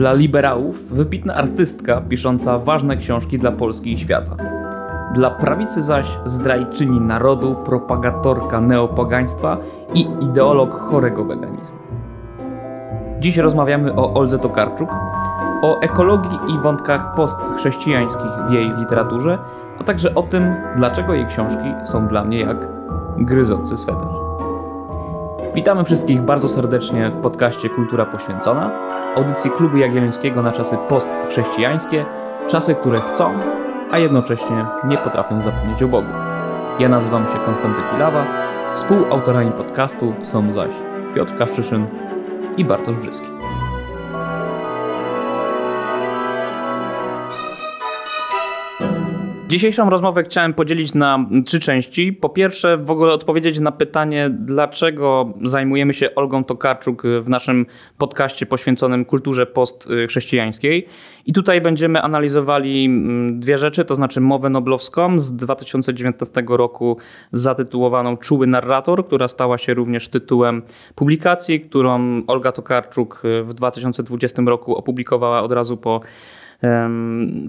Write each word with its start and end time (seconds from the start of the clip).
Dla 0.00 0.12
liberałów 0.12 0.76
wybitna 0.90 1.34
artystka 1.34 2.00
pisząca 2.00 2.58
ważne 2.58 2.96
książki 2.96 3.38
dla 3.38 3.52
Polski 3.52 3.92
i 3.92 3.98
świata. 3.98 4.36
Dla 5.14 5.30
prawicy 5.30 5.82
zaś 5.82 6.18
zdrajczyni 6.24 7.00
narodu, 7.00 7.54
propagatorka 7.54 8.60
neopagaństwa 8.60 9.56
i 9.94 10.06
ideolog 10.20 10.74
chorego 10.74 11.24
weganizmu. 11.24 11.78
Dziś 13.18 13.36
rozmawiamy 13.36 13.94
o 13.94 14.14
Olze 14.14 14.38
Tokarczuk, 14.38 14.90
o 15.62 15.80
ekologii 15.80 16.38
i 16.48 16.62
wątkach 16.62 17.14
postchrześcijańskich 17.14 18.30
w 18.48 18.52
jej 18.52 18.76
literaturze, 18.78 19.38
a 19.80 19.84
także 19.84 20.14
o 20.14 20.22
tym, 20.22 20.54
dlaczego 20.76 21.14
jej 21.14 21.26
książki 21.26 21.74
są 21.84 22.08
dla 22.08 22.24
mnie 22.24 22.40
jak 22.40 22.56
gryzący 23.18 23.76
sweter. 23.76 24.19
Witamy 25.54 25.84
wszystkich 25.84 26.20
bardzo 26.20 26.48
serdecznie 26.48 27.10
w 27.10 27.16
podcaście 27.16 27.70
Kultura 27.70 28.06
Poświęcona, 28.06 28.70
audycji 29.16 29.50
Klubu 29.50 29.76
Jagiellońskiego 29.76 30.42
na 30.42 30.52
czasy 30.52 30.76
postchrześcijańskie, 30.88 32.04
czasy, 32.48 32.74
które 32.74 33.00
chcą, 33.00 33.32
a 33.90 33.98
jednocześnie 33.98 34.66
nie 34.84 34.96
potrafią 34.96 35.42
zapomnieć 35.42 35.82
o 35.82 35.88
Bogu. 35.88 36.08
Ja 36.78 36.88
nazywam 36.88 37.24
się 37.24 37.38
Konstanty 37.46 37.80
Pilawa, 37.92 38.24
współautorami 38.74 39.50
podcastu 39.50 40.14
są 40.24 40.54
zaś 40.54 40.70
Piotr 41.14 41.36
Kaszczyszyn 41.36 41.86
i 42.56 42.64
Bartosz 42.64 42.96
Brzyski. 42.96 43.28
Dzisiejszą 49.50 49.90
rozmowę 49.90 50.22
chciałem 50.22 50.54
podzielić 50.54 50.94
na 50.94 51.26
trzy 51.46 51.60
części. 51.60 52.12
Po 52.12 52.28
pierwsze, 52.28 52.76
w 52.76 52.90
ogóle 52.90 53.12
odpowiedzieć 53.12 53.60
na 53.60 53.72
pytanie, 53.72 54.30
dlaczego 54.30 55.34
zajmujemy 55.42 55.94
się 55.94 56.14
Olgą 56.14 56.44
Tokarczuk 56.44 57.02
w 57.22 57.28
naszym 57.28 57.66
podcaście 57.98 58.46
poświęconym 58.46 59.04
kulturze 59.04 59.46
postchrześcijańskiej. 59.46 60.86
I 61.26 61.32
tutaj 61.32 61.60
będziemy 61.60 62.02
analizowali 62.02 62.84
mm, 62.84 63.40
dwie 63.40 63.58
rzeczy, 63.58 63.84
to 63.84 63.94
znaczy 63.94 64.20
mowę 64.20 64.50
noblowską 64.50 65.20
z 65.20 65.32
2019 65.36 66.44
roku 66.48 66.96
zatytułowaną 67.32 68.16
Czuły 68.16 68.46
narrator, 68.46 69.06
która 69.06 69.28
stała 69.28 69.58
się 69.58 69.74
również 69.74 70.08
tytułem 70.08 70.62
publikacji, 70.94 71.60
którą 71.60 72.22
Olga 72.26 72.52
Tokarczuk 72.52 73.22
w 73.44 73.54
2020 73.54 74.42
roku 74.46 74.76
opublikowała 74.76 75.42
od 75.42 75.52
razu 75.52 75.76
po 75.76 76.00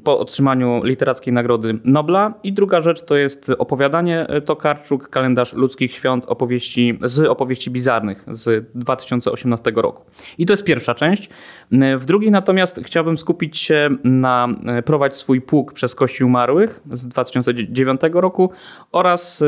po 0.03 0.19
otrzymaniu 0.19 0.83
literackiej 0.83 1.33
nagrody 1.33 1.79
Nobla. 1.83 2.33
I 2.43 2.53
druga 2.53 2.81
rzecz 2.81 3.01
to 3.03 3.15
jest 3.15 3.51
opowiadanie 3.57 4.27
Tokarczuk, 4.45 5.09
kalendarz 5.09 5.53
ludzkich 5.53 5.93
świąt 5.93 6.25
opowieści, 6.25 6.99
z 7.01 7.19
opowieści 7.27 7.71
bizarnych 7.71 8.25
z 8.31 8.65
2018 8.75 9.71
roku. 9.75 10.03
I 10.37 10.45
to 10.45 10.53
jest 10.53 10.63
pierwsza 10.63 10.95
część. 10.95 11.29
W 11.97 12.05
drugiej 12.05 12.31
natomiast 12.31 12.79
chciałbym 12.83 13.17
skupić 13.17 13.57
się 13.57 13.89
na 14.03 14.47
Prowadź 14.85 15.15
swój 15.15 15.41
pług 15.41 15.73
przez 15.73 15.95
kości 15.95 16.23
umarłych 16.23 16.81
z 16.91 17.07
2009 17.07 18.01
roku 18.13 18.49
oraz 18.91 19.43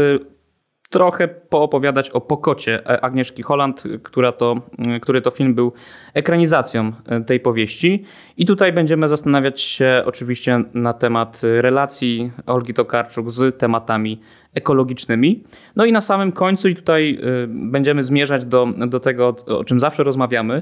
trochę 0.94 1.28
poopowiadać 1.28 2.10
o 2.10 2.22
Pokocie 2.22 3.04
Agnieszki 3.04 3.44
Holland, 3.44 3.84
która 4.04 4.32
to, 4.32 4.56
który 5.02 5.22
to 5.22 5.32
film 5.32 5.56
był 5.56 5.74
ekranizacją 6.14 6.92
tej 7.28 7.40
powieści. 7.40 8.04
I 8.38 8.46
tutaj 8.46 8.74
będziemy 8.74 9.08
zastanawiać 9.08 9.62
się 9.62 10.04
oczywiście 10.06 10.64
na 10.74 10.94
temat 10.94 11.42
relacji 11.44 12.32
Olgi 12.46 12.74
Tokarczuk 12.74 13.32
z 13.32 13.60
tematami 13.60 14.22
ekologicznymi. 14.54 15.44
No 15.76 15.86
i 15.86 15.92
na 15.92 16.02
samym 16.02 16.32
końcu, 16.32 16.70
i 16.70 16.76
tutaj 16.76 17.20
będziemy 17.48 18.04
zmierzać 18.04 18.46
do, 18.46 18.68
do 18.88 19.00
tego, 19.00 19.36
o 19.48 19.64
czym 19.64 19.80
zawsze 19.80 20.04
rozmawiamy, 20.04 20.62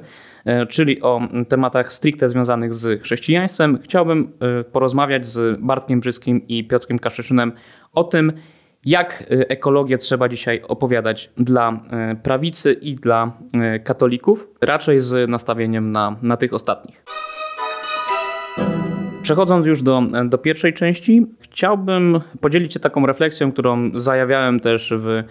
czyli 0.69 1.01
o 1.01 1.21
tematach 1.49 1.93
stricte 1.93 2.29
związanych 2.29 2.73
z 2.73 3.03
chrześcijaństwem. 3.03 3.79
Chciałbym 3.83 4.31
porozmawiać 4.71 5.25
z 5.25 5.59
Bartkiem 5.59 5.99
Brzyskim 5.99 6.47
i 6.47 6.67
Piotrkiem 6.67 6.99
Kaszyszynem 6.99 7.51
o 7.93 8.03
tym, 8.03 8.33
jak 8.85 9.23
y, 9.31 9.47
ekologię 9.47 9.97
trzeba 9.97 10.29
dzisiaj 10.29 10.61
opowiadać 10.67 11.31
dla 11.37 11.71
y, 12.11 12.15
prawicy 12.15 12.73
i 12.73 12.95
dla 12.95 13.31
y, 13.75 13.79
katolików, 13.79 14.47
raczej 14.61 14.99
z 14.99 15.29
nastawieniem 15.29 15.91
na, 15.91 16.15
na 16.21 16.37
tych 16.37 16.53
ostatnich. 16.53 17.05
Przechodząc 19.21 19.65
już 19.67 19.81
do, 19.81 20.03
do 20.25 20.37
pierwszej 20.37 20.73
części, 20.73 21.25
chciałbym 21.39 22.21
podzielić 22.41 22.73
się 22.73 22.79
taką 22.79 23.05
refleksją, 23.05 23.51
którą 23.51 23.99
zajawiałem 23.99 24.59
też 24.59 24.93
w 24.97 25.23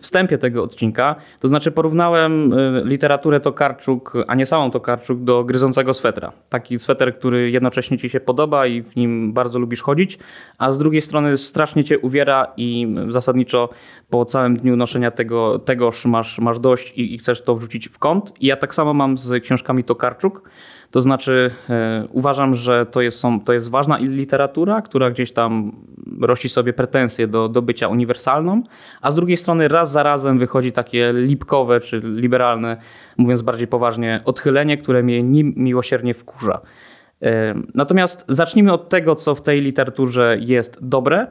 wstępie 0.00 0.38
tego 0.38 0.62
odcinka. 0.62 1.16
To 1.40 1.48
znaczy 1.48 1.72
porównałem 1.72 2.52
y, 2.52 2.82
literaturę 2.84 3.40
Tokarczuk, 3.40 4.12
a 4.26 4.34
nie 4.34 4.46
samą 4.46 4.70
Tokarczuk, 4.70 5.24
do 5.24 5.44
gryzącego 5.44 5.94
swetra. 5.94 6.32
Taki 6.48 6.78
sweter, 6.78 7.18
który 7.18 7.50
jednocześnie 7.50 7.98
ci 7.98 8.08
się 8.08 8.20
podoba 8.20 8.66
i 8.66 8.82
w 8.82 8.96
nim 8.96 9.32
bardzo 9.32 9.58
lubisz 9.58 9.82
chodzić, 9.82 10.18
a 10.58 10.72
z 10.72 10.78
drugiej 10.78 11.02
strony 11.02 11.38
strasznie 11.38 11.84
cię 11.84 11.98
uwiera 11.98 12.52
i 12.56 12.94
zasadniczo 13.08 13.68
po 14.10 14.24
całym 14.24 14.56
dniu 14.56 14.76
noszenia 14.76 15.10
tego, 15.10 15.58
tegoż 15.58 16.06
masz, 16.06 16.38
masz 16.38 16.58
dość 16.58 16.92
i, 16.92 17.14
i 17.14 17.18
chcesz 17.18 17.42
to 17.42 17.56
wrzucić 17.56 17.88
w 17.88 17.98
kąt. 17.98 18.32
I 18.40 18.46
ja 18.46 18.56
tak 18.56 18.74
samo 18.74 18.94
mam 18.94 19.18
z 19.18 19.42
książkami 19.42 19.84
Tokarczuk. 19.84 20.50
To 20.96 21.02
znaczy, 21.02 21.50
e, 21.70 22.06
uważam, 22.10 22.54
że 22.54 22.86
to 22.86 23.00
jest, 23.00 23.22
to 23.44 23.52
jest 23.52 23.70
ważna 23.70 23.98
literatura, 23.98 24.82
która 24.82 25.10
gdzieś 25.10 25.32
tam 25.32 25.72
rości 26.20 26.48
sobie 26.48 26.72
pretensje 26.72 27.28
do, 27.28 27.48
do 27.48 27.62
bycia 27.62 27.88
uniwersalną, 27.88 28.62
a 29.00 29.10
z 29.10 29.14
drugiej 29.14 29.36
strony 29.36 29.68
raz 29.68 29.92
za 29.92 30.02
razem 30.02 30.38
wychodzi 30.38 30.72
takie 30.72 31.12
lipkowe 31.12 31.80
czy 31.80 32.00
liberalne, 32.04 32.76
mówiąc 33.16 33.42
bardziej 33.42 33.66
poważnie, 33.66 34.20
odchylenie, 34.24 34.76
które 34.76 35.02
mnie 35.02 35.22
miłosiernie 35.56 36.14
wkurza. 36.14 36.60
E, 37.22 37.54
natomiast 37.74 38.24
zacznijmy 38.28 38.72
od 38.72 38.88
tego, 38.88 39.14
co 39.14 39.34
w 39.34 39.42
tej 39.42 39.60
literaturze 39.60 40.36
jest 40.40 40.78
dobre 40.80 41.26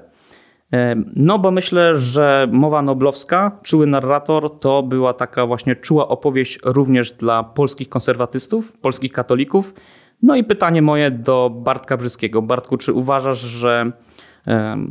no 1.15 1.39
bo 1.39 1.51
myślę, 1.51 1.99
że 1.99 2.47
mowa 2.51 2.81
noblowska, 2.81 3.59
czuły 3.63 3.87
narrator, 3.87 4.59
to 4.59 4.83
była 4.83 5.13
taka 5.13 5.45
właśnie 5.45 5.75
czuła 5.75 6.07
opowieść 6.07 6.59
również 6.63 7.11
dla 7.11 7.43
polskich 7.43 7.89
konserwatystów, 7.89 8.77
polskich 8.77 9.11
katolików. 9.11 9.73
No 10.21 10.35
i 10.35 10.43
pytanie 10.43 10.81
moje 10.81 11.11
do 11.11 11.49
Bartka 11.49 11.97
Brzyskiego. 11.97 12.41
Bartku, 12.41 12.77
czy 12.77 12.93
uważasz, 12.93 13.39
że 13.39 13.91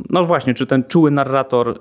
no 0.09 0.23
właśnie, 0.23 0.53
czy 0.53 0.65
ten 0.65 0.83
czuły 0.83 1.11
narrator 1.11 1.69
y, 1.69 1.75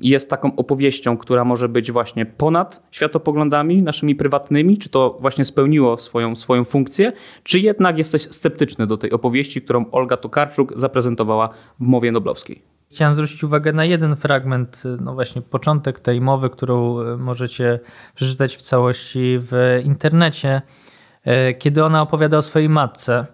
jest 0.00 0.30
taką 0.30 0.56
opowieścią, 0.56 1.16
która 1.16 1.44
może 1.44 1.68
być 1.68 1.92
właśnie 1.92 2.26
ponad 2.26 2.88
światopoglądami 2.90 3.82
naszymi 3.82 4.14
prywatnymi? 4.14 4.78
Czy 4.78 4.88
to 4.88 5.18
właśnie 5.20 5.44
spełniło 5.44 5.98
swoją, 5.98 6.36
swoją 6.36 6.64
funkcję? 6.64 7.12
Czy 7.42 7.60
jednak 7.60 7.98
jesteś 7.98 8.22
sceptyczny 8.22 8.86
do 8.86 8.96
tej 8.96 9.10
opowieści, 9.10 9.62
którą 9.62 9.90
Olga 9.90 10.16
Tokarczuk 10.16 10.72
zaprezentowała 10.76 11.48
w 11.80 11.86
mowie 11.86 12.12
noblowskiej? 12.12 12.75
Chciałem 12.90 13.14
zwrócić 13.14 13.44
uwagę 13.44 13.72
na 13.72 13.84
jeden 13.84 14.16
fragment, 14.16 14.82
no 15.00 15.14
właśnie 15.14 15.42
początek 15.42 16.00
tej 16.00 16.20
mowy, 16.20 16.50
którą 16.50 17.00
e, 17.00 17.16
możecie 17.16 17.80
przeczytać 18.14 18.56
w 18.56 18.62
całości 18.62 19.38
w 19.40 19.80
internecie, 19.84 20.62
e, 21.24 21.54
kiedy 21.54 21.84
ona 21.84 22.02
opowiada 22.02 22.38
o 22.38 22.42
swojej 22.42 22.68
matce. 22.68 23.26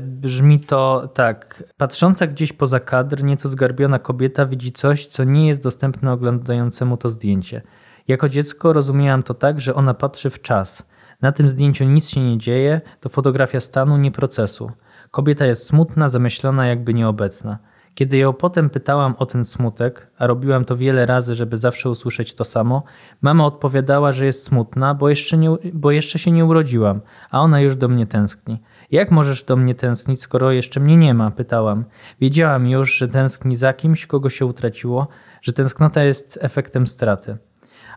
Brzmi 0.00 0.60
to 0.60 1.08
tak. 1.14 1.64
Patrząca 1.76 2.26
gdzieś 2.26 2.52
poza 2.52 2.80
kadr, 2.80 3.24
nieco 3.24 3.48
zgarbiona 3.48 3.98
kobieta 3.98 4.46
widzi 4.46 4.72
coś, 4.72 5.06
co 5.06 5.24
nie 5.24 5.48
jest 5.48 5.62
dostępne 5.62 6.12
oglądającemu 6.12 6.96
to 6.96 7.08
zdjęcie. 7.08 7.62
Jako 8.08 8.28
dziecko 8.28 8.72
rozumiałam 8.72 9.22
to 9.22 9.34
tak, 9.34 9.60
że 9.60 9.74
ona 9.74 9.94
patrzy 9.94 10.30
w 10.30 10.42
czas. 10.42 10.82
Na 11.22 11.32
tym 11.32 11.48
zdjęciu 11.48 11.84
nic 11.84 12.08
się 12.08 12.20
nie 12.20 12.38
dzieje, 12.38 12.80
to 13.00 13.08
fotografia 13.08 13.60
stanu, 13.60 13.96
nie 13.96 14.10
procesu. 14.10 14.70
Kobieta 15.10 15.46
jest 15.46 15.66
smutna, 15.66 16.08
zamyślona, 16.08 16.66
jakby 16.66 16.94
nieobecna. 16.94 17.58
Kiedy 17.98 18.16
ją 18.16 18.32
potem 18.32 18.70
pytałam 18.70 19.14
o 19.18 19.26
ten 19.26 19.44
smutek, 19.44 20.10
a 20.18 20.26
robiłam 20.26 20.64
to 20.64 20.76
wiele 20.76 21.06
razy, 21.06 21.34
żeby 21.34 21.56
zawsze 21.56 21.90
usłyszeć 21.90 22.34
to 22.34 22.44
samo, 22.44 22.82
mama 23.20 23.46
odpowiadała, 23.46 24.12
że 24.12 24.26
jest 24.26 24.42
smutna, 24.42 24.94
bo 24.94 25.08
jeszcze, 25.08 25.38
nie, 25.38 25.50
bo 25.74 25.90
jeszcze 25.90 26.18
się 26.18 26.30
nie 26.30 26.44
urodziłam, 26.44 27.00
a 27.30 27.40
ona 27.40 27.60
już 27.60 27.76
do 27.76 27.88
mnie 27.88 28.06
tęskni. 28.06 28.62
Jak 28.90 29.10
możesz 29.10 29.44
do 29.44 29.56
mnie 29.56 29.74
tęsknić, 29.74 30.22
skoro 30.22 30.52
jeszcze 30.52 30.80
mnie 30.80 30.96
nie 30.96 31.14
ma? 31.14 31.30
pytałam. 31.30 31.84
Wiedziałam 32.20 32.68
już, 32.68 32.94
że 32.94 33.08
tęskni 33.08 33.56
za 33.56 33.72
kimś, 33.72 34.06
kogo 34.06 34.30
się 34.30 34.46
utraciło, 34.46 35.08
że 35.42 35.52
tęsknota 35.52 36.02
jest 36.02 36.38
efektem 36.42 36.86
straty. 36.86 37.38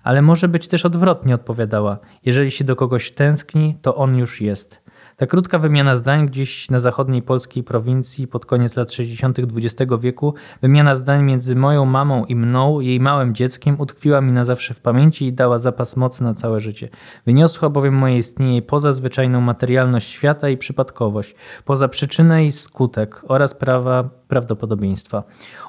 Ale 0.04 0.22
może 0.22 0.48
być 0.48 0.68
też 0.68 0.86
odwrotnie, 0.86 1.36
odpowiadała. 1.36 1.98
Jeżeli 2.26 2.52
się 2.52 2.64
do 2.64 2.76
kogoś 2.76 3.12
tęskni, 3.12 3.78
to 3.82 3.96
on 3.96 4.18
już 4.18 4.42
jest. 4.42 4.82
Ta 5.22 5.28
krótka 5.28 5.60
wymiana 5.60 5.96
zdań 5.96 6.28
gdzieś 6.28 6.70
na 6.70 6.80
zachodniej 6.80 7.22
polskiej 7.22 7.64
prowincji 7.64 8.28
pod 8.28 8.46
koniec 8.46 8.76
lat 8.76 8.92
60. 8.92 9.40
XX 9.40 9.92
wieku, 10.00 10.34
wymiana 10.62 10.96
zdań 10.96 11.24
między 11.24 11.56
moją 11.56 11.86
mamą 11.86 12.26
i 12.26 12.36
mną, 12.36 12.80
jej 12.80 13.00
małym 13.00 13.36
dzieckiem, 13.36 13.76
utkwiła 13.80 14.22
mi 14.22 14.32
na 14.32 14.46
zawsze 14.46 14.74
w 14.74 14.82
pamięci 14.82 15.26
i 15.26 15.34
dała 15.34 15.58
zapas 15.58 15.98
mocy 15.98 16.24
na 16.24 16.34
całe 16.34 16.60
życie. 16.60 16.90
Wyniosła 17.26 17.70
bowiem 17.70 17.94
moje 17.94 18.18
istnienie 18.18 18.62
poza 18.62 18.94
zwyczajną 18.94 19.42
materialność 19.42 20.10
świata 20.10 20.50
i 20.50 20.58
przypadkowość, 20.58 21.36
poza 21.66 21.88
przyczynę 21.88 22.46
i 22.46 22.52
skutek 22.52 23.22
oraz 23.28 23.54
prawa 23.54 24.10
prawdopodobieństwa. 24.28 25.24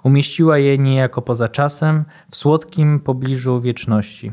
Umieściła 0.04 0.58
je 0.58 0.78
niejako 0.78 1.22
poza 1.22 1.49
czasem, 1.49 2.04
w 2.31 2.37
słodkim 2.37 3.00
pobliżu 3.00 3.60
wieczności. 3.60 4.32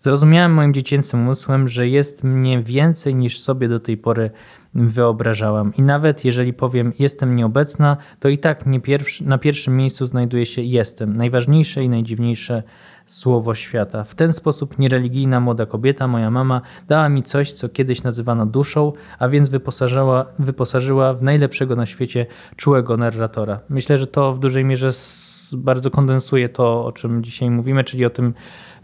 Zrozumiałem 0.00 0.54
moim 0.54 0.74
dziecięcym 0.74 1.20
umysłem, 1.20 1.68
że 1.68 1.88
jest 1.88 2.24
mnie 2.24 2.62
więcej 2.62 3.14
niż 3.14 3.40
sobie 3.40 3.68
do 3.68 3.80
tej 3.80 3.96
pory 3.96 4.30
wyobrażałam. 4.74 5.74
I 5.74 5.82
nawet 5.82 6.24
jeżeli 6.24 6.52
powiem 6.52 6.92
jestem 6.98 7.36
nieobecna, 7.36 7.96
to 8.20 8.28
i 8.28 8.38
tak 8.38 8.66
nie 8.66 8.80
pierwszy, 8.80 9.24
na 9.24 9.38
pierwszym 9.38 9.76
miejscu 9.76 10.06
znajduje 10.06 10.46
się 10.46 10.62
jestem. 10.62 11.16
Najważniejsze 11.16 11.84
i 11.84 11.88
najdziwniejsze 11.88 12.62
słowo 13.06 13.54
świata. 13.54 14.04
W 14.04 14.14
ten 14.14 14.32
sposób 14.32 14.78
niereligijna 14.78 15.40
młoda 15.40 15.66
kobieta, 15.66 16.08
moja 16.08 16.30
mama, 16.30 16.60
dała 16.88 17.08
mi 17.08 17.22
coś, 17.22 17.52
co 17.52 17.68
kiedyś 17.68 18.02
nazywano 18.02 18.46
duszą, 18.46 18.92
a 19.18 19.28
więc 19.28 19.48
wyposażyła, 19.48 20.26
wyposażyła 20.38 21.14
w 21.14 21.22
najlepszego 21.22 21.76
na 21.76 21.86
świecie 21.86 22.26
czułego 22.56 22.96
narratora. 22.96 23.60
Myślę, 23.68 23.98
że 23.98 24.06
to 24.06 24.32
w 24.32 24.38
dużej 24.38 24.64
mierze 24.64 24.90
bardzo 25.52 25.90
kondensuje 25.90 26.48
to, 26.48 26.84
o 26.84 26.92
czym 26.92 27.24
dzisiaj 27.24 27.50
mówimy, 27.50 27.84
czyli 27.84 28.04
o 28.04 28.10
tym 28.10 28.34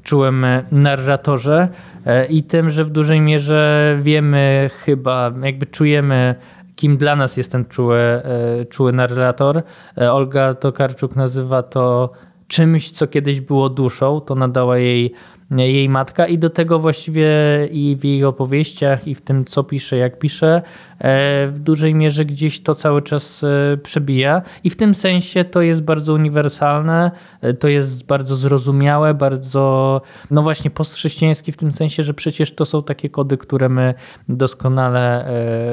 czułym 0.05 0.47
narratorze 0.73 1.69
e, 2.07 2.27
i 2.27 2.43
tym, 2.43 2.71
że 2.71 2.85
w 2.85 2.91
dużej 2.91 3.21
mierze 3.21 3.99
wiemy 4.03 4.71
chyba, 4.85 5.33
jakby 5.43 5.67
czujemy 5.67 6.35
kim 6.77 6.97
dla 6.97 7.17
nas 7.17 7.37
jest 7.37 7.53
ten 7.53 7.65
czuły, 7.65 7.99
e, 7.99 8.23
czuły 8.71 8.93
narrator. 8.93 9.63
E, 9.99 10.13
Olga 10.13 10.55
Tokarczuk 10.55 11.17
nazywa 11.17 11.63
to 11.63 12.13
czymś, 12.49 12.91
co 12.91 13.07
kiedyś 13.07 13.41
było 13.41 13.69
duszą, 13.69 14.21
to 14.21 14.35
nadała 14.35 14.79
jej 14.79 15.13
jej 15.51 15.89
matka 15.89 16.27
i 16.27 16.39
do 16.39 16.51
tego 16.51 16.79
właściwie 16.79 17.29
i 17.71 17.97
w 18.01 18.05
jej 18.05 18.25
opowieściach 18.25 19.09
i 19.09 19.15
w 19.15 19.21
tym 19.21 19.45
co 19.45 19.65
pisze, 19.65 19.97
jak 19.97 20.19
pisze, 20.19 20.63
e, 20.99 21.49
w 21.49 21.59
dużej 21.59 21.95
mierze 21.95 22.25
gdzieś 22.25 22.63
to 22.63 22.75
cały 22.75 23.03
czas 23.03 23.45
e, 23.45 23.77
przebija 23.77 24.43
i 24.65 24.71
w 24.71 24.77
tym 24.77 24.95
sensie 24.95 25.45
to 25.45 25.63
jest 25.63 25.83
bardzo 25.83 26.13
uniwersalne, 26.13 27.11
e, 27.41 27.55
to 27.55 27.69
jest 27.69 28.07
bardzo 28.07 28.37
zrozumiałe, 28.37 29.15
bardzo 29.15 30.03
no 30.31 30.43
właśnie 30.43 30.71
postchrześcijańskie 30.71 31.53
w 31.53 31.57
tym 31.57 31.73
sensie, 31.73 32.03
że 32.03 32.15
przecież 32.15 32.55
to 32.55 32.65
są 32.65 32.83
takie 32.83 33.11
kody, 33.11 33.37
które 33.37 33.69
my 33.69 33.95
doskonale 34.29 35.05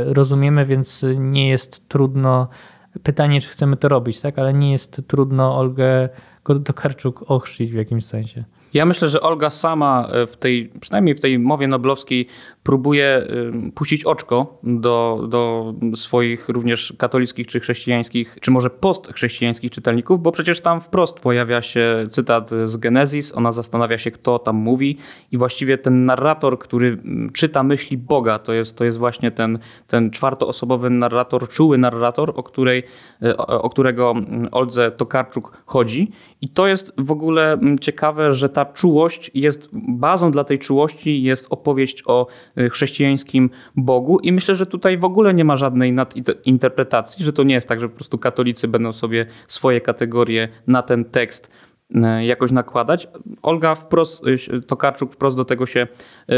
rozumiemy, 0.06 0.66
więc 0.66 1.06
nie 1.18 1.50
jest 1.50 1.90
trudno 1.90 2.48
pytanie, 3.04 3.42
czy 3.42 3.50
chcemy 3.50 3.78
to 3.78 3.90
robić, 3.90 4.20
tak? 4.20 4.40
Ale 4.40 4.54
nie 4.54 4.72
jest 4.72 5.02
trudno 5.08 5.58
Olgę 5.58 6.10
Tokarczuk 6.66 7.24
ochrzcić 7.28 7.72
w 7.72 7.76
jakimś 7.76 8.06
sensie. 8.06 8.44
Ja 8.74 8.86
myślę, 8.86 9.08
że 9.08 9.22
Olga 9.22 9.50
sama 9.50 10.08
e, 10.12 10.28
w 10.28 10.38
tej, 10.38 10.72
przynajmniej 10.82 11.16
w 11.16 11.20
tej 11.20 11.40
mowie 11.40 11.68
noblowskiej, 11.68 12.28
próbuje 12.64 13.28
puścić 13.76 14.04
oczko 14.04 14.60
do, 14.64 15.26
do 15.30 15.74
swoich 15.96 16.50
również 16.50 16.94
katolickich 16.98 17.48
czy 17.48 17.60
chrześcijańskich, 17.60 18.38
czy 18.42 18.52
może 18.52 18.70
postchrześcijańskich 18.70 19.72
czytelników, 19.72 20.22
bo 20.22 20.32
przecież 20.32 20.62
tam 20.62 20.82
wprost 20.82 21.20
pojawia 21.20 21.62
się 21.62 22.08
cytat 22.12 22.50
z 22.66 22.78
Genezis, 22.78 23.38
ona 23.38 23.52
zastanawia 23.52 23.98
się, 23.98 24.12
kto 24.12 24.40
tam 24.40 24.56
mówi 24.56 24.98
i 25.32 25.38
właściwie 25.38 25.78
ten 25.78 26.06
narrator, 26.06 26.60
który 26.60 26.98
czyta 27.34 27.64
myśli 27.64 27.98
Boga, 27.98 28.40
to 28.40 28.54
jest, 28.54 28.78
to 28.78 28.86
jest 28.86 28.98
właśnie 28.98 29.32
ten, 29.32 29.60
ten 29.88 30.12
czwartoosobowy 30.12 30.90
narrator, 30.90 31.50
czuły 31.50 31.78
narrator, 31.78 32.34
o, 32.36 32.44
której, 32.44 32.84
e, 33.22 33.38
o, 33.38 33.70
którego 33.70 34.14
Oldze 34.52 34.92
Tokarczuk 34.92 35.64
chodzi. 35.66 36.12
I 36.42 36.50
to 36.50 36.68
jest 36.68 36.94
w 36.98 37.12
ogóle 37.12 37.58
ciekawe, 37.82 38.34
że 38.34 38.50
ta 38.50 38.66
czułość 38.66 39.32
jest, 39.34 39.70
bazą 39.74 40.32
dla 40.32 40.44
tej 40.44 40.60
czułości 40.60 41.24
jest 41.24 41.48
opowieść 41.50 42.04
o 42.06 42.28
y, 42.28 42.51
chrześcijańskim 42.72 43.50
Bogu 43.76 44.20
i 44.20 44.32
myślę, 44.32 44.56
że 44.56 44.66
tutaj 44.66 44.98
w 44.98 45.04
ogóle 45.04 45.34
nie 45.34 45.46
ma 45.46 45.56
żadnej 45.56 45.94
nadinterpretacji, 45.94 47.26
że 47.26 47.34
to 47.34 47.44
nie 47.44 47.54
jest 47.54 47.68
tak, 47.68 47.80
że 47.80 47.90
po 47.90 47.96
prostu 47.96 48.18
katolicy 48.18 48.68
będą 48.68 48.94
sobie 48.94 49.26
swoje 49.48 49.82
kategorie 49.82 50.50
na 50.68 50.82
ten 50.82 51.06
tekst 51.06 51.52
y, 51.90 52.26
jakoś 52.26 52.52
nakładać. 52.52 53.08
Olga 53.42 53.76
wprost, 53.76 54.28
y, 54.28 54.62
Tokarczuk 54.62 55.14
wprost 55.14 55.38
do 55.38 55.46
tego 55.46 55.66
się 55.66 55.88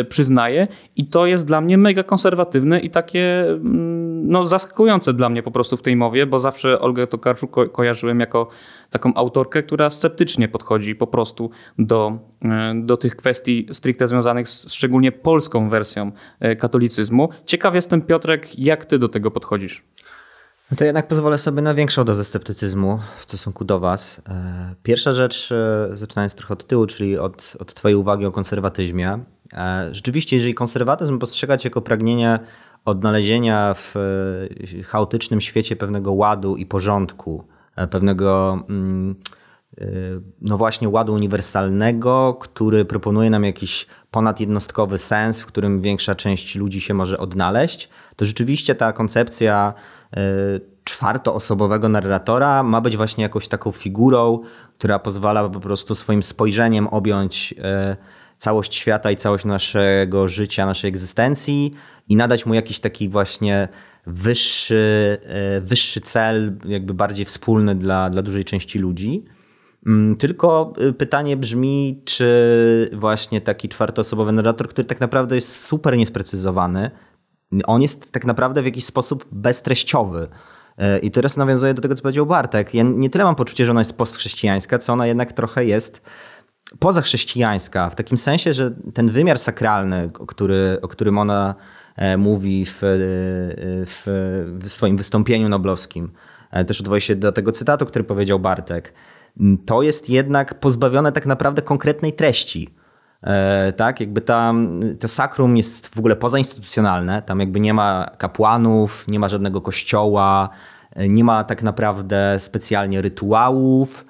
przyznaje 0.10 0.68
i 0.96 1.06
to 1.06 1.26
jest 1.26 1.48
dla 1.48 1.62
mnie 1.62 1.78
mega 1.78 2.04
konserwatywne 2.04 2.80
i 2.80 2.90
takie 2.90 3.50
mm, 3.50 4.03
no, 4.24 4.48
zaskakujące 4.48 5.14
dla 5.14 5.30
mnie 5.30 5.44
po 5.44 5.52
prostu 5.52 5.78
w 5.78 5.82
tej 5.82 5.96
mowie, 5.96 6.26
bo 6.26 6.40
zawsze 6.40 6.80
Olgę 6.80 7.08
Tokarczuk 7.08 7.52
ko 7.52 7.70
kojarzyłem 7.70 8.20
jako 8.20 8.48
taką 8.90 9.14
autorkę, 9.14 9.64
która 9.64 9.90
sceptycznie 9.90 10.48
podchodzi 10.48 10.96
po 10.96 11.08
prostu 11.08 11.50
do, 11.80 12.20
e, 12.46 12.74
do 12.76 12.98
tych 12.98 13.16
kwestii 13.16 13.68
stricte 13.72 14.08
związanych 14.08 14.50
z 14.50 14.74
szczególnie 14.74 15.12
polską 15.12 15.70
wersją 15.70 16.12
e, 16.40 16.56
katolicyzmu. 16.56 17.30
Ciekaw 17.46 17.76
jestem, 17.76 18.02
Piotrek, 18.02 18.60
jak 18.60 18.86
ty 18.86 19.00
do 19.00 19.10
tego 19.10 19.32
podchodzisz? 19.32 19.84
No 20.72 20.78
to 20.78 20.86
jednak 20.86 21.08
pozwolę 21.08 21.38
sobie 21.38 21.62
na 21.62 21.74
większą 21.74 22.04
dozę 22.06 22.26
sceptycyzmu 22.26 23.00
w 23.18 23.24
stosunku 23.24 23.66
do 23.66 23.80
Was. 23.80 24.22
E, 24.30 24.76
pierwsza 24.84 25.12
rzecz, 25.12 25.54
zaczynając 25.92 26.36
trochę 26.36 26.54
od 26.54 26.68
tyłu, 26.68 26.86
czyli 26.86 27.18
od, 27.18 27.58
od 27.60 27.74
Twojej 27.74 27.96
uwagi 27.96 28.26
o 28.26 28.32
konserwatyzmie. 28.32 29.20
Rzeczywiście, 29.92 30.36
jeżeli 30.36 30.54
konserwatyzm 30.54 31.20
postrzegać 31.20 31.66
jako 31.66 31.82
pragnienie 31.82 32.40
odnalezienia 32.86 33.76
w 33.78 33.94
chaotycznym 34.86 35.42
świecie 35.42 35.76
pewnego 35.76 36.14
ładu 36.14 36.56
i 36.56 36.66
porządku, 36.66 37.48
E, 37.76 37.88
pewnego 37.88 38.60
mm, 38.70 39.16
e, 39.78 39.86
no 40.42 40.58
właśnie 40.58 40.90
ładu 40.90 41.14
uniwersalnego, 41.14 42.38
który 42.40 42.86
proponuje 42.86 43.30
nam 43.30 43.44
jakiś 43.44 43.88
ponadjednostkowy 44.12 44.98
sens, 44.98 45.42
w 45.42 45.46
którym 45.46 45.82
większa 45.82 46.16
część 46.16 46.56
ludzi 46.56 46.82
się 46.82 46.94
może 46.94 47.18
odnaleźć, 47.18 47.90
to 48.16 48.26
rzeczywiście 48.26 48.76
ta 48.76 48.94
koncepcja 48.94 49.74
e, 50.14 50.20
czwartoosobowego 50.84 51.90
narratora 51.90 52.64
ma 52.64 52.82
być 52.82 52.98
właśnie 52.98 53.22
jakąś 53.22 53.48
taką 53.48 53.72
figurą, 53.72 54.40
która 54.78 55.00
pozwala 55.00 55.50
po 55.50 55.60
prostu 55.60 55.96
swoim 55.96 56.24
spojrzeniem 56.24 56.88
objąć 56.88 57.54
całość 58.38 58.76
świata 58.76 59.12
i 59.12 59.16
całość 59.16 59.46
naszego 59.46 60.28
życia, 60.28 60.66
naszej 60.66 60.90
egzystencji 60.90 61.72
i 62.10 62.16
nadać 62.16 62.46
mu 62.46 62.54
jakiś 62.54 62.80
taki 62.80 63.10
właśnie 63.10 63.68
wyższy, 64.08 65.18
e, 65.24 65.62
wyższy 65.62 66.02
cel, 66.02 66.58
jakby 66.66 66.94
bardziej 66.94 67.26
wspólny 67.26 67.76
dla, 67.76 68.10
dla 68.10 68.22
dużej 68.22 68.46
części 68.46 68.80
ludzi. 68.80 69.26
Mm, 69.86 70.16
tylko 70.16 70.74
e, 70.78 70.94
pytanie 70.94 71.38
brzmi, 71.38 72.02
czy 72.06 72.90
właśnie 72.94 73.42
taki 73.42 73.70
czwartoosobowy 73.70 74.32
narrator, 74.32 74.70
który 74.70 74.86
tak 74.86 75.00
naprawdę 75.00 75.36
jest 75.36 75.56
super 75.56 75.98
niesprecyzowany, 75.98 76.92
on 77.66 77.82
jest 77.82 78.12
tak 78.12 78.26
naprawdę 78.26 78.62
w 78.62 78.66
jakiś 78.66 78.86
sposób 78.86 79.26
beztreściowy. 79.32 80.28
E, 80.78 81.00
I 81.00 81.12
teraz 81.12 81.38
nawiązuję 81.38 81.74
do 81.74 81.82
tego, 81.82 81.96
co 81.96 82.02
powiedział 82.02 82.26
Bartek. 82.26 82.74
Ja 82.74 82.84
nie 82.84 83.10
tyle 83.10 83.24
mam 83.24 83.36
poczucie, 83.36 83.66
że 83.66 83.72
ona 83.72 83.82
jest 83.82 83.98
postchrześcijańska, 83.98 84.78
co 84.78 84.94
ona 84.94 85.08
jednak 85.08 85.34
trochę 85.34 85.66
jest 85.66 86.02
pozachrześcijańska, 86.80 87.90
w 87.90 87.96
takim 87.96 88.18
sensie, 88.18 88.54
że 88.54 88.72
ten 88.94 89.10
wymiar 89.10 89.40
sakralny, 89.40 90.10
o, 90.20 90.26
który, 90.26 90.80
o 90.82 90.88
którym 90.88 91.18
ona 91.18 91.56
E, 91.96 92.18
mówi 92.18 92.66
w, 92.66 92.84
e, 92.84 92.88
w, 93.86 94.04
w 94.60 94.70
swoim 94.70 94.98
wystąpieniu 94.98 95.50
noblowskim. 95.50 96.12
E, 96.52 96.66
też 96.66 96.82
odwołuję 96.82 97.02
się 97.02 97.16
do 97.16 97.32
tego 97.32 97.52
cytatu, 97.52 97.86
który 97.86 98.04
powiedział 98.04 98.40
Bartek. 98.40 98.94
To 99.66 99.82
jest 99.82 100.10
jednak 100.10 100.60
pozbawione 100.60 101.12
tak 101.12 101.26
naprawdę 101.26 101.62
konkretnej 101.62 102.14
treści. 102.14 102.70
Tak, 103.78 104.00
jakby 104.00 104.22
tam 104.22 104.80
to 105.00 105.08
sakrum 105.08 105.58
jest 105.58 105.88
w 105.88 105.98
ogóle 106.00 106.16
pozainstytucjonalne, 106.16 107.22
tam 107.22 107.40
jakby 107.40 107.60
nie 107.60 107.74
ma 107.74 108.12
kapłanów, 108.18 109.06
nie 109.08 109.20
ma 109.20 109.30
żadnego 109.30 109.62
kościoła, 109.62 110.50
nie 110.96 111.24
ma 111.24 111.44
tak 111.44 111.64
naprawdę 111.64 112.36
specjalnie 112.40 113.02
rytuałów. 113.02 114.06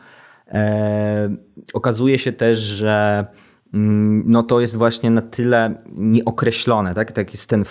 Okazuje 1.73 2.19
się 2.19 2.31
też, 2.31 2.59
że 2.59 3.25
Mm, 3.73 4.23
no 4.25 4.43
to 4.43 4.59
jest 4.59 4.77
właśnie 4.77 5.11
na 5.11 5.21
tyle 5.21 5.75
nieokreślone. 5.95 6.93
Tak, 6.93 7.11
tak 7.11 7.31
jest 7.31 7.49
ten 7.49 7.65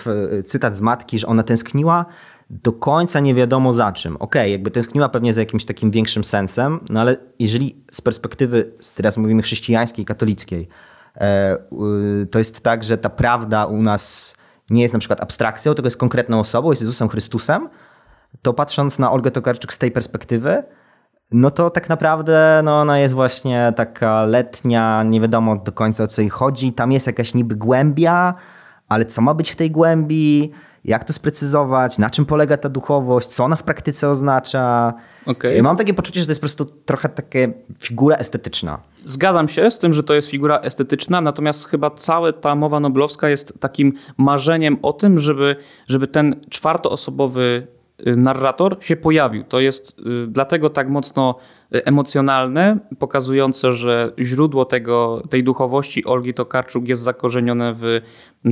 cytat 0.45 0.75
z 0.75 0.81
matki, 0.81 1.19
że 1.19 1.27
ona 1.27 1.43
tęskniła 1.43 2.05
do 2.49 2.73
końca 2.73 3.19
nie 3.19 3.35
wiadomo 3.35 3.73
za 3.73 3.91
czym. 3.91 4.15
Okej, 4.15 4.41
okay, 4.41 4.49
jakby 4.49 4.71
tęskniła 4.71 5.09
pewnie 5.09 5.33
za 5.33 5.41
jakimś 5.41 5.65
takim 5.65 5.91
większym 5.91 6.23
sensem, 6.23 6.79
no 6.89 7.01
ale 7.01 7.17
jeżeli 7.39 7.83
z 7.91 8.01
perspektywy, 8.01 8.71
teraz 8.95 9.17
mówimy 9.17 9.41
chrześcijańskiej, 9.41 10.05
katolickiej, 10.05 10.67
e, 11.15 11.57
to 12.31 12.39
jest 12.39 12.63
tak, 12.63 12.83
że 12.83 12.97
ta 12.97 13.09
prawda 13.09 13.65
u 13.65 13.81
nas 13.81 14.35
nie 14.69 14.81
jest 14.81 14.93
na 14.93 14.99
przykład 14.99 15.21
abstrakcją, 15.21 15.73
tylko 15.73 15.87
jest 15.87 15.97
konkretną 15.97 16.39
osobą, 16.39 16.69
jest 16.69 16.81
Jezusem 16.81 17.09
Chrystusem, 17.09 17.69
to 18.41 18.53
patrząc 18.53 18.99
na 18.99 19.11
Olgę 19.11 19.31
Tokarczuk 19.31 19.73
z 19.73 19.77
tej 19.77 19.91
perspektywy, 19.91 20.63
no 21.33 21.51
to 21.51 21.69
tak 21.69 21.89
naprawdę 21.89 22.61
no 22.63 22.79
ona 22.79 22.99
jest 22.99 23.13
właśnie 23.13 23.73
taka 23.75 24.25
letnia, 24.25 25.03
nie 25.03 25.21
wiadomo 25.21 25.55
do 25.55 25.71
końca 25.71 26.03
o 26.03 26.07
co 26.07 26.21
jej 26.21 26.29
chodzi. 26.29 26.73
Tam 26.73 26.91
jest 26.91 27.07
jakaś 27.07 27.33
niby 27.33 27.55
głębia, 27.55 28.33
ale 28.89 29.05
co 29.05 29.21
ma 29.21 29.33
być 29.33 29.51
w 29.51 29.55
tej 29.55 29.71
głębi? 29.71 30.51
Jak 30.85 31.03
to 31.03 31.13
sprecyzować? 31.13 31.97
Na 31.97 32.09
czym 32.09 32.25
polega 32.25 32.57
ta 32.57 32.69
duchowość? 32.69 33.27
Co 33.27 33.43
ona 33.43 33.55
w 33.55 33.63
praktyce 33.63 34.09
oznacza? 34.09 34.93
Okay. 35.25 35.63
Mam 35.63 35.77
takie 35.77 35.93
poczucie, 35.93 36.19
że 36.19 36.25
to 36.25 36.31
jest 36.31 36.41
po 36.41 36.45
prostu 36.45 36.65
trochę 36.65 37.09
taka 37.09 37.39
figura 37.79 38.15
estetyczna. 38.15 38.79
Zgadzam 39.05 39.49
się 39.49 39.71
z 39.71 39.77
tym, 39.77 39.93
że 39.93 40.03
to 40.03 40.13
jest 40.13 40.29
figura 40.29 40.59
estetyczna, 40.59 41.21
natomiast 41.21 41.67
chyba 41.67 41.91
cała 41.91 42.31
ta 42.31 42.55
mowa 42.55 42.79
noblowska 42.79 43.29
jest 43.29 43.53
takim 43.59 43.93
marzeniem 44.17 44.77
o 44.81 44.93
tym, 44.93 45.19
żeby, 45.19 45.55
żeby 45.87 46.07
ten 46.07 46.35
czwartoosobowy 46.49 47.67
narrator 48.05 48.77
się 48.79 48.95
pojawił. 48.95 49.43
To 49.43 49.59
jest 49.59 50.01
dlatego 50.27 50.69
tak 50.69 50.89
mocno 50.89 51.35
emocjonalne, 51.71 52.77
pokazujące, 52.99 53.73
że 53.73 54.11
źródło 54.19 54.65
tego, 54.65 55.23
tej 55.29 55.43
duchowości 55.43 56.05
Olgi 56.05 56.33
Tokarczuk 56.33 56.87
jest 56.87 57.01
zakorzenione 57.01 57.73
w 57.73 58.01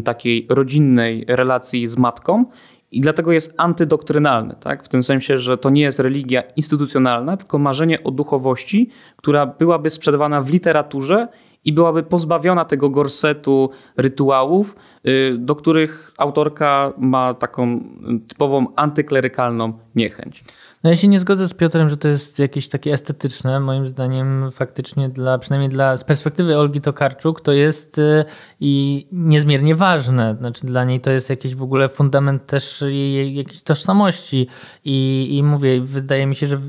takiej 0.04 0.48
rodzinnej 0.50 1.26
relacji 1.28 1.88
z 1.88 1.98
matką 1.98 2.46
i 2.92 3.02
dlatego 3.02 3.32
jest 3.32 3.54
antydoktrynalny, 3.58 4.56
tak? 4.60 4.84
w 4.84 4.88
tym 4.88 5.04
sensie, 5.04 5.38
że 5.38 5.58
to 5.58 5.70
nie 5.70 5.82
jest 5.82 6.00
religia 6.00 6.42
instytucjonalna, 6.56 7.38
tylko 7.38 7.58
marzenie 7.58 8.04
o 8.04 8.12
duchowości, 8.12 8.90
która 9.16 9.46
byłaby 9.46 9.90
sprzedawana 9.90 10.42
w 10.42 10.50
literaturze 10.50 11.28
i 11.66 11.74
byłaby 11.74 12.04
pozbawiona 12.04 12.66
tego 12.66 12.90
gorsetu 12.90 13.70
rytuałów, 13.98 14.76
y, 15.08 15.36
do 15.38 15.56
których 15.56 16.12
autorka 16.18 16.94
ma 16.98 17.34
taką 17.34 17.84
typową 18.28 18.66
antyklerykalną 18.76 19.74
niechęć. 19.96 20.44
No 20.84 20.90
ja 20.90 20.96
się 20.96 21.08
nie 21.08 21.20
zgodzę 21.20 21.48
z 21.48 21.54
Piotrem, 21.54 21.90
że 21.90 21.98
to 21.98 22.08
jest 22.08 22.40
jakieś 22.40 22.68
takie 22.68 22.94
estetyczne. 22.94 23.60
Moim 23.60 23.88
zdaniem 23.88 24.52
faktycznie 24.52 25.10
dla, 25.10 25.38
przynajmniej 25.38 25.70
dla, 25.70 25.98
z 25.98 26.04
perspektywy 26.04 26.58
Olgi 26.58 26.82
Tokarczuk 26.82 27.42
to 27.42 27.52
jest 27.52 27.98
y, 27.98 28.26
i 28.60 29.08
niezmiernie 29.12 29.76
ważne. 29.76 30.36
Znaczy 30.40 30.66
dla 30.66 30.84
niej 30.84 31.02
to 31.02 31.12
jest 31.12 31.30
jakiś 31.30 31.56
w 31.56 31.64
ogóle 31.64 31.90
fundament 31.90 32.46
też 32.46 32.82
jej 32.82 33.36
jakiejś 33.36 33.62
tożsamości 33.64 34.48
i, 34.86 35.28
i 35.32 35.44
mówię, 35.44 35.82
wydaje 35.82 36.26
mi 36.26 36.36
się, 36.36 36.48
że, 36.48 36.60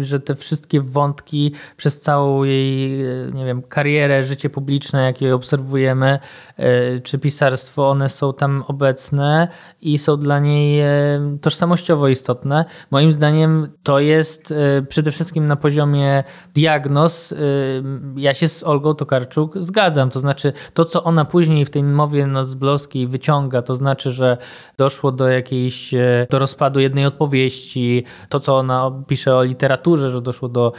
że 0.00 0.20
te 0.20 0.34
wszystkie 0.34 0.80
wątki 0.80 1.52
przez 1.76 2.00
całą 2.00 2.44
jej, 2.44 3.04
y, 3.06 3.30
nie 3.34 3.44
wiem, 3.44 3.62
karierę, 3.62 4.24
życie 4.24 4.50
publiczne, 4.50 5.02
jakie 5.02 5.34
obserwujemy, 5.34 6.18
y, 6.58 7.00
czy 7.00 7.18
pisarstwo, 7.18 7.90
one 7.90 8.08
są 8.08 8.32
tam 8.32 8.64
obecne 8.68 9.48
i 9.80 9.98
są 9.98 10.16
dla 10.16 10.38
niej 10.38 10.82
tożsamościowo 11.40 12.08
istotne. 12.08 12.64
Moim 12.90 13.12
zdaniem 13.12 13.57
to 13.82 14.00
jest 14.00 14.52
e, 14.52 14.82
przede 14.82 15.12
wszystkim 15.12 15.46
na 15.46 15.56
poziomie 15.56 16.24
diagnoz. 16.54 17.32
E, 17.32 17.36
ja 18.16 18.34
się 18.34 18.48
z 18.48 18.64
Olgą 18.64 18.94
Tokarczuk 18.94 19.54
zgadzam. 19.58 20.10
To 20.10 20.20
znaczy, 20.20 20.52
to 20.74 20.84
co 20.84 21.04
ona 21.04 21.24
później 21.24 21.64
w 21.64 21.70
tej 21.70 21.82
mowie 21.82 22.26
nocblowskiej 22.26 23.06
wyciąga, 23.06 23.62
to 23.62 23.76
znaczy, 23.76 24.12
że 24.12 24.36
doszło 24.76 25.12
do 25.12 25.28
jakiejś, 25.28 25.94
e, 25.94 26.26
do 26.30 26.38
rozpadu 26.38 26.80
jednej 26.80 27.06
odpowiedzi, 27.06 28.04
to 28.28 28.40
co 28.40 28.58
ona 28.58 28.92
pisze 29.06 29.36
o 29.36 29.42
literaturze, 29.42 30.10
że 30.10 30.22
doszło 30.22 30.48
do 30.48 30.72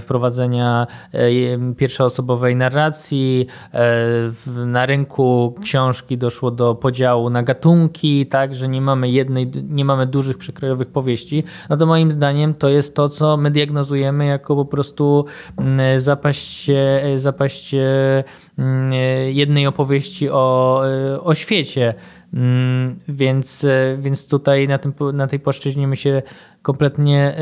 wprowadzenia 0.00 0.86
pierwszoosobowej 1.76 2.56
narracji, 2.56 3.46
na 4.66 4.86
rynku 4.86 5.54
książki 5.62 6.18
doszło 6.18 6.50
do 6.50 6.74
podziału 6.74 7.30
na 7.30 7.42
gatunki, 7.42 8.26
tak, 8.26 8.54
że 8.54 8.68
nie 8.68 8.80
mamy 8.80 9.10
jednej, 9.10 9.52
nie 9.68 9.84
mamy 9.84 10.06
dużych 10.06 10.38
przekrojowych 10.38 10.88
powieści, 10.88 11.44
no 11.70 11.76
to 11.76 11.86
moim 11.86 12.12
zdaniem 12.12 12.17
to 12.58 12.68
jest 12.68 12.94
to, 12.94 13.08
co 13.08 13.36
my 13.36 13.50
diagnozujemy 13.50 14.26
jako 14.26 14.56
po 14.56 14.64
prostu 14.64 15.24
mm, 15.58 16.00
zapaść, 16.00 16.70
zapaść 17.16 17.74
mm, 18.58 18.92
jednej 19.28 19.66
opowieści 19.66 20.30
o, 20.30 20.82
o 21.22 21.34
świecie. 21.34 21.94
Mm, 22.34 22.98
więc, 23.08 23.66
więc 23.98 24.28
tutaj 24.28 24.68
na, 24.68 24.78
tym, 24.78 24.94
na 25.12 25.26
tej 25.26 25.40
płaszczyźnie 25.40 25.88
my 25.88 25.96
się 25.96 26.22
kompletnie 26.62 27.34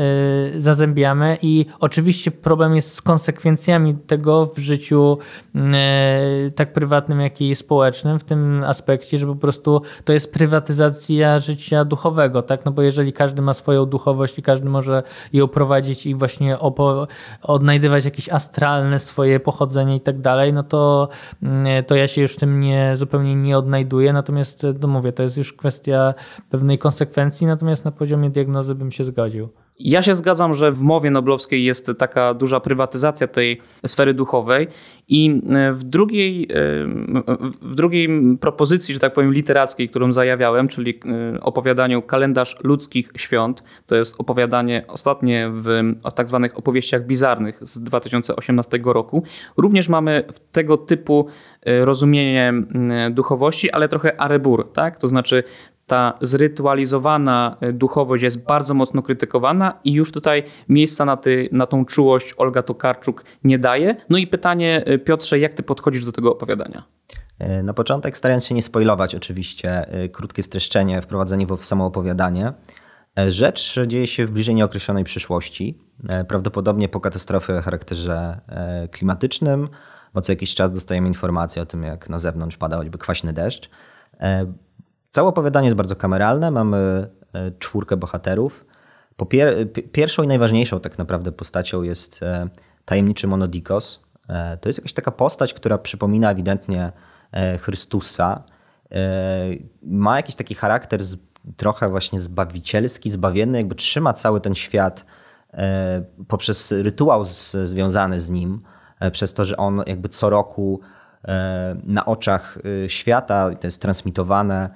y, 0.55 0.61
zazębiamy 0.61 1.37
i 1.41 1.65
oczywiście 1.79 2.31
problem 2.31 2.75
jest 2.75 2.93
z 2.93 3.01
konsekwencjami 3.01 3.95
tego 3.95 4.45
w 4.45 4.59
życiu 4.59 5.17
y, 5.55 6.51
tak 6.51 6.73
prywatnym, 6.73 7.21
jak 7.21 7.41
i 7.41 7.55
społecznym 7.55 8.19
w 8.19 8.23
tym 8.23 8.63
aspekcie, 8.63 9.17
że 9.17 9.27
po 9.27 9.35
prostu 9.35 9.81
to 10.05 10.13
jest 10.13 10.33
prywatyzacja 10.33 11.39
życia 11.39 11.85
duchowego, 11.85 12.41
tak? 12.41 12.65
No 12.65 12.71
bo 12.71 12.81
jeżeli 12.81 13.13
każdy 13.13 13.41
ma 13.41 13.53
swoją 13.53 13.85
duchowość 13.85 14.39
i 14.39 14.41
każdy 14.41 14.69
może 14.69 15.03
ją 15.33 15.47
prowadzić 15.47 16.05
i 16.05 16.15
właśnie 16.15 16.57
odnajdywać 17.41 18.05
jakieś 18.05 18.29
astralne 18.29 18.99
swoje 18.99 19.39
pochodzenie 19.39 19.95
i 19.95 20.01
tak 20.01 20.21
dalej, 20.21 20.53
no 20.53 20.63
to, 20.63 21.09
y, 21.79 21.83
to 21.83 21.95
ja 21.95 22.07
się 22.07 22.21
już 22.21 22.33
w 22.33 22.39
tym 22.39 22.59
nie, 22.59 22.91
zupełnie 22.95 23.35
nie 23.35 23.57
odnajduję, 23.57 24.13
natomiast 24.13 24.65
no 24.81 24.87
mówię, 24.87 25.11
to 25.11 25.23
jest 25.23 25.37
już 25.37 25.53
kwestia 25.53 26.13
pewnej 26.49 26.77
konsekwencji, 26.77 27.47
natomiast 27.47 27.85
na 27.85 27.91
poziomie 27.91 28.29
diagnozy 28.29 28.75
bym 28.75 28.91
się 28.91 29.03
zgodził. 29.07 29.49
Ja 29.79 30.03
się 30.03 30.15
zgadzam, 30.15 30.53
że 30.53 30.71
w 30.71 30.81
mowie 30.81 31.11
noblowskiej 31.11 31.63
jest 31.63 31.91
taka 31.97 32.33
duża 32.33 32.59
prywatyzacja 32.59 33.27
tej 33.27 33.61
sfery 33.85 34.13
duchowej 34.13 34.67
i 35.07 35.41
e, 35.49 35.73
w 35.73 35.83
drugiej, 35.83 36.43
e, 36.43 36.47
w 37.61 37.75
drugiej 37.75 38.09
propozycji, 38.41 38.93
że 38.93 38.99
tak 38.99 39.13
powiem, 39.13 39.33
literackiej, 39.33 39.89
którą 39.89 40.13
zajawiałem, 40.13 40.67
czyli 40.67 40.99
e, 41.35 41.41
opowiadaniu 41.41 42.01
Kalendarz 42.01 42.55
ludzkich 42.63 43.11
świąt, 43.17 43.63
to 43.85 43.95
jest 43.95 44.15
opowiadanie 44.17 44.83
ostatnie 44.87 45.51
w 45.53 45.93
tak 46.15 46.27
zwanych 46.27 46.57
opowieściach 46.57 47.05
bizarnych 47.05 47.59
z 47.61 47.79
2018 47.79 48.79
roku, 48.85 49.23
również 49.57 49.89
mamy 49.89 50.23
tego 50.51 50.77
typu 50.77 51.27
rozumienie 51.65 52.53
duchowości, 53.11 53.71
ale 53.71 53.89
trochę 53.89 54.21
arebur, 54.21 54.71
tak? 54.73 54.99
To 54.99 55.07
znaczy 55.07 55.43
ta 55.87 56.17
zrytualizowana 56.21 57.57
e, 57.61 57.73
duchowość 57.73 58.23
jest 58.23 58.43
bardzo 58.43 58.73
mocno 58.73 59.01
krytykowana 59.01 59.79
i 59.83 59.93
już 59.93 60.11
tutaj 60.11 60.43
miejsca 60.69 61.05
na, 61.05 61.17
ty, 61.17 61.49
na 61.51 61.65
tą 61.65 61.85
czułość 61.85 62.33
Olga 62.37 62.63
Tokarczuk 62.63 63.23
nie 63.43 63.59
daje. 63.59 63.95
No 64.09 64.17
i 64.17 64.27
pytanie, 64.27 64.83
e, 64.85 64.97
Piotrze, 64.97 65.39
jak 65.39 65.53
ty 65.53 65.63
podchodzisz 65.63 66.05
do 66.05 66.11
tego 66.11 66.31
opowiadania? 66.31 66.83
E, 67.39 67.63
na 67.63 67.73
początek, 67.73 68.17
starając 68.17 68.45
się 68.45 68.55
nie 68.55 68.63
spoilować 68.63 69.15
oczywiście, 69.15 69.85
krótkie 70.11 70.43
streszczenie, 70.43 71.01
wprowadzenie 71.01 71.47
w 71.47 71.65
samo 71.65 71.85
opowiadanie. 71.85 72.53
Rzecz 73.27 73.79
dzieje 73.87 74.07
się 74.07 74.25
w 74.25 74.31
bliżej 74.31 74.55
nieokreślonej 74.55 75.03
przyszłości, 75.03 75.77
prawdopodobnie 76.27 76.89
po 76.89 76.99
katastrofie 76.99 77.53
o 77.53 77.61
charakterze 77.61 78.39
klimatycznym, 78.91 79.69
bo 80.13 80.21
co 80.21 80.31
jakiś 80.31 80.55
czas 80.55 80.71
dostajemy 80.71 81.07
informacje 81.07 81.61
o 81.61 81.65
tym, 81.65 81.83
jak 81.83 82.09
na 82.09 82.19
zewnątrz 82.19 82.57
pada 82.57 82.77
choćby 82.77 82.97
kwaśny 82.97 83.33
deszcz. 83.33 83.69
Całe 85.17 85.29
opowiadanie 85.29 85.67
jest 85.67 85.77
bardzo 85.77 85.95
kameralne. 85.95 86.51
Mamy 86.51 86.77
e, 87.33 87.51
czwórkę 87.59 87.97
bohaterów. 87.97 88.65
Pierwszą 89.91 90.23
i 90.23 90.27
najważniejszą 90.27 90.79
tak 90.79 90.97
naprawdę 90.97 91.31
postacią 91.31 91.81
jest 91.83 92.23
e, 92.23 92.49
tajemniczy 92.85 93.27
Monodikos. 93.27 94.03
E, 94.29 94.57
to 94.57 94.69
jest 94.69 94.79
jakaś 94.79 94.93
taka 94.93 95.11
postać, 95.11 95.53
która 95.53 95.77
przypomina 95.77 96.31
ewidentnie 96.31 96.91
Chrystusa. 97.59 98.43
Ma 99.81 100.17
jakiś 100.17 100.35
taki 100.35 100.55
charakter 100.55 101.03
z, 101.03 101.17
trochę 101.57 101.89
właśnie 101.89 102.19
zbawicielski, 102.19 103.11
zbawienny, 103.11 103.57
jakby 103.57 103.75
trzyma 103.75 104.13
cały 104.13 104.41
ten 104.41 104.55
świat 104.55 105.05
poprzez 106.27 106.71
rytuał 106.71 107.25
z, 107.25 107.55
związany 107.63 108.21
z 108.21 108.29
nim, 108.29 108.61
przez 109.11 109.33
to, 109.33 109.45
że 109.45 109.57
on 109.57 109.83
jakby 109.87 110.09
co 110.09 110.29
roku 110.29 110.79
na 111.83 112.05
oczach 112.05 112.57
świata, 112.87 113.55
to 113.55 113.67
jest 113.67 113.81
transmitowane, 113.81 114.69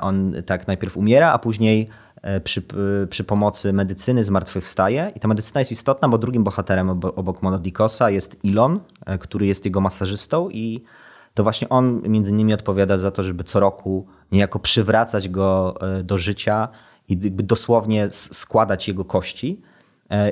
on 0.00 0.34
tak 0.46 0.66
najpierw 0.66 0.96
umiera, 0.96 1.32
a 1.32 1.38
później 1.38 1.88
e, 2.22 2.40
przy, 2.40 2.62
przy 3.10 3.24
pomocy 3.24 3.72
medycyny 3.72 4.24
zmartwychwstaje. 4.24 5.12
I 5.14 5.20
ta 5.20 5.28
medycyna 5.28 5.60
jest 5.60 5.72
istotna, 5.72 6.08
bo 6.08 6.18
drugim 6.18 6.44
bohaterem 6.44 6.90
obok 6.90 7.42
Monodikosa 7.42 8.10
jest 8.10 8.44
Ilon, 8.44 8.80
e, 9.06 9.18
który 9.18 9.46
jest 9.46 9.64
jego 9.64 9.80
masażystą 9.80 10.48
i 10.50 10.84
to 11.34 11.42
właśnie 11.42 11.68
on 11.68 12.02
między 12.08 12.30
innymi 12.30 12.54
odpowiada 12.54 12.96
za 12.96 13.10
to, 13.10 13.22
żeby 13.22 13.44
co 13.44 13.60
roku 13.60 14.06
niejako 14.32 14.58
przywracać 14.58 15.28
go 15.28 15.78
do 16.04 16.18
życia 16.18 16.68
i 17.08 17.16
dosłownie 17.30 18.08
składać 18.10 18.88
jego 18.88 19.04
kości. 19.04 19.62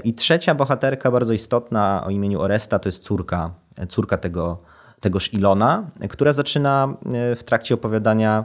I 0.05 0.14
trzecia 0.14 0.55
bohaterka 0.55 1.11
bardzo 1.11 1.35
istotna 1.35 2.05
o 2.07 2.11
imieniu 2.11 2.40
Oresta 2.40 2.78
to 2.78 2.88
jest 2.88 3.02
córka, 3.02 3.50
córka 3.88 4.17
tego, 4.17 4.59
tegoż 5.00 5.35
Ilona, 5.35 5.90
która 6.11 6.33
zaczyna 6.33 6.95
w 7.37 7.43
trakcie 7.45 7.75
opowiadania 7.75 8.45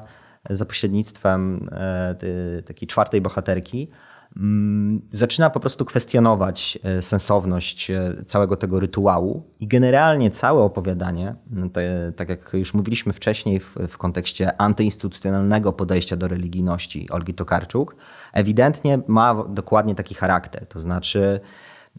za 0.50 0.66
pośrednictwem 0.66 1.70
e, 1.72 2.16
takiej 2.66 2.88
czwartej 2.88 3.22
bohaterki, 3.22 3.88
mm, 4.38 5.02
zaczyna 5.10 5.50
po 5.50 5.60
prostu 5.60 5.86
kwestionować 5.86 6.80
e, 6.84 7.02
sensowność 7.02 7.92
e, 7.92 8.14
całego 8.26 8.58
tego 8.58 8.80
rytuału 8.80 9.44
i 9.60 9.68
generalnie 9.68 10.32
całe 10.32 10.64
opowiadanie, 10.64 11.36
mm, 11.52 11.70
tak 12.16 12.30
jak 12.30 12.54
już 12.54 12.74
mówiliśmy 12.74 13.14
wcześniej 13.14 13.60
w, 13.60 13.76
w 13.88 13.98
kontekście 13.98 14.62
antyinstytucjonalnego 14.62 15.74
podejścia 15.74 16.16
do 16.16 16.28
religijności 16.28 17.10
Olgi 17.10 17.34
Tokarczuk, 17.34 17.96
ewidentnie 18.34 19.00
ma 19.08 19.44
dokładnie 19.50 19.96
taki 19.96 20.16
charakter. 20.16 20.66
To 20.66 20.80
znaczy 20.80 21.40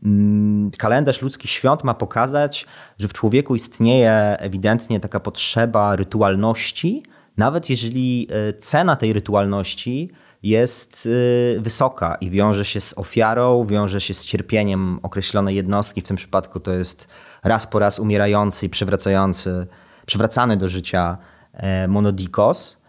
mm, 0.05 0.71
kalendarz 0.79 1.23
ludzkich 1.23 1.51
świąt 1.51 1.85
ma 1.85 1.95
pokazać, 1.95 2.67
że 2.99 3.09
w 3.09 3.13
człowieku 3.13 3.55
istnieje 3.55 4.37
ewidentnie 4.39 5.01
taka 5.01 5.21
potrzeba 5.21 5.97
rytualności, 5.97 7.03
nawet 7.37 7.71
jeżeli 7.71 8.29
e, 8.31 8.53
cena 8.53 8.97
tej 8.97 9.13
rytualności 9.13 10.11
jest 10.43 11.09
e, 11.57 11.61
wysoka 11.61 12.15
i 12.15 12.31
wiąże 12.31 12.65
się 12.65 12.81
z 12.81 12.99
ofiarą, 12.99 13.67
wiąże 13.67 14.01
się 14.01 14.15
z 14.15 14.25
cierpieniem 14.25 15.01
określonej 15.03 15.57
jednostki, 15.57 16.01
w 16.01 16.05
tym 16.05 16.17
przypadku 16.17 16.61
to 16.61 16.73
jest 16.73 17.09
raz 17.45 17.67
po 17.67 17.79
raz 17.79 17.99
umierający 17.99 18.67
i 18.67 18.69
przywracający, 18.69 19.67
przywracany 20.07 20.57
do 20.57 20.69
życia 20.69 21.19
e, 21.53 21.89
Monodikos. 21.89 22.84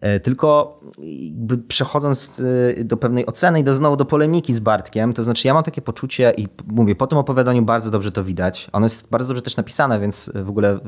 E, 0.00 0.20
tylko 0.20 0.80
przechodząc 1.68 2.42
e, 2.80 2.84
do 2.84 2.96
pewnej 2.96 3.26
oceny 3.26 3.60
i 3.60 3.64
do, 3.64 3.74
znowu 3.74 3.96
do 3.96 4.04
polemiki 4.04 4.54
z 4.54 4.60
Bartkiem, 4.60 5.12
to 5.12 5.22
znaczy 5.22 5.48
ja 5.48 5.54
mam 5.54 5.64
takie 5.64 5.82
poczucie 5.82 6.32
i 6.36 6.48
mówię, 6.66 6.94
po 6.94 7.06
tym 7.06 7.18
opowiadaniu 7.18 7.62
bardzo 7.62 7.90
dobrze 7.90 8.12
to 8.12 8.24
widać. 8.24 8.68
Ono 8.72 8.86
jest 8.86 9.10
bardzo 9.10 9.28
dobrze 9.28 9.42
też 9.42 9.56
napisane, 9.56 10.00
więc 10.00 10.30
w 10.34 10.48
ogóle, 10.48 10.70
e, 10.72 10.80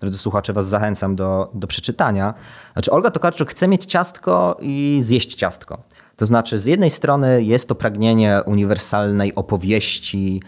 drodzy 0.00 0.18
słuchacze, 0.18 0.52
was 0.52 0.68
zachęcam 0.68 1.16
do, 1.16 1.50
do 1.54 1.66
przeczytania. 1.66 2.34
Znaczy 2.72 2.90
Olga 2.90 3.10
Tokarczuk 3.10 3.50
chce 3.50 3.68
mieć 3.68 3.84
ciastko 3.84 4.56
i 4.60 4.98
zjeść 5.02 5.34
ciastko. 5.34 5.82
To 6.16 6.26
znaczy 6.26 6.58
z 6.58 6.66
jednej 6.66 6.90
strony 6.90 7.42
jest 7.42 7.68
to 7.68 7.74
pragnienie 7.74 8.40
uniwersalnej 8.46 9.34
opowieści 9.34 10.42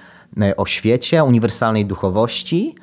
o 0.57 0.67
świecie, 0.67 1.25
uniwersalnej 1.25 1.87
duchowości, 1.87 2.75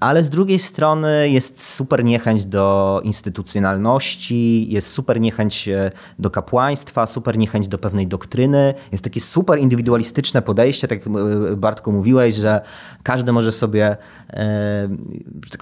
ale 0.00 0.22
z 0.22 0.30
drugiej 0.30 0.58
strony 0.58 1.30
jest 1.30 1.66
super 1.74 2.04
niechęć 2.04 2.46
do 2.46 3.00
instytucjonalności, 3.04 4.72
jest 4.72 4.90
super 4.90 5.20
niechęć 5.20 5.68
e, 5.68 5.90
do 6.18 6.30
kapłaństwa, 6.30 7.06
super 7.06 7.38
niechęć 7.38 7.68
do 7.68 7.78
pewnej 7.78 8.06
doktryny. 8.06 8.74
Jest 8.92 9.04
takie 9.04 9.20
super 9.20 9.58
indywidualistyczne 9.58 10.42
podejście, 10.42 10.88
tak 10.88 11.06
jak 11.06 11.16
e, 11.16 11.56
Bartku 11.56 11.92
mówiłeś, 11.92 12.34
że 12.34 12.60
każdy 13.02 13.32
może 13.32 13.52
sobie 13.52 13.96
e, 14.30 14.88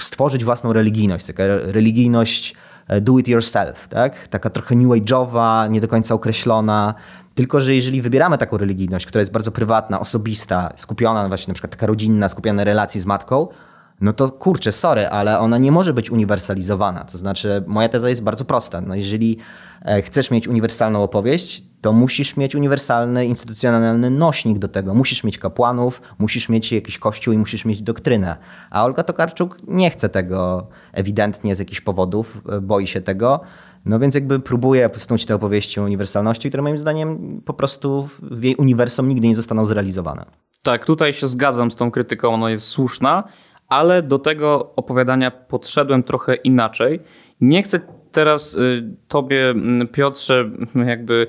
stworzyć 0.00 0.44
własną 0.44 0.72
religijność, 0.72 1.26
taka 1.26 1.42
religijność 1.46 2.54
do 3.00 3.18
it 3.18 3.28
yourself, 3.28 3.88
tak? 3.88 4.28
taka 4.28 4.50
trochę 4.50 4.76
new 4.76 4.88
age'owa, 4.88 5.70
nie 5.70 5.80
do 5.80 5.88
końca 5.88 6.14
określona. 6.14 6.94
Tylko, 7.34 7.60
że 7.60 7.74
jeżeli 7.74 8.02
wybieramy 8.02 8.38
taką 8.38 8.56
religijność, 8.58 9.06
która 9.06 9.20
jest 9.20 9.32
bardzo 9.32 9.52
prywatna, 9.52 10.00
osobista, 10.00 10.72
skupiona 10.76 11.28
właśnie 11.28 11.50
na 11.50 11.54
przykład 11.54 11.70
taka 11.70 11.86
rodzinna, 11.86 12.28
skupiona 12.28 12.56
na 12.56 12.64
relacji 12.64 13.00
z 13.00 13.06
matką, 13.06 13.48
no 14.04 14.12
to 14.12 14.30
kurczę, 14.30 14.72
sorry, 14.72 15.08
ale 15.08 15.38
ona 15.38 15.58
nie 15.58 15.72
może 15.72 15.92
być 15.92 16.10
uniwersalizowana. 16.10 17.04
To 17.04 17.18
znaczy, 17.18 17.64
moja 17.66 17.88
teza 17.88 18.08
jest 18.08 18.22
bardzo 18.22 18.44
prosta. 18.44 18.80
No 18.80 18.94
jeżeli 18.94 19.38
e, 19.84 20.02
chcesz 20.02 20.30
mieć 20.30 20.48
uniwersalną 20.48 21.02
opowieść, 21.02 21.64
to 21.80 21.92
musisz 21.92 22.36
mieć 22.36 22.54
uniwersalny, 22.54 23.26
instytucjonalny 23.26 24.10
nośnik 24.10 24.58
do 24.58 24.68
tego. 24.68 24.94
Musisz 24.94 25.24
mieć 25.24 25.38
kapłanów, 25.38 26.02
musisz 26.18 26.48
mieć 26.48 26.72
jakiś 26.72 26.98
kościół 26.98 27.34
i 27.34 27.38
musisz 27.38 27.64
mieć 27.64 27.82
doktrynę. 27.82 28.36
A 28.70 28.84
Olga 28.84 29.02
Tokarczuk 29.02 29.56
nie 29.68 29.90
chce 29.90 30.08
tego 30.08 30.68
ewidentnie 30.92 31.56
z 31.56 31.58
jakichś 31.58 31.80
powodów, 31.80 32.42
e, 32.48 32.60
boi 32.60 32.86
się 32.86 33.00
tego. 33.00 33.40
No 33.84 33.98
więc 33.98 34.14
jakby 34.14 34.40
próbuje 34.40 34.90
snuć 34.96 35.26
te 35.26 35.34
opowieści 35.34 35.80
o 35.80 35.82
uniwersalności, 35.82 36.48
które 36.48 36.62
moim 36.62 36.78
zdaniem 36.78 37.40
po 37.44 37.54
prostu 37.54 38.08
w 38.22 38.42
jej 38.42 38.56
uniwersum 38.56 39.08
nigdy 39.08 39.28
nie 39.28 39.36
zostaną 39.36 39.66
zrealizowane. 39.66 40.24
Tak, 40.62 40.86
tutaj 40.86 41.12
się 41.12 41.26
zgadzam 41.26 41.70
z 41.70 41.76
tą 41.76 41.90
krytyką, 41.90 42.34
ona 42.34 42.50
jest 42.50 42.66
słuszna, 42.66 43.24
ale 43.68 44.02
do 44.02 44.18
tego 44.18 44.72
opowiadania 44.76 45.30
podszedłem 45.30 46.02
trochę 46.02 46.34
inaczej. 46.34 47.00
Nie 47.40 47.62
chcę 47.62 47.80
teraz 48.12 48.54
y, 48.54 48.84
tobie, 49.08 49.54
Piotrze, 49.92 50.50
jakby 50.86 51.26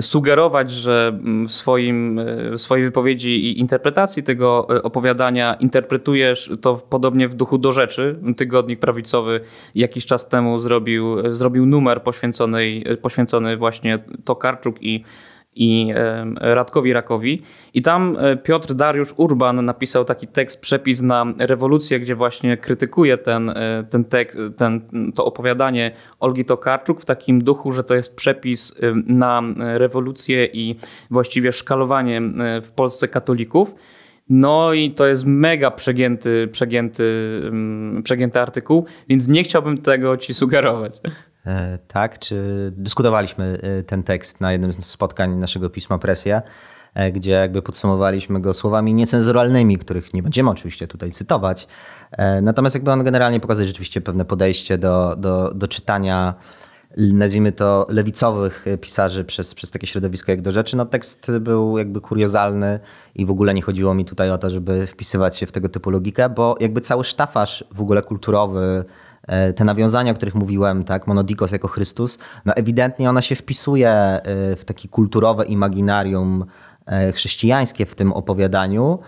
sugerować, 0.00 0.70
że 0.70 1.18
w, 1.46 1.52
swoim, 1.52 2.18
y, 2.18 2.50
w 2.50 2.60
swojej 2.60 2.84
wypowiedzi 2.84 3.30
i 3.30 3.60
interpretacji 3.60 4.22
tego 4.22 4.66
y, 4.76 4.82
opowiadania 4.82 5.54
interpretujesz 5.54 6.52
to 6.60 6.76
podobnie 6.76 7.28
w 7.28 7.34
duchu 7.34 7.58
do 7.58 7.72
rzeczy. 7.72 8.18
Tygodnik 8.36 8.80
prawicowy 8.80 9.40
jakiś 9.74 10.06
czas 10.06 10.28
temu 10.28 10.58
zrobił, 10.58 11.32
zrobił 11.32 11.66
numer 11.66 12.02
poświęcony, 12.02 12.82
poświęcony 13.02 13.56
właśnie 13.56 13.98
Tokarczuk 14.24 14.82
i 14.82 15.04
i 15.56 15.92
Radkowi 16.40 16.92
Rakowi. 16.92 17.40
I 17.74 17.82
tam 17.82 18.16
e, 18.20 18.36
Piotr 18.36 18.74
Dariusz 18.74 19.14
Urban 19.16 19.64
napisał 19.64 20.04
taki 20.04 20.26
tekst, 20.26 20.60
przepis 20.60 21.02
na 21.02 21.24
rewolucję, 21.38 22.00
gdzie 22.00 22.14
właśnie 22.14 22.56
krytykuje 22.56 23.18
ten, 23.18 23.50
e, 23.50 23.84
ten, 23.90 24.04
tek, 24.04 24.36
ten, 24.56 24.80
to 25.14 25.24
opowiadanie 25.24 25.90
Olgi 26.20 26.44
Tokarczuk 26.44 27.00
w 27.00 27.04
takim 27.04 27.44
duchu, 27.44 27.72
że 27.72 27.84
to 27.84 27.94
jest 27.94 28.16
przepis 28.16 28.74
na 29.06 29.42
rewolucję 29.58 30.46
i 30.46 30.76
właściwie 31.10 31.52
szkalowanie 31.52 32.22
w 32.62 32.70
Polsce 32.70 33.08
katolików. 33.08 33.74
No 34.28 34.72
i 34.72 34.90
to 34.90 35.06
jest 35.06 35.24
mega 35.26 35.70
przegięty, 35.70 36.48
przegięty, 36.52 37.04
przegięty 38.04 38.40
artykuł, 38.40 38.86
więc 39.08 39.28
nie 39.28 39.44
chciałbym 39.44 39.78
tego 39.78 40.16
ci 40.16 40.34
sugerować. 40.34 41.00
E, 41.46 41.78
tak, 41.88 42.18
czy 42.18 42.72
dyskutowaliśmy 42.76 43.58
e, 43.62 43.82
ten 43.82 44.02
tekst 44.02 44.40
na 44.40 44.52
jednym 44.52 44.72
z 44.72 44.86
spotkań 44.86 45.34
naszego 45.34 45.70
pisma 45.70 45.98
Presja, 45.98 46.42
e, 46.94 47.12
gdzie 47.12 47.30
jakby 47.30 47.62
podsumowaliśmy 47.62 48.40
go 48.40 48.54
słowami 48.54 48.94
niecenzuralnymi, 48.94 49.78
których 49.78 50.14
nie 50.14 50.22
będziemy 50.22 50.50
oczywiście 50.50 50.86
tutaj 50.86 51.10
cytować. 51.10 51.68
Natomiast 52.42 52.74
jakby 52.74 52.90
on 52.90 53.04
generalnie 53.04 53.40
pokazuje 53.40 53.68
rzeczywiście 53.68 54.00
pewne 54.00 54.24
podejście 54.24 54.78
do, 54.78 55.16
do, 55.18 55.54
do 55.54 55.68
czytania 55.68 56.34
nazwijmy 56.96 57.52
to 57.52 57.86
lewicowych 57.88 58.64
pisarzy 58.80 59.24
przez, 59.24 59.54
przez 59.54 59.70
takie 59.70 59.86
środowisko 59.86 60.32
jak 60.32 60.42
do 60.42 60.52
rzeczy. 60.52 60.76
No 60.76 60.86
tekst 60.86 61.32
był 61.40 61.78
jakby 61.78 62.00
kuriozalny 62.00 62.80
i 63.14 63.26
w 63.26 63.30
ogóle 63.30 63.54
nie 63.54 63.62
chodziło 63.62 63.94
mi 63.94 64.04
tutaj 64.04 64.30
o 64.30 64.38
to, 64.38 64.50
żeby 64.50 64.86
wpisywać 64.86 65.36
się 65.36 65.46
w 65.46 65.52
tego 65.52 65.68
typu 65.68 65.90
logikę, 65.90 66.28
bo 66.28 66.56
jakby 66.60 66.80
cały 66.80 67.04
sztafaż 67.04 67.64
w 67.72 67.80
ogóle 67.80 68.02
kulturowy, 68.02 68.84
te 69.56 69.64
nawiązania, 69.64 70.12
o 70.12 70.14
których 70.14 70.34
mówiłem, 70.34 70.84
tak, 70.84 71.06
Monodikos 71.06 71.52
jako 71.52 71.68
Chrystus, 71.68 72.18
no 72.44 72.54
ewidentnie 72.54 73.10
ona 73.10 73.22
się 73.22 73.34
wpisuje 73.34 73.90
e, 73.90 74.22
w 74.56 74.64
takie 74.64 74.88
kulturowe 74.88 75.44
imaginarium 75.44 76.44
e, 76.86 77.12
chrześcijańskie 77.12 77.86
w 77.86 77.94
tym 77.94 78.12
opowiadaniu, 78.12 78.98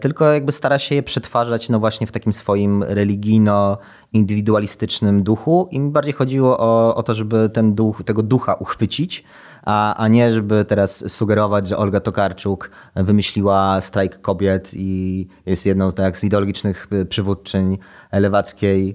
tylko 0.00 0.32
jakby 0.32 0.52
stara 0.52 0.78
się 0.78 0.94
je 0.94 1.02
przetwarzać 1.02 1.68
no 1.68 1.78
właśnie 1.78 2.06
w 2.06 2.12
takim 2.12 2.32
swoim 2.32 2.82
religijno-indywidualistycznym 2.82 5.22
duchu. 5.22 5.68
I 5.70 5.80
mi 5.80 5.90
bardziej 5.90 6.14
chodziło 6.14 6.58
o, 6.58 6.94
o 6.94 7.02
to, 7.02 7.14
żeby 7.14 7.50
ten 7.50 7.74
duch, 7.74 8.02
tego 8.04 8.22
ducha 8.22 8.54
uchwycić, 8.54 9.24
a, 9.62 9.94
a 9.94 10.08
nie 10.08 10.32
żeby 10.32 10.64
teraz 10.64 11.12
sugerować, 11.12 11.68
że 11.68 11.76
Olga 11.76 12.00
Tokarczuk 12.00 12.70
wymyśliła 12.94 13.80
strajk 13.80 14.20
kobiet 14.20 14.70
i 14.74 15.26
jest 15.46 15.66
jedną 15.66 15.92
tak, 15.92 16.18
z 16.18 16.24
ideologicznych 16.24 16.88
przywódczyń 17.08 17.78
lewackiej 18.12 18.90
E, 18.90 18.94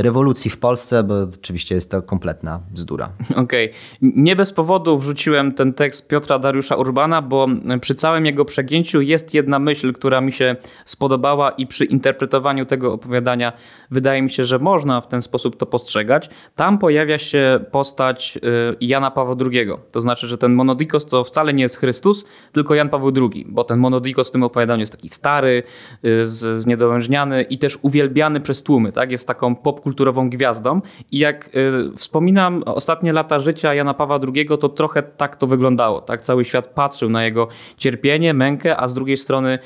rewolucji 0.00 0.50
w 0.50 0.58
Polsce, 0.58 1.02
bo 1.02 1.14
oczywiście 1.22 1.74
jest 1.74 1.90
to 1.90 2.02
kompletna 2.02 2.60
bzdura. 2.70 3.10
Okej. 3.36 3.70
Okay. 3.70 3.72
Nie 4.00 4.36
bez 4.36 4.52
powodu 4.52 4.98
wrzuciłem 4.98 5.54
ten 5.54 5.72
tekst 5.72 6.08
Piotra 6.08 6.38
Dariusza 6.38 6.76
Urbana, 6.76 7.22
bo 7.22 7.46
przy 7.80 7.94
całym 7.94 8.26
jego 8.26 8.44
przegięciu 8.44 9.00
jest 9.00 9.34
jedna 9.34 9.58
myśl, 9.58 9.92
która 9.92 10.20
mi 10.20 10.32
się 10.32 10.56
spodobała 10.84 11.50
i 11.50 11.66
przy 11.66 11.84
interpretowaniu 11.84 12.66
tego 12.66 12.92
opowiadania 12.92 13.52
wydaje 13.90 14.22
mi 14.22 14.30
się, 14.30 14.44
że 14.44 14.58
można 14.58 15.00
w 15.00 15.08
ten 15.08 15.22
sposób 15.22 15.56
to 15.56 15.66
postrzegać. 15.66 16.30
Tam 16.54 16.78
pojawia 16.78 17.18
się 17.18 17.60
postać 17.70 18.38
y, 18.72 18.76
Jana 18.80 19.10
Pawła 19.10 19.36
II. 19.50 19.68
To 19.92 20.00
znaczy, 20.00 20.26
że 20.26 20.38
ten 20.38 20.54
monodikos 20.54 21.06
to 21.06 21.24
wcale 21.24 21.54
nie 21.54 21.62
jest 21.62 21.76
Chrystus, 21.76 22.24
tylko 22.52 22.74
Jan 22.74 22.88
Paweł 22.88 23.12
II, 23.16 23.46
bo 23.48 23.64
ten 23.64 23.78
monodikos 23.78 24.28
w 24.28 24.30
tym 24.30 24.42
opowiadaniu 24.42 24.80
jest 24.80 24.92
taki 24.92 25.08
stary, 25.08 25.62
y, 26.04 26.26
zniedołężniany 26.60 27.42
i 27.42 27.58
też 27.58 27.78
uwielbiany 27.82 28.40
przez 28.40 28.62
tłumy. 28.62 28.92
Tak? 28.92 29.10
Jest 29.10 29.26
taką 29.38 29.54
popkulturową 29.54 30.30
gwiazdą. 30.30 30.80
I 31.12 31.18
jak 31.18 31.50
y, 31.56 31.96
wspominam 31.96 32.62
ostatnie 32.66 33.12
lata 33.12 33.38
życia 33.38 33.74
Jana 33.74 33.94
Pawła 33.94 34.20
II, 34.34 34.46
to 34.60 34.68
trochę 34.68 35.02
tak 35.02 35.36
to 35.36 35.46
wyglądało. 35.46 36.00
Tak? 36.00 36.22
Cały 36.22 36.44
świat 36.44 36.66
patrzył 36.66 37.10
na 37.10 37.24
jego 37.24 37.48
cierpienie, 37.76 38.34
mękę, 38.34 38.76
a 38.76 38.88
z 38.88 38.94
drugiej 38.94 39.16
strony 39.16 39.58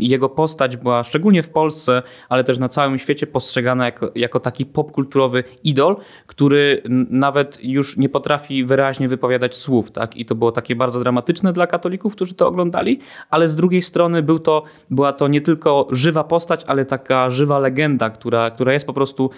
jego 0.00 0.28
postać 0.28 0.76
była 0.76 1.04
szczególnie 1.04 1.42
w 1.42 1.48
Polsce, 1.48 2.02
ale 2.28 2.44
też 2.44 2.58
na 2.58 2.68
całym 2.68 2.98
świecie 2.98 3.26
postrzegana 3.26 3.84
jako, 3.84 4.10
jako 4.14 4.40
taki 4.40 4.66
popkulturowy 4.66 5.44
idol, 5.64 5.96
który 6.26 6.82
nawet 7.10 7.58
już 7.64 7.96
nie 7.96 8.08
potrafi 8.08 8.64
wyraźnie 8.64 9.08
wypowiadać 9.08 9.56
słów. 9.56 9.90
Tak? 9.90 10.16
I 10.16 10.24
to 10.24 10.34
było 10.34 10.52
takie 10.52 10.76
bardzo 10.76 11.00
dramatyczne 11.00 11.52
dla 11.52 11.66
katolików, 11.66 12.14
którzy 12.14 12.34
to 12.34 12.48
oglądali, 12.48 13.00
ale 13.30 13.48
z 13.48 13.56
drugiej 13.56 13.82
strony 13.82 14.22
był 14.22 14.38
to, 14.38 14.62
była 14.90 15.12
to 15.12 15.28
nie 15.28 15.40
tylko 15.40 15.88
żywa 15.90 16.24
postać, 16.24 16.64
ale 16.66 16.84
taka 16.84 17.30
żywa 17.30 17.58
legenda, 17.58 18.10
która, 18.10 18.50
która 18.50 18.72
jest 18.72 18.86
po 18.86 18.92
prostu 18.92 19.09
prostu 19.10 19.30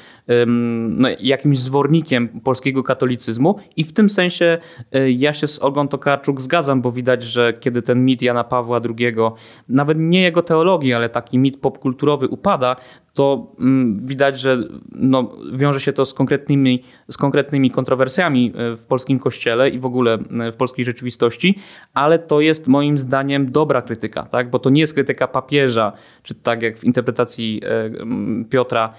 no, 0.89 1.09
jakimś 1.21 1.59
zwornikiem 1.59 2.29
polskiego 2.29 2.83
katolicyzmu 2.83 3.59
i 3.77 3.85
w 3.85 3.93
tym 3.93 4.11
sensie 4.11 4.59
e, 4.93 5.11
ja 5.11 5.33
się 5.33 5.47
z 5.47 5.63
Olgą 5.63 5.89
Tokarczuk 5.89 6.41
zgadzam, 6.41 6.83
bo 6.83 6.93
widać, 6.93 7.23
że 7.23 7.53
kiedy 7.53 7.83
ten 7.83 8.05
mit 8.05 8.23
Jana 8.23 8.45
Pawła 8.45 8.81
II, 8.99 9.15
nawet 9.69 9.99
nie 10.01 10.23
jego 10.23 10.43
teologii, 10.43 10.95
ale 10.95 11.09
taki 11.09 11.39
mit 11.39 11.61
popkulturowy 11.61 12.29
upada, 12.29 12.77
to 13.15 13.53
mm, 13.61 13.97
widać, 14.07 14.41
że 14.41 14.59
no, 14.93 15.33
wiąże 15.53 15.81
się 15.81 15.93
to 15.93 16.05
z 16.05 16.15
konkretnymi, 16.15 16.83
z 17.09 17.17
konkretnymi 17.17 17.71
kontrowersjami 17.71 18.53
e, 18.55 18.77
w 18.77 18.85
polskim 18.85 19.19
kościele 19.19 19.69
i 19.69 19.79
w 19.79 19.87
ogóle 19.87 20.15
e, 20.15 20.53
w 20.53 20.57
polskiej 20.57 20.85
rzeczywistości, 20.85 21.59
ale 21.95 22.19
to 22.19 22.41
jest 22.41 22.69
moim 22.69 22.99
zdaniem 22.99 23.53
dobra 23.53 23.83
krytyka, 23.83 24.23
tak? 24.23 24.51
bo 24.51 24.59
to 24.59 24.71
nie 24.71 24.81
jest 24.81 24.95
krytyka 24.95 25.29
papieża, 25.29 25.93
czy 26.23 26.35
tak 26.35 26.63
jak 26.63 26.79
w 26.79 26.85
interpretacji 26.85 27.63
Piotra, 28.51 28.95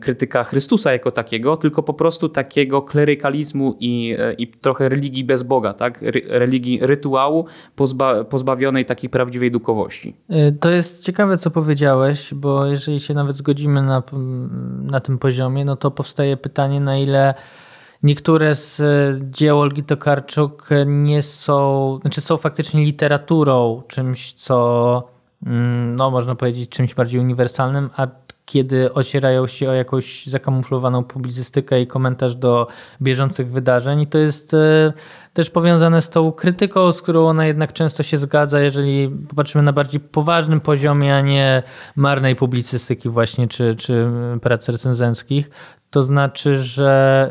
krytyka 0.00 0.44
Chrystusa 0.44 0.92
jako 0.92 1.10
takiego, 1.10 1.56
tylko 1.56 1.82
po 1.82 1.94
prostu 1.94 2.28
takiego 2.28 2.82
klerykalizmu 2.82 3.76
i, 3.80 4.16
i 4.38 4.48
trochę 4.48 4.88
religii 4.88 5.24
bez 5.24 5.42
Boga, 5.42 5.72
tak? 5.72 6.00
religii 6.28 6.78
rytuału 6.82 7.46
pozba 7.76 8.24
pozbawionej 8.24 8.86
takiej 8.86 9.10
prawdziwej 9.10 9.50
duchowości. 9.50 10.16
Y, 10.30 10.56
to 10.60 10.70
jest 10.70 11.04
ciekawe, 11.04 11.36
co 11.36 11.50
powiedziałeś, 11.50 12.34
bo 12.34 12.66
jeżeli 12.66 13.00
się 13.00 13.14
nawet 13.14 13.36
zgodzimy 13.36 13.82
na, 13.82 14.02
na 14.82 15.00
tym 15.00 15.18
poziomie, 15.18 15.64
no 15.64 15.76
to 15.76 15.90
powstaje 15.90 16.36
pytanie, 16.36 16.80
na 16.80 16.98
ile 16.98 17.34
niektóre 18.02 18.54
z 18.54 18.82
dzieł 19.30 19.60
Olgi 19.60 19.82
Tokarczuk 19.82 20.68
nie 20.86 21.22
są, 21.22 21.98
znaczy 22.00 22.20
są 22.20 22.36
faktycznie 22.36 22.84
literaturą, 22.84 23.82
czymś, 23.88 24.32
co 24.32 25.08
mm, 25.46 25.96
no, 25.96 26.10
można 26.10 26.34
powiedzieć 26.34 26.70
czymś 26.70 26.94
bardziej 26.94 27.20
uniwersalnym, 27.20 27.90
a 27.96 28.06
kiedy 28.50 28.92
ocierają 28.92 29.46
się 29.46 29.70
o 29.70 29.72
jakąś 29.72 30.26
zakamuflowaną 30.26 31.04
publicystykę 31.04 31.80
i 31.80 31.86
komentarz 31.86 32.34
do 32.34 32.66
bieżących 33.02 33.50
wydarzeń. 33.50 34.00
I 34.00 34.06
to 34.06 34.18
jest 34.18 34.54
e, 34.54 34.92
też 35.34 35.50
powiązane 35.50 36.02
z 36.02 36.10
tą 36.10 36.32
krytyką, 36.32 36.92
z 36.92 37.02
którą 37.02 37.26
ona 37.26 37.46
jednak 37.46 37.72
często 37.72 38.02
się 38.02 38.16
zgadza, 38.16 38.60
jeżeli 38.60 39.08
popatrzymy 39.28 39.64
na 39.64 39.72
bardziej 39.72 40.00
poważnym 40.00 40.60
poziomie, 40.60 41.16
a 41.16 41.20
nie 41.20 41.62
marnej 41.96 42.36
publicystyki 42.36 43.08
właśnie, 43.08 43.48
czy, 43.48 43.74
czy 43.74 44.06
prac 44.42 44.68
recenzenckich. 44.68 45.50
To 45.90 46.02
znaczy, 46.02 46.58
że 46.58 47.28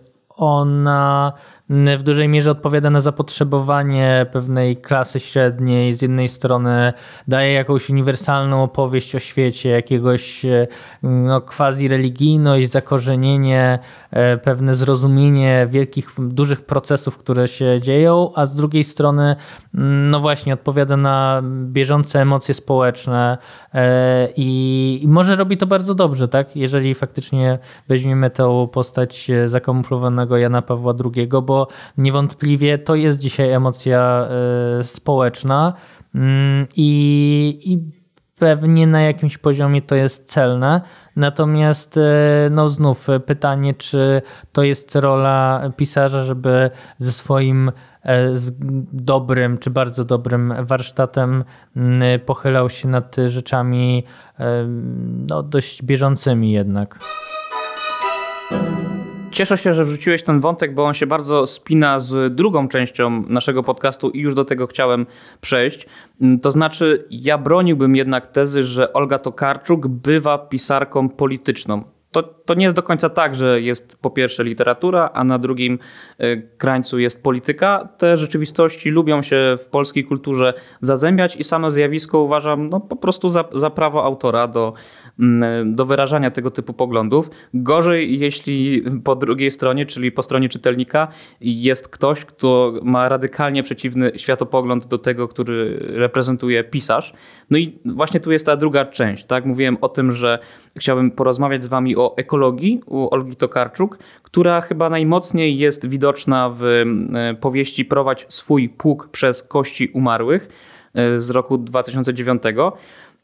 e, 0.00 0.14
ona 0.36 1.32
w 1.70 2.02
dużej 2.02 2.28
mierze 2.28 2.50
odpowiada 2.50 2.90
na 2.90 3.00
zapotrzebowanie 3.00 4.26
pewnej 4.32 4.76
klasy 4.76 5.20
średniej. 5.20 5.94
Z 5.94 6.02
jednej 6.02 6.28
strony 6.28 6.92
daje 7.28 7.52
jakąś 7.52 7.90
uniwersalną 7.90 8.62
opowieść 8.62 9.14
o 9.14 9.18
świecie, 9.18 9.68
jakiegoś 9.68 10.44
e, 10.44 10.66
no, 11.02 11.40
quasi-religijność, 11.40 12.70
zakorzenienie, 12.70 13.78
e, 14.10 14.38
pewne 14.38 14.74
zrozumienie 14.74 15.66
wielkich, 15.70 16.10
dużych 16.18 16.64
procesów, 16.66 17.18
które 17.18 17.48
się 17.48 17.80
dzieją, 17.80 18.32
a 18.34 18.46
z 18.46 18.56
drugiej 18.56 18.84
strony 18.84 19.36
mm, 19.74 20.10
no 20.10 20.20
właśnie 20.20 20.54
odpowiada 20.54 20.96
na 20.96 21.42
bieżące 21.66 22.20
emocje 22.20 22.54
społeczne 22.54 23.38
e, 23.74 24.28
i, 24.36 25.00
i 25.02 25.08
może 25.08 25.36
robi 25.36 25.56
to 25.56 25.66
bardzo 25.66 25.94
dobrze, 25.94 26.28
tak? 26.28 26.56
Jeżeli 26.56 26.94
faktycznie 26.94 27.58
weźmiemy 27.88 28.30
tę 28.30 28.68
postać 28.72 29.30
zakamuflowanego 29.46 30.36
Jana 30.36 30.62
Pawła 30.62 30.94
II, 31.04 31.28
bo 31.42 31.63
niewątpliwie 31.98 32.78
to 32.78 32.94
jest 32.94 33.18
dzisiaj 33.18 33.50
emocja 33.50 34.28
e, 34.78 34.82
społeczna 34.82 35.72
mm, 36.14 36.66
i, 36.76 37.60
i 37.64 37.78
pewnie 38.38 38.86
na 38.86 39.02
jakimś 39.02 39.38
poziomie 39.38 39.82
to 39.82 39.94
jest 39.94 40.30
celne. 40.32 40.80
Natomiast 41.16 41.96
e, 41.96 42.00
no 42.50 42.68
znów 42.68 43.08
pytanie, 43.26 43.74
czy 43.74 44.22
to 44.52 44.62
jest 44.62 44.96
rola 44.96 45.70
pisarza, 45.76 46.24
żeby 46.24 46.70
ze 46.98 47.12
swoim 47.12 47.72
e, 48.02 48.36
z 48.36 48.52
dobrym 48.92 49.58
czy 49.58 49.70
bardzo 49.70 50.04
dobrym 50.04 50.54
warsztatem 50.60 51.44
mm, 51.76 52.20
pochylał 52.20 52.70
się 52.70 52.88
nad 52.88 53.16
rzeczami 53.26 54.04
no, 55.28 55.42
dość 55.42 55.82
bieżącymi 55.82 56.52
jednak. 56.52 56.98
Cieszę 59.34 59.56
się, 59.56 59.74
że 59.74 59.84
wrzuciłeś 59.84 60.22
ten 60.22 60.40
wątek, 60.40 60.74
bo 60.74 60.84
on 60.84 60.94
się 60.94 61.06
bardzo 61.06 61.46
spina 61.46 62.00
z 62.00 62.34
drugą 62.34 62.68
częścią 62.68 63.24
naszego 63.28 63.62
podcastu 63.62 64.10
i 64.10 64.20
już 64.20 64.34
do 64.34 64.44
tego 64.44 64.66
chciałem 64.66 65.06
przejść. 65.40 65.86
Mm, 66.20 66.40
to 66.40 66.50
znaczy, 66.50 67.06
ja 67.10 67.38
broniłbym 67.38 67.96
jednak 67.96 68.26
tezy, 68.26 68.62
że 68.62 68.92
Olga 68.92 69.18
Tokarczuk 69.18 69.88
bywa 69.88 70.38
pisarką 70.38 71.08
polityczną 71.08 71.84
to, 72.14 72.22
to 72.22 72.54
nie 72.54 72.64
jest 72.64 72.76
do 72.76 72.82
końca 72.82 73.08
tak, 73.08 73.34
że 73.34 73.60
jest 73.60 73.96
po 73.96 74.10
pierwsze 74.10 74.44
literatura, 74.44 75.10
a 75.14 75.24
na 75.24 75.38
drugim 75.38 75.78
e, 76.18 76.36
krańcu 76.36 76.98
jest 76.98 77.22
polityka. 77.22 77.88
Te 77.98 78.16
rzeczywistości 78.16 78.90
lubią 78.90 79.22
się 79.22 79.58
w 79.58 79.64
polskiej 79.68 80.04
kulturze 80.04 80.54
zazębiać 80.80 81.36
i 81.36 81.44
samo 81.44 81.70
zjawisko 81.70 82.18
uważam 82.18 82.68
no, 82.68 82.80
po 82.80 82.96
prostu 82.96 83.28
za, 83.28 83.44
za 83.54 83.70
prawo 83.70 84.04
autora 84.04 84.48
do, 84.48 84.72
mm, 85.20 85.76
do 85.76 85.86
wyrażania 85.86 86.30
tego 86.30 86.50
typu 86.50 86.72
poglądów. 86.72 87.30
Gorzej, 87.54 88.20
jeśli 88.20 88.84
po 89.04 89.16
drugiej 89.16 89.50
stronie, 89.50 89.86
czyli 89.86 90.12
po 90.12 90.22
stronie 90.22 90.48
czytelnika, 90.48 91.08
jest 91.40 91.88
ktoś, 91.88 92.24
kto 92.24 92.72
ma 92.82 93.08
radykalnie 93.08 93.62
przeciwny 93.62 94.12
światopogląd 94.16 94.86
do 94.86 94.98
tego, 94.98 95.28
który 95.28 95.78
reprezentuje 95.80 96.64
pisarz. 96.64 97.14
No 97.50 97.58
i 97.58 97.78
właśnie 97.84 98.20
tu 98.20 98.32
jest 98.32 98.46
ta 98.46 98.56
druga 98.56 98.84
część. 98.84 99.24
Tak? 99.24 99.44
Mówiłem 99.44 99.76
o 99.80 99.88
tym, 99.88 100.12
że 100.12 100.38
chciałbym 100.76 101.10
porozmawiać 101.10 101.64
z 101.64 101.68
wami 101.68 101.96
o 101.96 102.03
ekologii 102.16 102.80
u 102.86 103.14
Olgi 103.14 103.36
Tokarczuk, 103.36 103.98
która 104.34 104.60
chyba 104.60 104.90
najmocniej 104.90 105.58
jest 105.58 105.88
widoczna 105.88 106.50
w 106.50 106.64
e, 106.64 106.84
powieści 107.34 107.84
Prowadź 107.84 108.26
swój 108.28 108.68
pług 108.68 109.08
przez 109.08 109.42
kości 109.42 109.88
umarłych 109.88 110.48
e, 110.94 111.20
z 111.20 111.30
roku 111.30 111.58
2009. 111.58 112.42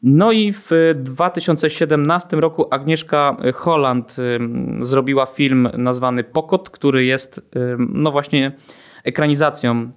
No 0.03 0.31
i 0.31 0.53
w 0.53 0.69
2017 0.95 2.37
roku 2.37 2.67
Agnieszka 2.71 3.37
Holland 3.53 4.15
e, 4.19 4.85
zrobiła 4.85 5.25
film 5.25 5.69
nazwany 5.77 6.23
Pokot, 6.23 6.69
który 6.69 7.05
jest 7.05 7.41
no 7.79 8.11
właśnie 8.11 8.51
ekranizacją 9.03 9.91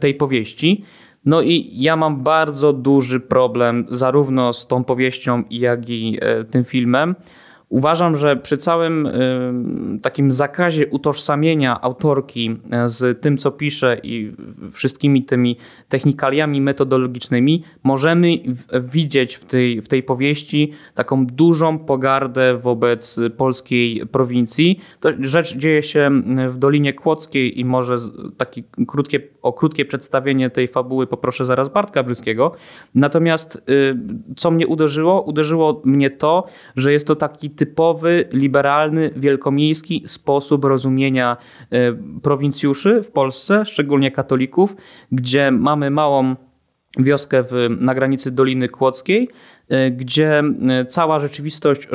tej 0.00 0.14
powieści. 0.14 0.84
No 1.24 1.42
i 1.42 1.70
ja 1.72 1.96
mam 1.96 2.22
bardzo 2.22 2.72
duży 2.72 3.20
problem 3.20 3.86
zarówno 3.90 4.52
z 4.52 4.66
tą 4.66 4.84
powieścią, 4.84 5.42
jak 5.50 5.90
i 5.90 6.18
tym 6.50 6.64
filmem. 6.64 7.14
Uważam, 7.70 8.16
że 8.16 8.36
przy 8.36 8.56
całym 8.56 9.08
takim 10.02 10.32
zakazie 10.32 10.86
utożsamienia 10.86 11.80
autorki 11.80 12.56
e, 12.70 12.88
z 12.88 13.22
tym, 13.22 13.36
co 13.36 13.50
pisze 13.50 14.00
i 14.02 14.32
wszystkimi 14.72 15.24
tymi 15.24 15.56
technikaliami 15.88 16.60
metodologicznymi, 16.60 17.62
możemy 17.82 18.38
widzieć 18.82 19.34
w 19.34 19.44
tej, 19.44 19.82
w 19.82 19.88
tej 19.88 20.02
powieści 20.02 20.72
taką 20.94 21.26
dużą 21.26 21.78
pogardę 21.78 22.58
wobec 22.58 23.20
polskiej 23.36 24.06
prowincji. 24.06 24.80
To 25.00 25.08
rzecz 25.20 25.56
dzieje 25.56 25.82
się 25.82 26.10
w 26.48 26.56
Dolinie 26.56 26.92
Kłodzkiej 26.92 27.60
i 27.60 27.64
może 27.64 27.96
takie 28.36 28.62
krótkie, 28.86 29.20
o 29.42 29.52
krótkie 29.52 29.84
przedstawienie 29.84 30.50
tej 30.50 30.68
fabuły 30.68 31.06
poproszę 31.06 31.44
zaraz 31.44 31.68
Bartka 31.68 32.02
Bryskiego. 32.02 32.52
Natomiast 32.94 33.56
y, 33.56 33.96
co 34.36 34.50
mnie 34.50 34.66
uderzyło? 34.66 35.22
Uderzyło 35.22 35.82
mnie 35.84 36.10
to, 36.10 36.44
że 36.76 36.92
jest 36.92 37.06
to 37.06 37.16
taki 37.16 37.50
typowy, 37.50 38.28
liberalny, 38.32 39.10
wielkomiejski 39.16 40.04
sposób 40.06 40.64
rozumienia 40.64 41.36
e, 41.70 41.92
prowincjuszy 42.22 43.02
w 43.02 43.10
Polsce, 43.10 43.66
szczególnie 43.66 44.10
katolików, 44.10 44.76
gdzie 45.12 45.50
mamy 45.50 45.90
małą 45.90 46.36
wioskę 46.98 47.42
w, 47.42 47.76
na 47.80 47.94
granicy 47.94 48.30
Doliny 48.30 48.68
Kłodzkiej, 48.68 49.28
E, 49.70 49.90
gdzie 49.90 50.38
e, 50.38 50.84
cała 50.84 51.20
rzeczywistość 51.20 51.88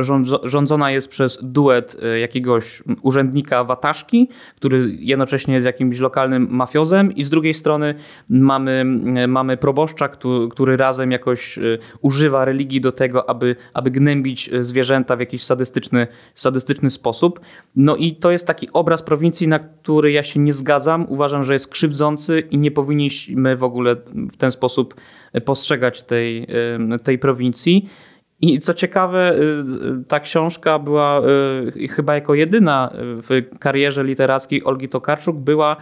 rządzona 0.44 0.92
jest 0.92 1.08
przez 1.08 1.40
duet 1.42 1.98
e, 2.04 2.20
jakiegoś 2.20 2.84
urzędnika 3.02 3.64
Wataszki, 3.64 4.30
który 4.56 4.96
jednocześnie 5.00 5.54
jest 5.54 5.66
jakimś 5.66 6.00
lokalnym 6.00 6.48
mafiozem 6.52 7.12
i 7.12 7.24
z 7.24 7.30
drugiej 7.30 7.54
strony 7.54 7.96
mamy, 8.30 8.86
mamy 9.28 9.58
proboszcza, 9.58 10.08
który, 10.08 10.50
który 10.50 10.78
razem 10.78 11.12
jakoś 11.12 11.60
używa 12.02 12.46
religii 12.46 12.82
do 12.82 12.92
tego, 12.92 13.30
aby, 13.30 13.56
aby 13.74 13.92
gnębić 13.92 14.50
zwierzęta 14.62 15.16
w 15.16 15.20
jakiś 15.20 15.44
sadystyczny, 15.44 16.08
sadystyczny 16.36 16.90
sposób. 16.90 17.40
No 17.76 17.96
i 17.96 18.16
to 18.16 18.32
jest 18.32 18.48
taki 18.48 18.70
obraz 18.74 19.04
prowincji, 19.04 19.48
na 19.48 19.60
który 19.60 20.12
ja 20.12 20.24
się 20.24 20.40
nie 20.40 20.54
zgadzam. 20.54 21.06
Uważam, 21.10 21.44
że 21.44 21.54
jest 21.54 21.68
krzywdzący 21.68 22.40
i 22.40 22.58
nie 22.58 22.72
powinniśmy 22.72 23.58
w 23.58 23.64
ogóle 23.64 23.96
w 24.34 24.38
ten 24.38 24.52
sposób 24.52 24.85
postrzegać 25.46 26.04
tej, 26.04 26.48
tej 27.04 27.20
prowincji. 27.20 27.90
I 28.42 28.60
co 28.60 28.74
ciekawe, 28.74 29.36
y, 29.36 30.04
ta 30.08 30.20
książka 30.20 30.80
była 30.80 31.22
chyba 31.90 32.16
jako 32.16 32.34
jedyna 32.34 32.92
w 32.98 33.58
karierze 33.60 34.04
literackiej 34.04 34.64
Olgi 34.64 34.90
Tokarczuk 34.90 35.38
była 35.38 35.78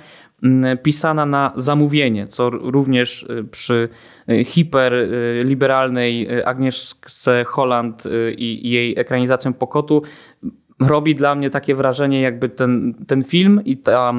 pisana 0.83 1.25
na 1.25 1.53
zamówienie, 1.55 2.27
co 2.27 2.49
również 2.49 3.27
przy 3.51 3.89
hiperliberalnej 4.45 6.27
Agnieszce 6.45 7.43
Holland 7.43 8.03
i 8.37 8.69
jej 8.69 8.99
ekranizacją 8.99 9.53
Pokotu 9.53 10.01
robi 10.87 11.15
dla 11.15 11.35
mnie 11.35 11.49
takie 11.49 11.75
wrażenie, 11.75 12.21
jakby 12.21 12.49
ten, 12.49 12.93
ten 13.07 13.23
film 13.23 13.61
i 13.65 13.77
ta, 13.77 14.13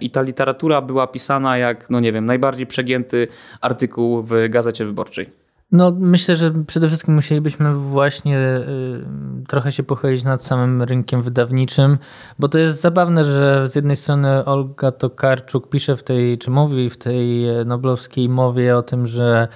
i 0.00 0.10
ta 0.10 0.22
literatura 0.22 0.82
była 0.82 1.06
pisana 1.06 1.58
jak, 1.58 1.90
no 1.90 2.00
nie 2.00 2.12
wiem, 2.12 2.26
najbardziej 2.26 2.66
przegięty 2.66 3.28
artykuł 3.60 4.22
w 4.22 4.48
Gazecie 4.50 4.84
Wyborczej. 4.84 5.26
No, 5.72 5.92
myślę, 5.98 6.36
że 6.36 6.50
przede 6.66 6.88
wszystkim 6.88 7.14
musielibyśmy 7.14 7.74
właśnie 7.74 8.38
y, 8.38 9.44
trochę 9.48 9.72
się 9.72 9.82
pochylić 9.82 10.24
nad 10.24 10.44
samym 10.44 10.82
rynkiem 10.82 11.22
wydawniczym, 11.22 11.98
bo 12.38 12.48
to 12.48 12.58
jest 12.58 12.80
zabawne, 12.80 13.24
że 13.24 13.68
z 13.68 13.74
jednej 13.74 13.96
strony 13.96 14.44
Olga 14.44 14.92
Tokarczuk 14.92 15.68
pisze 15.68 15.96
w 15.96 16.02
tej, 16.02 16.38
czy 16.38 16.50
mówi 16.50 16.90
w 16.90 16.96
tej 16.96 17.46
noblowskiej 17.66 18.28
mowie 18.28 18.76
o 18.76 18.82
tym, 18.82 19.06
że 19.06 19.48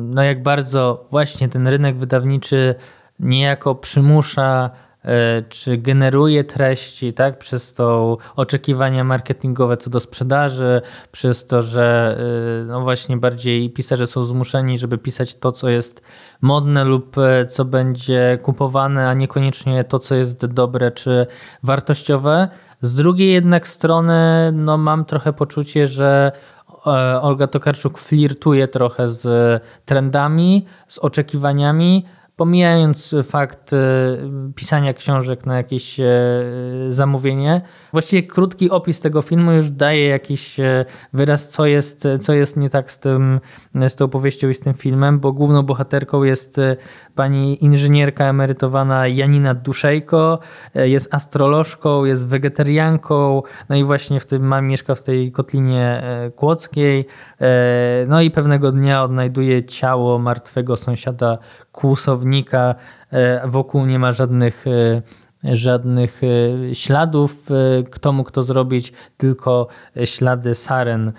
no 0.00 0.22
jak 0.22 0.42
bardzo 0.42 1.06
właśnie 1.10 1.48
ten 1.48 1.66
rynek 1.68 1.96
wydawniczy 1.96 2.74
niejako 3.20 3.74
przymusza 3.74 4.70
czy 5.48 5.78
generuje 5.78 6.44
treści, 6.44 7.12
tak, 7.12 7.38
przez 7.38 7.72
to 7.72 8.18
oczekiwania 8.36 9.04
marketingowe 9.04 9.76
co 9.76 9.90
do 9.90 10.00
sprzedaży, 10.00 10.82
przez 11.12 11.46
to, 11.46 11.62
że 11.62 12.18
e, 12.62 12.64
no 12.64 12.80
właśnie 12.80 13.16
bardziej 13.16 13.70
pisarze 13.70 14.06
są 14.06 14.24
zmuszeni, 14.24 14.78
żeby 14.78 14.98
pisać 14.98 15.34
to, 15.34 15.52
co 15.52 15.68
jest 15.68 16.02
modne 16.40 16.84
lub 16.84 17.18
e, 17.18 17.46
co 17.46 17.64
będzie 17.64 18.38
kupowane, 18.42 19.08
a 19.08 19.14
niekoniecznie 19.14 19.84
to, 19.84 19.98
co 19.98 20.14
jest 20.14 20.46
dobre 20.46 20.90
czy 20.90 21.26
wartościowe. 21.62 22.48
Z 22.82 22.94
drugiej 22.94 23.32
jednak 23.32 23.68
strony, 23.68 24.50
no 24.52 24.78
mam 24.78 25.04
trochę 25.04 25.32
poczucie, 25.32 25.88
że 25.88 26.32
Olga 27.22 27.46
Tokarczuk 27.46 27.98
flirtuje 27.98 28.68
trochę 28.68 29.08
z 29.08 29.62
trendami, 29.84 30.66
z 30.88 30.98
oczekiwaniami, 30.98 32.04
pomijając 32.38 33.14
fakt 33.22 33.72
e, 33.72 33.76
pisania 34.54 34.94
książek 34.94 35.46
na 35.46 35.56
jakieś 35.56 36.00
e, 36.00 36.06
zamówienie, 36.88 37.60
właściwie 37.92 38.22
krótki 38.22 38.70
opis 38.70 39.00
tego 39.00 39.22
filmu 39.22 39.52
już 39.52 39.70
daje 39.70 40.06
jakiś 40.06 40.60
e, 40.60 40.84
wyraz, 41.12 41.48
co 41.48 41.66
jest, 41.66 42.08
co 42.20 42.32
jest 42.32 42.56
nie 42.56 42.70
tak 42.70 42.90
z, 42.90 42.98
tym, 42.98 43.40
z 43.88 43.96
tą 43.96 44.04
opowieścią 44.04 44.48
i 44.48 44.54
z 44.54 44.60
tym 44.60 44.74
filmem, 44.74 45.20
bo 45.20 45.32
główną 45.32 45.62
bohaterką 45.62 46.22
jest 46.22 46.60
pani 47.14 47.64
inżynierka 47.64 48.24
emerytowana 48.24 49.06
Janina 49.06 49.54
Duszejko, 49.54 50.38
jest 50.74 51.14
astrolożką, 51.14 52.04
jest 52.04 52.26
wegetarianką, 52.26 53.42
no 53.68 53.76
i 53.76 53.84
właśnie 53.84 54.20
w 54.20 54.26
tym 54.26 54.42
ma, 54.46 54.60
mieszka 54.60 54.94
w 54.94 55.02
tej 55.02 55.32
kotlinie 55.32 56.02
kłodzkiej, 56.36 57.06
no 58.08 58.20
i 58.20 58.30
pewnego 58.30 58.72
dnia 58.72 59.02
odnajduje 59.02 59.64
ciało 59.64 60.18
martwego 60.18 60.76
sąsiada 60.76 61.38
kłusownika, 61.72 62.74
e, 63.12 63.48
wokół 63.48 63.86
nie 63.86 63.98
ma 63.98 64.12
żadnych 64.12 64.66
e, 64.66 65.02
żadnych 65.44 66.20
e, 66.24 66.74
śladów, 66.74 67.48
kto 67.90 68.12
mógł 68.12 68.30
to 68.30 68.42
zrobić, 68.42 68.92
tylko 69.16 69.66
ślady 70.04 70.54
saren, 70.54 71.12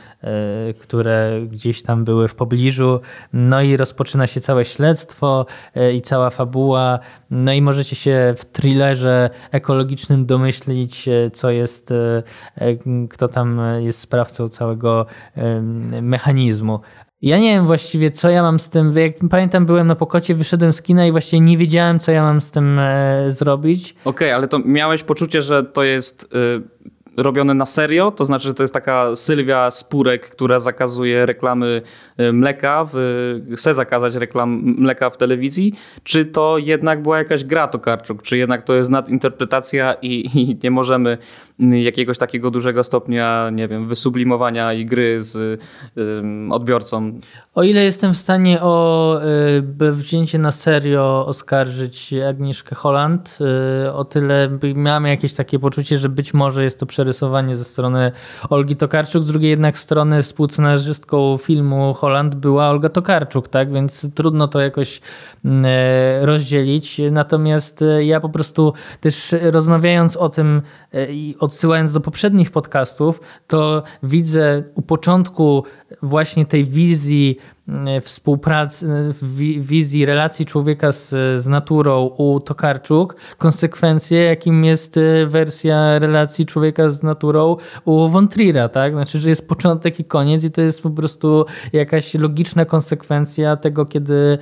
które 0.80 1.42
gdzieś 1.48 1.84
tam 1.84 2.06
były 2.06 2.28
w 2.28 2.36
pobliżu. 2.36 3.00
No 3.34 3.62
i 3.62 3.78
rozpoczyna 3.78 4.28
się 4.28 4.42
całe 4.42 4.66
śledztwo 4.66 5.46
i 5.94 6.02
cała 6.02 6.30
fabuła. 6.30 7.00
No 7.32 7.54
i 7.54 7.62
możecie 7.62 7.96
się 7.96 8.34
w 8.38 8.46
thrillerze 8.46 9.30
ekologicznym 9.52 10.26
domyślić, 10.26 11.10
co 11.34 11.52
jest, 11.52 11.94
kto 13.10 13.28
tam 13.28 13.62
jest 13.80 14.00
sprawcą 14.00 14.50
całego 14.50 15.06
mechanizmu. 16.02 16.80
Ja 17.22 17.40
nie 17.40 17.54
wiem 17.54 17.66
właściwie, 17.66 18.12
co 18.12 18.30
ja 18.30 18.42
mam 18.42 18.60
z 18.60 18.70
tym. 18.70 18.94
Jak 18.98 19.14
pamiętam, 19.30 19.66
byłem 19.66 19.88
na 19.88 19.96
pokocie, 19.96 20.36
wyszedłem 20.36 20.74
z 20.74 20.82
kina 20.82 21.06
i 21.06 21.12
właściwie 21.12 21.40
nie 21.40 21.58
wiedziałem, 21.58 22.00
co 22.00 22.12
ja 22.12 22.24
mam 22.24 22.42
z 22.42 22.52
tym 22.52 22.80
e, 22.80 23.26
zrobić. 23.28 23.92
Okej, 23.92 24.06
okay, 24.06 24.36
ale 24.36 24.48
to 24.48 24.60
miałeś 24.60 25.04
poczucie, 25.04 25.42
że 25.42 25.64
to 25.64 25.84
jest. 25.84 26.24
Y 26.24 26.80
robione 27.24 27.54
na 27.54 27.66
serio, 27.66 28.12
to 28.12 28.26
znaczy, 28.26 28.48
że 28.48 28.54
to 28.54 28.64
jest 28.64 28.74
taka 28.74 29.16
Sylwia 29.16 29.72
Spurek, 29.72 30.30
która 30.30 30.60
zakazuje 30.60 31.26
reklamy 31.26 31.82
y, 32.20 32.34
mleka, 32.34 32.86
w, 32.94 32.96
chce 33.56 33.74
zakazać 33.74 34.16
reklam 34.16 34.76
mleka 34.78 35.10
w 35.10 35.18
telewizji, 35.18 35.74
czy 36.04 36.26
to 36.26 36.58
jednak 36.58 37.02
była 37.02 37.18
jakaś 37.18 37.44
gra 37.44 37.68
Tokarczuk, 37.68 38.22
czy 38.22 38.38
jednak 38.38 38.64
to 38.64 38.76
jest 38.76 38.90
nadinterpretacja 38.90 39.94
i, 39.94 40.10
i 40.40 40.58
nie 40.64 40.72
możemy 40.72 41.18
jakiegoś 41.60 42.18
takiego 42.18 42.52
dużego 42.52 42.84
stopnia, 42.84 43.50
nie 43.50 43.68
wiem, 43.68 43.88
wysublimowania 43.88 44.74
i 44.74 44.86
gry 44.86 45.22
z 45.22 45.36
y, 45.36 45.60
odbiorcą. 46.52 47.20
O 47.56 47.64
ile 47.64 47.84
jestem 47.84 48.14
w 48.14 48.18
stanie 48.18 48.62
o 48.62 49.20
y, 49.82 49.92
wzięcie 49.92 50.40
na 50.40 50.52
serio 50.52 51.26
oskarżyć 51.28 52.14
Agnieszkę 52.30 52.76
Holland, 52.76 53.38
y, 53.86 53.94
o 53.94 54.06
tyle 54.06 54.50
miałem 54.76 55.06
jakieś 55.06 55.34
takie 55.34 55.60
poczucie, 55.60 55.98
że 55.98 56.10
być 56.10 56.34
może 56.34 56.64
jest 56.64 56.80
to 56.80 56.86
przerysowanie 57.10 57.56
ze 57.56 57.64
strony 57.64 58.12
Olgi 58.50 58.76
Tokarczuk, 58.76 59.24
z 59.24 59.28
drugiej 59.28 59.50
jednak 59.50 59.78
strony 59.78 60.24
współscenarzystką 60.24 61.38
filmu 61.38 61.94
Holland 61.94 62.36
była 62.36 62.70
Olga 62.70 62.90
Tokarczuk, 62.90 63.48
tak, 63.48 63.74
więc 63.74 64.08
trudno 64.16 64.48
to 64.48 64.60
jakoś 64.60 65.02
mm, 65.46 65.66
e, 65.66 66.26
rozdzielić. 66.26 67.02
Natomiast 67.12 67.82
e, 67.82 68.04
ja 68.06 68.20
po 68.20 68.30
prostu 68.30 68.74
też 69.02 69.36
rozmawiając 69.42 70.18
o 70.18 70.30
tym 70.30 70.62
e, 70.94 71.14
i 71.14 71.36
odsyłając 71.40 71.94
do 71.94 72.00
poprzednich 72.00 72.52
podcastów, 72.52 73.22
to 73.48 73.84
widzę 74.04 74.64
u 74.76 74.82
początku 74.82 75.64
właśnie 76.02 76.46
tej 76.46 76.66
wizji 76.66 77.38
współpracy, 78.02 78.88
e, 78.88 79.62
wizji 79.62 80.06
relacji 80.06 80.46
człowieka 80.46 80.92
z, 80.92 81.10
z 81.42 81.48
naturą 81.48 82.06
u 82.06 82.40
Tokarczuk, 82.40 83.16
konsekwencje, 83.38 84.24
jakim 84.24 84.66
jest 84.66 84.98
e, 84.98 85.26
wersja 85.26 86.00
relacji 86.00 86.46
człowieka 86.46 86.90
z 86.90 87.04
naturą 87.04 87.58
u 87.86 88.10
Von 88.10 88.28
Trier'a, 88.28 88.70
tak? 88.70 88.94
Znaczy, 88.94 89.20
że 89.20 89.30
jest 89.30 89.48
początek 89.48 90.00
i 90.00 90.06
koniec 90.06 90.44
i 90.44 90.52
to 90.52 90.62
jest 90.62 90.84
po 90.84 90.90
prostu 90.90 91.46
jakaś 91.74 92.14
logiczna 92.14 92.66
konsekwencja 92.66 93.58
tego, 93.58 93.86
kiedy, 93.86 94.38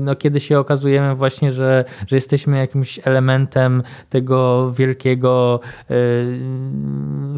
no, 0.00 0.16
kiedy 0.16 0.40
się 0.40 0.58
okazujemy 0.58 1.14
właśnie, 1.14 1.52
że, 1.52 1.84
że 2.06 2.16
jesteśmy 2.16 2.58
jakimś 2.58 3.00
elementem 3.04 3.82
tego 4.10 4.72
wielkiego 4.72 5.60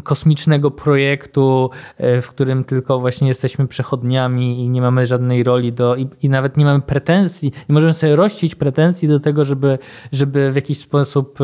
kosmicznego 0.03 0.71
projektu, 0.71 1.69
w 1.99 2.27
którym 2.29 2.63
tylko 2.63 2.99
właśnie 2.99 3.27
jesteśmy 3.27 3.67
przechodniami 3.67 4.56
i 4.57 4.69
nie 4.69 4.81
mamy 4.81 5.05
żadnej 5.05 5.43
roli 5.43 5.73
do, 5.73 5.95
i, 5.95 6.07
i, 6.21 6.29
nawet 6.29 6.57
nie 6.57 6.65
mamy 6.65 6.81
pretensji, 6.81 7.51
nie 7.69 7.73
możemy 7.73 7.93
sobie 7.93 8.15
rościć 8.15 8.55
pretensji 8.55 9.07
do 9.07 9.19
tego, 9.19 9.45
żeby, 9.45 9.79
żeby 10.11 10.51
w 10.51 10.55
jakiś 10.55 10.77
sposób 10.79 11.39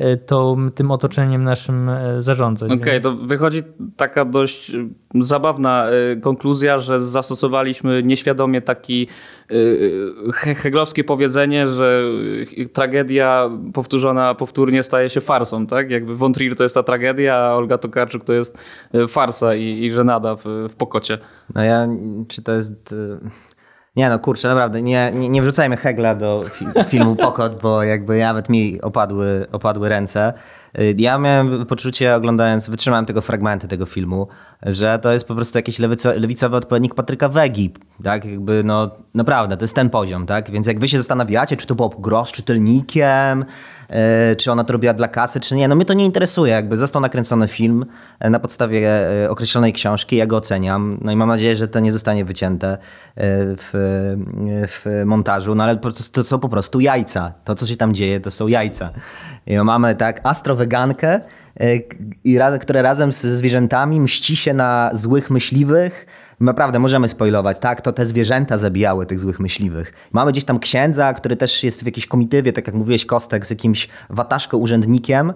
e, 0.00 0.04
e, 0.04 0.16
to, 0.16 0.56
tym 0.74 0.90
otoczeniem 0.90 1.44
naszym 1.44 1.88
e, 1.88 2.22
zarządzać. 2.22 2.72
Okej, 2.72 2.80
okay, 2.80 3.00
to 3.00 3.16
wychodzi 3.16 3.62
taka 3.96 4.24
dość 4.24 4.72
zabawna 5.20 5.86
konkluzja, 6.22 6.78
że 6.78 7.02
zastosowaliśmy 7.02 8.02
nieświadomie 8.02 8.62
taki 8.62 9.08
heglowskie 10.56 11.04
powiedzenie, 11.04 11.66
że 11.66 12.02
tragedia 12.72 13.50
powtórzona 13.72 14.34
powtórnie 14.34 14.82
staje 14.82 15.10
się 15.10 15.20
farsą, 15.20 15.66
tak? 15.66 15.90
Jakby 15.90 16.16
Von 16.16 16.32
Trier 16.32 16.56
to 16.56 16.62
jest 16.62 16.74
ta 16.74 16.82
tragedia, 16.82 17.36
a 17.36 17.54
Olga 17.54 17.78
Tokarczuk 17.78 18.24
to 18.24 18.32
jest 18.32 18.58
farsa 19.08 19.54
i, 19.54 19.84
i 19.84 19.90
żenada 19.90 20.36
w, 20.36 20.44
w 20.44 20.74
pokocie. 20.74 21.18
No 21.54 21.64
ja, 21.64 21.88
czy 22.28 22.42
to 22.42 22.52
jest... 22.52 22.94
Nie 23.96 24.08
no, 24.08 24.18
kurczę, 24.18 24.48
naprawdę, 24.48 24.82
nie, 24.82 25.12
nie, 25.14 25.28
nie 25.28 25.42
wrzucajmy 25.42 25.76
Hegla 25.76 26.14
do 26.14 26.44
fi 26.50 26.66
filmu 26.88 27.16
Pokot, 27.16 27.62
bo 27.62 27.82
jakby 27.82 28.18
nawet 28.18 28.48
mi 28.48 28.80
opadły, 28.80 29.46
opadły 29.52 29.88
ręce. 29.88 30.32
Y, 30.78 30.94
ja 30.98 31.18
miałem 31.18 31.66
poczucie, 31.66 32.14
oglądając, 32.14 32.70
wytrzymałem 32.70 33.06
tego 33.06 33.22
fragmenty 33.22 33.68
tego 33.68 33.86
filmu, 33.86 34.28
że 34.62 34.98
to 34.98 35.12
jest 35.12 35.28
po 35.28 35.34
prostu 35.34 35.58
jakiś 35.58 35.78
lewico, 35.78 36.12
lewicowy 36.12 36.56
odpowiednik 36.56 36.94
Patryka 36.94 37.28
Wegi, 37.28 37.72
tak? 38.04 38.24
Jakby, 38.24 38.64
no, 38.64 38.90
naprawdę, 39.14 39.56
to 39.56 39.64
jest 39.64 39.74
ten 39.74 39.90
poziom, 39.90 40.26
tak? 40.26 40.50
Więc 40.50 40.66
jak 40.66 40.80
wy 40.80 40.88
się 40.88 40.98
zastanawiacie, 40.98 41.56
czy 41.56 41.66
to 41.66 41.74
było 41.74 41.88
gros 41.88 42.32
czytelnikiem, 42.32 43.44
yy, 43.90 43.96
czy 44.36 44.52
ona 44.52 44.64
to 44.64 44.72
robiła 44.72 44.94
dla 44.94 45.08
kasy, 45.08 45.40
czy 45.40 45.54
nie, 45.54 45.68
no 45.68 45.74
mnie 45.74 45.84
to 45.84 45.94
nie 45.94 46.04
interesuje, 46.04 46.52
jakby 46.52 46.76
został 46.76 47.02
nakręcony 47.02 47.48
film 47.48 47.86
e, 48.20 48.30
na 48.30 48.38
podstawie 48.38 48.88
e, 49.24 49.30
określonej 49.30 49.72
książki, 49.72 50.16
ja 50.16 50.26
go 50.26 50.36
oceniam, 50.36 50.98
no 51.00 51.12
i 51.12 51.16
mam 51.16 51.28
nadzieję, 51.28 51.56
że 51.56 51.68
to 51.68 51.80
nie 51.80 51.92
zostanie 51.92 52.24
wycięte 52.24 52.78
w, 53.16 53.70
w 54.68 55.02
montażu, 55.06 55.54
no 55.54 55.64
ale 55.64 55.76
to 56.12 56.24
są 56.24 56.38
po 56.38 56.48
prostu 56.48 56.80
jajca. 56.80 57.32
To, 57.44 57.54
co 57.54 57.66
się 57.66 57.76
tam 57.76 57.94
dzieje, 57.94 58.20
to 58.20 58.30
są 58.30 58.46
jajca. 58.46 58.90
I 59.46 59.58
mamy 59.58 59.94
tak 59.94 60.20
astrowegankę, 60.24 61.20
i 62.24 62.38
raz, 62.38 62.58
które 62.58 62.82
razem 62.82 63.12
ze 63.12 63.36
zwierzętami 63.36 64.00
mści 64.00 64.36
się 64.36 64.54
na 64.54 64.90
złych 64.94 65.30
myśliwych. 65.30 66.06
Naprawdę 66.40 66.78
możemy 66.78 67.08
spoilować, 67.08 67.58
tak? 67.58 67.80
To 67.80 67.92
te 67.92 68.04
zwierzęta 68.06 68.56
zabijały 68.56 69.06
tych 69.06 69.20
złych 69.20 69.40
myśliwych. 69.40 69.92
Mamy 70.12 70.32
gdzieś 70.32 70.44
tam 70.44 70.58
księdza, 70.58 71.12
który 71.12 71.36
też 71.36 71.64
jest 71.64 71.82
w 71.82 71.86
jakiejś 71.86 72.06
komitywie, 72.06 72.52
tak 72.52 72.66
jak 72.66 72.76
mówiłeś, 72.76 73.06
Kostek, 73.06 73.46
z 73.46 73.50
jakimś 73.50 73.88
wataszką 74.10 74.56
urzędnikiem. 74.56 75.32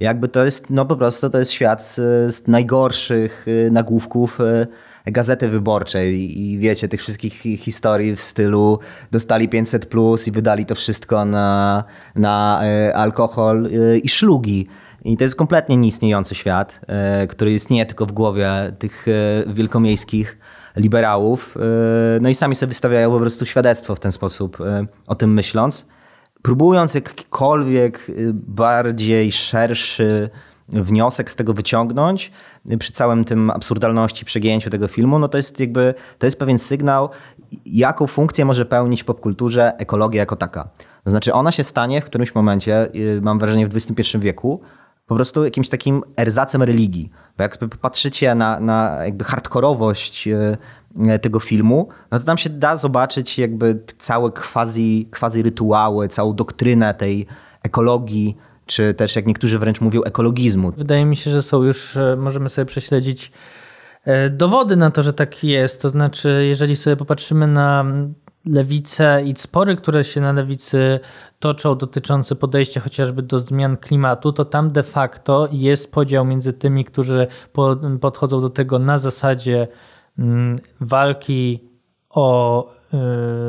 Jakby 0.00 0.28
to 0.28 0.44
jest, 0.44 0.70
no 0.70 0.86
po 0.86 0.96
prostu 0.96 1.30
to 1.30 1.38
jest 1.38 1.52
świat 1.52 1.82
z, 1.82 1.94
z 2.34 2.48
najgorszych 2.48 3.48
y, 3.48 3.70
nagłówków 3.70 4.40
y, 4.40 4.66
Gazety 5.06 5.48
Wyborczej 5.48 6.40
i 6.40 6.58
wiecie, 6.58 6.88
tych 6.88 7.00
wszystkich 7.00 7.34
historii 7.58 8.16
w 8.16 8.20
stylu 8.20 8.78
dostali 9.10 9.48
500 9.48 9.86
plus 9.86 10.28
i 10.28 10.30
wydali 10.32 10.66
to 10.66 10.74
wszystko 10.74 11.24
na, 11.24 11.84
na 12.14 12.60
y, 12.88 12.94
alkohol 12.94 13.68
i 14.02 14.08
szlugi. 14.08 14.68
I 15.04 15.16
to 15.16 15.24
jest 15.24 15.36
kompletnie 15.36 15.76
nieistniejący 15.76 16.34
świat, 16.34 16.80
e, 16.86 17.26
który 17.26 17.52
istnieje 17.52 17.86
tylko 17.86 18.06
w 18.06 18.12
głowie 18.12 18.50
tych 18.78 19.06
e, 19.08 19.54
wielkomiejskich 19.54 20.38
liberałów. 20.76 21.56
E, 21.56 21.60
no 22.20 22.28
i 22.28 22.34
sami 22.34 22.54
sobie 22.54 22.68
wystawiają 22.68 23.10
po 23.10 23.20
prostu 23.20 23.46
świadectwo 23.46 23.94
w 23.94 24.00
ten 24.00 24.12
sposób, 24.12 24.58
o 25.06 25.14
tym 25.14 25.34
myśląc. 25.34 25.86
Próbując 26.42 26.94
jakikolwiek 26.94 28.06
bardziej 28.32 29.32
szerszy 29.32 30.30
wniosek 30.68 31.30
z 31.30 31.36
tego 31.36 31.54
wyciągnąć 31.54 32.32
przy 32.78 32.92
całym 32.92 33.24
tym 33.24 33.50
absurdalności 33.50 34.24
przegięciu 34.24 34.70
tego 34.70 34.88
filmu, 34.88 35.18
no 35.18 35.28
to 35.28 35.38
jest 35.38 35.60
jakby, 35.60 35.94
to 36.18 36.26
jest 36.26 36.38
pewien 36.38 36.58
sygnał, 36.58 37.08
jaką 37.66 38.06
funkcję 38.06 38.44
może 38.44 38.66
pełnić 38.66 39.02
w 39.02 39.04
popkulturze 39.04 39.72
ekologia 39.78 40.20
jako 40.20 40.36
taka. 40.36 40.68
To 41.04 41.10
znaczy 41.10 41.32
ona 41.32 41.52
się 41.52 41.64
stanie 41.64 42.00
w 42.00 42.04
którymś 42.04 42.34
momencie, 42.34 42.88
y, 42.96 43.20
mam 43.22 43.38
wrażenie 43.38 43.68
w 43.68 43.76
XXI 43.76 44.18
wieku, 44.18 44.60
po 45.06 45.14
prostu 45.14 45.44
jakimś 45.44 45.68
takim 45.68 46.02
erzacem 46.16 46.62
religii. 46.62 47.10
Bo 47.38 47.42
jak 47.42 47.58
patrzycie 47.80 48.34
na, 48.34 48.60
na 48.60 49.04
jakby 49.04 49.24
hardkorowość 49.24 50.28
y, 50.28 51.18
tego 51.18 51.40
filmu, 51.40 51.88
no 52.10 52.18
to 52.18 52.24
tam 52.24 52.38
się 52.38 52.50
da 52.50 52.76
zobaczyć 52.76 53.38
jakby 53.38 53.84
całe 53.98 54.30
quasi, 54.30 55.08
quasi 55.18 55.42
rytuały, 55.42 56.08
całą 56.08 56.34
doktrynę 56.34 56.94
tej 56.94 57.26
ekologii, 57.62 58.36
czy 58.66 58.94
też 58.94 59.16
jak 59.16 59.26
niektórzy 59.26 59.58
wręcz 59.58 59.80
mówią 59.80 60.02
ekologizmu. 60.02 60.72
Wydaje 60.76 61.04
mi 61.04 61.16
się, 61.16 61.30
że 61.30 61.42
są 61.42 61.62
już, 61.62 61.96
e, 61.96 62.16
możemy 62.16 62.48
sobie 62.48 62.66
prześledzić 62.66 63.32
e, 64.04 64.30
dowody 64.30 64.76
na 64.76 64.90
to, 64.90 65.02
że 65.02 65.12
tak 65.12 65.44
jest. 65.44 65.82
To 65.82 65.88
znaczy, 65.88 66.44
jeżeli 66.48 66.76
sobie 66.76 66.96
popatrzymy 66.96 67.46
na 67.46 67.84
lewicę 68.46 69.22
i 69.24 69.34
spory, 69.36 69.76
które 69.76 70.04
się 70.04 70.20
na 70.20 70.32
lewicy 70.32 71.00
toczą 71.38 71.78
dotyczące 71.78 72.34
podejścia 72.34 72.80
chociażby 72.80 73.22
do 73.22 73.38
zmian 73.38 73.76
klimatu, 73.76 74.32
to 74.32 74.44
tam 74.44 74.72
de 74.72 74.82
facto 74.82 75.48
jest 75.52 75.92
podział 75.92 76.24
między 76.24 76.52
tymi, 76.52 76.84
którzy 76.84 77.26
podchodzą 78.00 78.40
do 78.40 78.50
tego 78.50 78.78
na 78.78 78.98
zasadzie 78.98 79.68
mm, 80.18 80.58
walki 80.80 81.68
o 82.10 82.73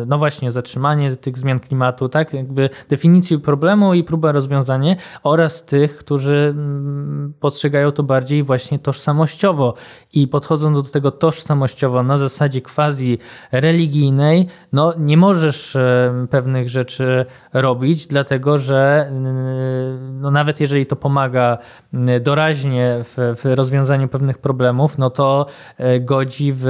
no 0.08 0.17
właśnie, 0.17 0.51
zatrzymanie 0.51 1.15
tych 1.15 1.38
zmian 1.38 1.60
klimatu, 1.60 2.10
tak? 2.10 2.34
Jakby 2.34 2.69
definicji 2.89 3.39
problemu 3.39 3.93
i 3.93 4.03
próba 4.03 4.31
rozwiązania 4.31 4.95
oraz 5.23 5.65
tych, 5.65 5.97
którzy 5.97 6.53
mm, 6.58 7.34
postrzegają 7.39 7.91
to 7.91 8.03
bardziej 8.03 8.43
właśnie 8.43 8.79
tożsamościowo 8.79 9.73
i 10.13 10.27
podchodzą 10.27 10.73
do 10.73 10.84
tego 10.84 11.12
tożsamościowo 11.12 12.03
na 12.03 12.17
zasadzie 12.17 12.62
quasi 12.62 13.17
religijnej, 13.51 14.47
no 14.73 14.93
nie 14.97 15.17
możesz 15.17 15.75
e, 15.75 16.27
pewnych 16.29 16.69
rzeczy 16.69 17.25
robić, 17.53 18.08
dlatego 18.08 18.58
że 18.58 19.12
yy, 19.12 20.12
no 20.12 20.31
nawet 20.31 20.60
jeżeli 20.60 20.86
to 20.86 20.95
pomaga 20.95 21.58
doraźnie 22.21 22.97
w, 23.03 23.36
w 23.41 23.45
rozwiązaniu 23.45 24.08
pewnych 24.08 24.38
problemów, 24.38 24.97
no 24.97 25.10
to 25.10 25.45
godzi 26.01 26.53
w, 26.55 26.65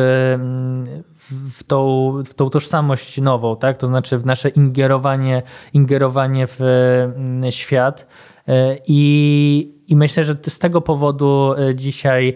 w 1.54 1.64
tą, 1.64 2.12
w 2.26 2.34
tą 2.34 2.50
tożsamość 2.50 3.22
nową, 3.22 3.58
tak? 3.58 3.78
to 3.78 3.88
znaczy 3.88 4.18
w 4.18 4.26
nasze 4.26 4.50
ingerowanie, 4.50 5.44
ingerowanie 5.74 6.48
w 6.48 6.62
mm, 6.62 7.52
świat. 7.52 8.08
E, 8.48 8.78
I, 8.88 9.76
I 9.88 9.96
myślę, 9.96 10.24
że 10.24 10.36
z 10.48 10.60
tego 10.60 10.82
powodu 10.82 11.54
e, 11.58 11.76
dzisiaj 11.76 12.30
e, 12.30 12.34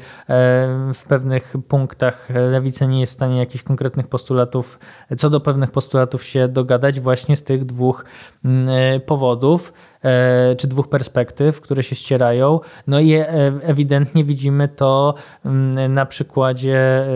w 0.94 1.04
pewnych 1.08 1.54
punktach 1.68 2.30
lewica 2.52 2.86
nie 2.86 3.00
jest 3.00 3.14
w 3.14 3.16
stanie 3.16 3.38
jakichś 3.38 3.64
konkretnych 3.64 4.08
postulatów, 4.08 4.80
co 5.18 5.30
do 5.30 5.40
pewnych 5.40 5.72
postulatów 5.72 6.24
się 6.24 6.48
dogadać, 6.48 7.00
właśnie 7.00 7.36
z 7.36 7.44
tych 7.44 7.66
dwóch 7.66 8.06
mm, 8.46 9.02
powodów. 9.02 9.74
E, 10.04 10.56
czy 10.56 10.68
dwóch 10.68 10.90
perspektyw, 10.90 11.62
które 11.62 11.84
się 11.84 11.96
ścierają. 11.96 12.60
No 12.88 13.00
i 13.00 13.14
e, 13.14 13.28
ewidentnie 13.64 14.24
widzimy 14.24 14.68
to 14.68 15.16
mm, 15.46 15.94
na 15.94 16.06
przykładzie 16.06 16.78
e, 16.78 17.08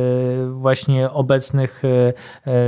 właśnie 0.51 1.11
obecnych 1.11 1.83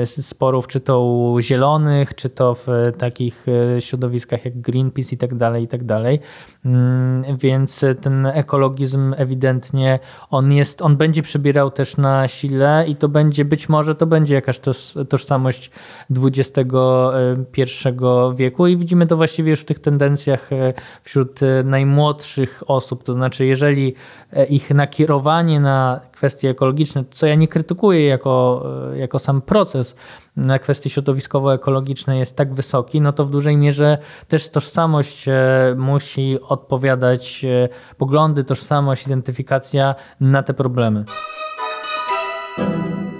sporów, 0.05 0.67
czy 0.67 0.79
to 0.79 1.03
u 1.03 1.41
zielonych, 1.41 2.15
czy 2.15 2.29
to 2.29 2.55
w 2.55 2.67
takich 2.97 3.45
środowiskach 3.79 4.45
jak 4.45 4.61
Greenpeace 4.61 5.15
i 5.15 5.17
tak 5.17 5.35
dalej, 5.35 5.63
i 5.63 5.67
tak 5.67 5.83
dalej. 5.83 6.19
Mm, 6.65 7.37
więc 7.37 7.85
ten 8.01 8.25
ekologizm 8.25 9.13
ewidentnie 9.17 9.99
on 10.29 10.51
jest, 10.51 10.81
on 10.81 10.97
będzie 10.97 11.21
przybierał 11.21 11.71
też 11.71 11.97
na 11.97 12.27
sile 12.27 12.85
i 12.87 12.95
to 12.95 13.09
będzie, 13.09 13.45
być 13.45 13.69
może 13.69 13.95
to 13.95 14.05
będzie 14.05 14.35
jakaś 14.35 14.59
tożsamość 15.09 15.71
XXI 16.09 16.61
wieku 18.35 18.67
i 18.67 18.77
widzimy 18.77 19.07
to 19.07 19.17
właściwie 19.17 19.49
już 19.49 19.59
w 19.59 19.65
tych 19.65 19.79
tendencjach 19.79 20.04
tendencjach 20.05 20.53
e, 20.53 20.73
wśród 21.03 21.43
e, 21.43 21.63
najmłodszych 21.63 22.63
osób. 22.67 23.03
To 23.03 23.13
znaczy, 23.13 23.45
jeżeli 23.45 23.95
e, 24.33 24.45
ich 24.45 24.71
nakierowanie 24.71 25.59
na 25.59 26.01
kwestie 26.11 26.49
ekologiczne, 26.49 27.03
co 27.11 27.27
ja 27.27 27.35
nie 27.35 27.47
krytykuję 27.47 28.05
jako, 28.05 28.65
jako 28.95 29.19
sam 29.19 29.41
proces, 29.41 29.95
na 30.35 30.59
kwestie 30.59 30.89
środowiskowo-ekologiczne 30.89 32.17
jest 32.17 32.35
tak 32.35 32.53
wysoki, 32.53 33.01
no 33.01 33.13
to 33.13 33.25
w 33.25 33.29
dużej 33.29 33.57
mierze 33.57 33.97
też 34.27 34.49
tożsamość 34.49 35.25
musi 35.75 36.37
odpowiadać, 36.41 37.45
poglądy, 37.97 38.43
tożsamość, 38.43 39.05
identyfikacja 39.05 39.95
na 40.19 40.43
te 40.43 40.53
problemy 40.53 41.05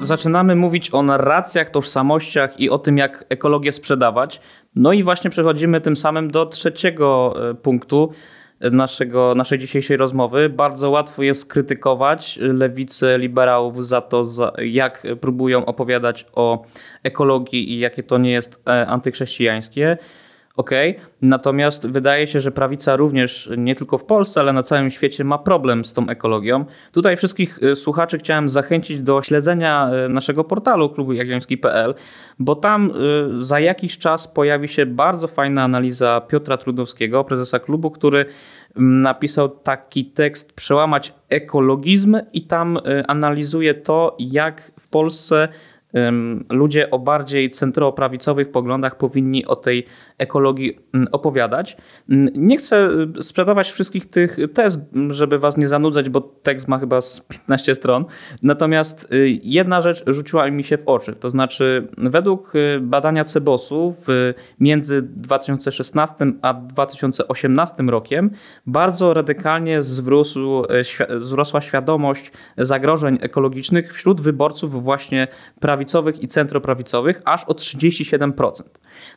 zaczynamy 0.06 0.56
mówić 0.56 0.94
o 0.94 1.04
narracjach, 1.04 1.70
tożsamościach 1.70 2.60
i 2.60 2.70
o 2.70 2.78
tym, 2.78 2.98
jak 2.98 3.26
ekologię 3.30 3.72
sprzedawać. 3.72 4.42
No 4.76 4.94
i 4.94 5.04
właśnie 5.04 5.30
przechodzimy 5.30 5.82
tym 5.82 5.96
samym 5.96 6.32
do 6.32 6.46
trzeciego 6.46 7.36
e, 7.50 7.54
punktu 7.54 8.10
naszego, 8.72 9.36
naszej 9.36 9.60
dzisiejszej 9.60 9.98
rozmowy. 9.98 10.50
Bardzo 10.50 10.90
łatwo 10.90 11.24
jest 11.24 11.46
krytykować 11.46 12.40
lewicę 12.42 13.18
liberałów 13.18 13.86
za 13.86 14.02
to, 14.02 14.24
jak 14.58 15.04
próbują 15.22 15.66
opowiadać 15.66 16.26
o 16.34 16.66
ekologii 17.04 17.72
i 17.72 17.80
jakie 17.80 18.04
to 18.04 18.18
nie 18.18 18.32
jest 18.32 18.62
e, 18.68 18.88
antychrześcijańskie. 18.88 19.98
Ok, 20.58 20.72
natomiast 21.22 21.90
wydaje 21.90 22.28
się, 22.28 22.42
że 22.42 22.52
prawica 22.52 22.96
również 22.96 23.50
nie 23.58 23.76
tylko 23.76 23.98
w 23.98 24.04
Polsce, 24.04 24.40
ale 24.40 24.54
na 24.54 24.64
całym 24.64 24.92
świecie 24.92 25.24
ma 25.24 25.38
problem 25.38 25.86
z 25.86 25.94
tą 25.94 26.10
ekologią. 26.10 26.66
Tutaj 26.92 27.18
wszystkich 27.18 27.64
y, 27.64 27.76
słuchaczy 27.76 28.18
chciałem 28.18 28.50
zachęcić 28.50 29.00
do 29.00 29.22
śledzenia 29.22 29.90
y, 30.06 30.10
naszego 30.10 30.44
portalu 30.44 30.90
klubu 30.90 31.14
jagielloński.pl, 31.14 31.96
bo 32.40 32.56
tam 32.56 32.92
y, 33.40 33.44
za 33.44 33.60
jakiś 33.60 33.98
czas 33.98 34.28
pojawi 34.28 34.68
się 34.68 34.86
bardzo 34.86 35.28
fajna 35.28 35.64
analiza 35.64 36.22
Piotra 36.22 36.58
Trudowskiego, 36.58 37.24
prezesa 37.24 37.60
klubu, 37.60 37.92
który 37.92 38.26
mm, 38.76 39.02
napisał 39.02 39.50
taki 39.50 40.06
tekst 40.06 40.54
Przełamać 40.54 41.14
ekologizm 41.30 42.18
i 42.34 42.42
tam 42.42 42.80
analizuje 43.08 43.74
to, 43.74 44.16
jak 44.20 44.72
w 44.80 44.88
Polsce 44.88 45.48
ludzie 46.50 46.92
o 46.92 47.00
bardziej 47.00 47.52
centroprawicowych 47.52 48.52
poglądach 48.52 48.98
powinni 48.98 49.46
o 49.46 49.56
tej 49.56 49.86
ekologii 50.18 50.80
mm, 50.94 51.08
opowiadać. 51.12 51.78
Mm, 52.10 52.28
nie 52.36 52.58
chcę 52.58 52.90
y, 53.20 53.24
sprzedawać 53.24 53.72
wszystkich 53.72 54.10
tych 54.10 54.38
tez, 54.54 54.80
żeby 55.10 55.40
was 55.40 55.58
nie 55.58 55.68
zanudzać, 55.68 56.10
bo 56.10 56.22
tekst 56.22 56.68
ma 56.68 56.80
chyba 56.80 57.02
z 57.02 57.20
15 57.20 57.76
stron. 57.76 58.06
Natomiast 58.44 59.14
y, 59.14 59.40
jedna 59.44 59.82
rzecz 59.82 60.04
rzuciła 60.08 60.52
mi 60.52 60.64
się 60.64 60.78
w 60.78 60.88
oczy. 60.88 61.14
To 61.14 61.30
znaczy, 61.30 61.88
według 61.98 62.56
y, 62.56 62.80
badania 62.82 63.24
Cebosu 63.24 63.96
między 64.60 65.02
2016 65.02 66.26
a 66.42 66.54
2018 66.54 67.84
rokiem 67.84 68.32
bardzo 68.66 69.14
radykalnie 69.14 69.80
wzrósł, 69.80 70.64
wzrosła 71.10 71.62
świadomość 71.62 72.32
zagrożeń 72.58 73.18
ekologicznych 73.22 73.94
wśród 73.94 74.22
wyborców 74.22 74.84
właśnie 74.84 75.28
prawicowych 75.60 75.85
i 76.24 76.28
centroprawicowych 76.28 77.22
aż 77.26 77.44
o 77.44 77.54
37%. 77.54 78.52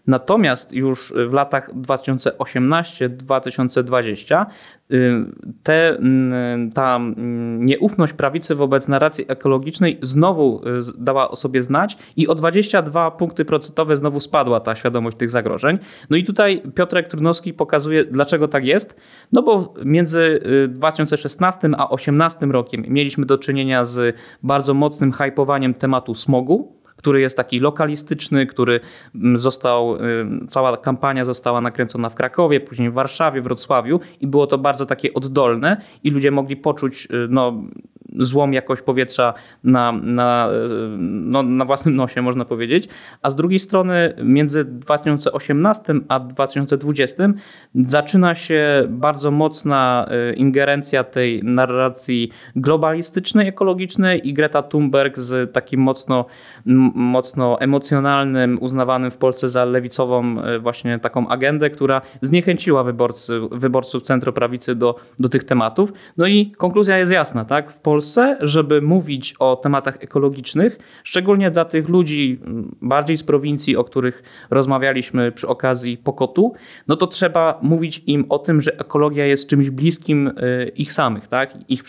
Natomiast 0.07 0.73
już 0.73 1.13
w 1.29 1.33
latach 1.33 1.75
2018-2020 1.75 4.47
y, 4.93 5.25
te, 5.63 5.97
mm, 5.97 6.71
ta 6.71 6.97
mm, 6.97 7.65
nieufność 7.65 8.13
prawicy 8.13 8.55
wobec 8.55 8.89
narracji 8.89 9.25
ekologicznej 9.29 9.99
znowu 10.03 10.63
y, 10.67 10.71
dała 10.99 11.31
o 11.31 11.37
sobie 11.37 11.63
znać 11.63 11.97
i 12.17 12.29
o 12.29 12.35
22 12.35 13.11
punkty 13.11 13.45
procentowe 13.45 13.97
znowu 13.97 14.21
spadła 14.21 14.61
ta 14.61 14.75
świadomość 14.75 15.17
tych 15.17 15.31
zagrożeń. 15.31 15.79
No 16.11 16.17
i 16.17 16.25
tutaj 16.25 16.63
Piotrek 16.75 17.09
Trudnowski 17.09 17.55
pokazuje, 17.55 18.05
dlaczego 18.05 18.49
tak 18.49 18.65
jest. 18.65 19.01
No 19.33 19.43
bo 19.43 19.75
między 19.85 20.41
2016 20.69 21.69
y, 21.69 21.71
a 21.77 21.87
2018 21.87 22.47
rokiem 22.47 22.85
mieliśmy 22.89 23.27
do 23.27 23.39
czynienia 23.39 23.85
z 23.85 24.17
bardzo 24.43 24.75
mocnym 24.75 25.13
hypowaniem 25.13 25.75
tematu 25.75 26.15
smogu 26.15 26.78
który 26.99 27.21
jest 27.21 27.37
taki 27.37 27.61
lokalistyczny, 27.61 28.47
który 28.47 28.81
mm, 29.15 29.39
został, 29.39 29.97
y, 29.97 30.01
cała 30.49 30.77
kampania 30.77 31.25
została 31.25 31.61
nakręcona 31.61 32.11
w 32.11 32.15
Krakowie, 32.15 32.61
później 32.61 32.91
w 32.91 32.95
Warszawie, 32.95 33.43
Wrocławiu 33.43 34.01
i 34.21 34.27
było 34.27 34.47
to 34.47 34.59
bardzo 34.59 34.87
takie 34.87 35.15
oddolne 35.15 35.77
i 36.05 36.11
ludzie 36.11 36.31
mogli 36.31 36.57
poczuć 36.57 37.05
y, 37.05 37.27
no, 37.31 37.63
złą 38.19 38.51
jakość 38.51 38.83
powietrza 38.83 39.35
na, 39.65 39.93
na, 39.93 40.49
no, 40.99 41.43
na 41.43 41.65
własnym 41.65 41.97
nosie, 42.03 42.23
można 42.23 42.45
powiedzieć. 42.45 42.89
A 43.23 43.31
z 43.31 43.35
drugiej 43.35 43.59
strony 43.59 44.15
między 44.25 44.65
2018 44.65 45.95
a 46.09 46.21
2020 46.21 47.29
zaczyna 47.75 48.35
się 48.35 48.87
bardzo 48.89 49.31
mocna 49.31 50.09
ingerencja 50.37 51.05
tej 51.05 51.45
narracji 51.45 52.31
globalistycznej, 52.57 53.49
ekologicznej 53.49 54.29
i 54.29 54.35
Greta 54.35 54.63
Thunberg 54.63 55.19
z 55.19 55.53
takim 55.53 55.81
mocno, 55.81 56.25
mocno 56.95 57.61
emocjonalnym, 57.61 58.59
uznawanym 58.61 59.11
w 59.11 59.17
Polsce 59.17 59.49
za 59.49 59.65
lewicową 59.65 60.37
właśnie 60.61 60.99
taką 60.99 61.29
agendę, 61.29 61.71
która 61.71 62.01
zniechęciła 62.23 62.85
wyborcy, 62.85 63.41
wyborców 63.51 64.03
centroprawicy 64.03 64.75
do, 64.75 64.97
do 65.19 65.29
tych 65.29 65.45
tematów. 65.45 65.93
No 66.17 66.27
i 66.27 66.53
konkluzja 66.57 66.99
jest 66.99 67.13
jasna, 67.13 67.45
tak? 67.45 67.71
W 67.71 67.81
Polsce, 67.81 68.39
żeby 68.41 68.83
mówić 68.83 69.35
o 69.39 69.57
tematach 69.57 69.97
ekologicznych, 70.01 70.79
szczególnie 71.05 71.51
dla 71.51 71.65
tych 71.65 71.89
ludzi 71.89 72.41
mm, 72.47 72.77
bardziej 72.83 73.17
z 73.17 73.23
prowincji, 73.23 73.77
o 73.77 73.85
których 73.85 74.23
rozmawialiśmy 74.51 75.33
przy 75.33 75.49
okazji 75.49 75.97
Pokotu, 75.97 76.53
no 76.89 76.97
to 76.97 77.07
trzeba 77.07 77.59
mówić 77.63 78.03
im 78.07 78.25
o 78.29 78.39
tym, 78.39 78.61
że 78.61 78.79
ekologia 78.81 79.27
jest 79.27 79.49
czymś 79.49 79.71
bliskim 79.71 80.29
y, 80.29 80.73
ich 80.77 80.93
samych, 80.93 81.29
tak? 81.29 81.55
Ich, 81.69 81.83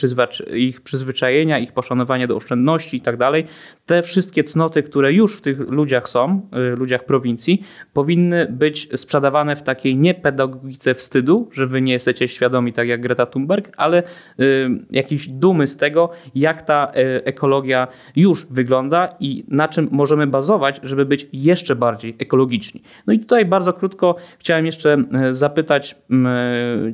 ich 0.54 0.82
przyzwyczajenia, 0.82 1.60
ich 1.60 1.72
poszanowanie 1.72 2.28
do 2.28 2.36
oszczędności 2.36 2.97
i 2.97 3.02
tak 3.02 3.18
dalej. 3.18 3.45
Te 3.86 4.02
wszystkie 4.02 4.43
cnoty, 4.43 4.84
które 4.90 5.14
już 5.14 5.38
w 5.38 5.42
tych 5.42 5.60
ludziach 5.60 6.10
są, 6.10 6.42
y, 6.74 6.76
ludziach 6.76 7.06
prowincji, 7.06 7.64
powinny 7.94 8.48
być 8.50 9.00
sprzedawane 9.00 9.56
w 9.56 9.64
takiej 9.64 9.98
nie 9.98 10.14
pedagogice 10.14 10.96
wstydu, 10.96 11.50
że 11.52 11.68
wy 11.68 11.82
nie 11.82 11.94
jesteście 11.94 12.28
świadomi 12.28 12.74
tak 12.74 12.88
jak 12.88 13.02
Greta 13.02 13.26
Thunberg, 13.26 13.72
ale 13.78 14.04
y, 14.40 14.70
jakiejś 14.92 15.28
dumy 15.28 15.68
z 15.68 15.78
tego, 15.78 16.10
jak 16.36 16.62
ta 16.62 16.92
y, 16.92 17.24
ekologia 17.24 17.88
już 18.16 18.46
wygląda 18.46 19.16
i 19.20 19.44
na 19.48 19.68
czym 19.68 19.88
możemy 19.92 20.28
bazować, 20.28 20.80
żeby 20.84 21.06
być 21.06 21.28
jeszcze 21.34 21.76
bardziej 21.76 22.16
ekologiczni. 22.20 22.82
No 23.08 23.14
i 23.14 23.20
tutaj 23.20 23.46
bardzo 23.46 23.74
krótko 23.74 24.16
chciałem 24.40 24.66
jeszcze 24.66 24.98
zapytać 25.32 25.96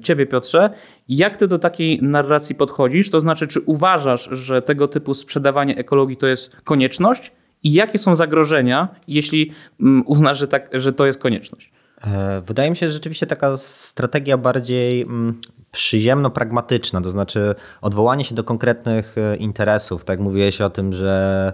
Ciebie, 0.02 0.26
Piotrze, 0.26 0.70
jak 1.08 1.38
ty 1.38 1.48
do 1.48 1.60
takiej 1.60 2.00
narracji 2.02 2.56
podchodzisz? 2.56 3.10
To 3.10 3.22
znaczy, 3.22 3.48
czy 3.48 3.62
uważasz, 3.62 4.30
że 4.32 4.62
tego 4.62 4.88
typu 4.88 5.14
sprzedawanie 5.14 5.78
ekologii 5.78 6.18
to 6.18 6.28
jest 6.28 6.56
konieczność? 6.64 7.32
I 7.66 7.74
jakie 7.74 7.97
są 7.97 8.16
zagrożenia, 8.16 8.88
jeśli 9.07 9.51
mm, 9.82 10.03
uznasz, 10.05 10.39
że, 10.39 10.47
tak, 10.47 10.70
że 10.74 10.93
to 10.93 11.05
jest 11.05 11.20
konieczność? 11.20 11.72
E, 12.07 12.41
wydaje 12.41 12.70
mi 12.70 12.76
się, 12.76 12.88
że 12.88 12.93
rzeczywiście 12.93 13.28
taka 13.28 13.57
strategia 13.57 14.38
bardziej 14.38 15.01
mm, 15.01 15.41
przyziemno-pragmatyczna, 15.72 17.01
to 17.01 17.09
znaczy 17.09 17.55
odwołanie 17.82 18.24
się 18.24 18.36
do 18.36 18.43
konkretnych 18.43 19.16
e, 19.18 19.36
interesów. 19.36 20.05
Tak 20.05 20.20
mówiłeś 20.20 20.61
o 20.61 20.70
tym, 20.70 20.93
że 20.93 21.53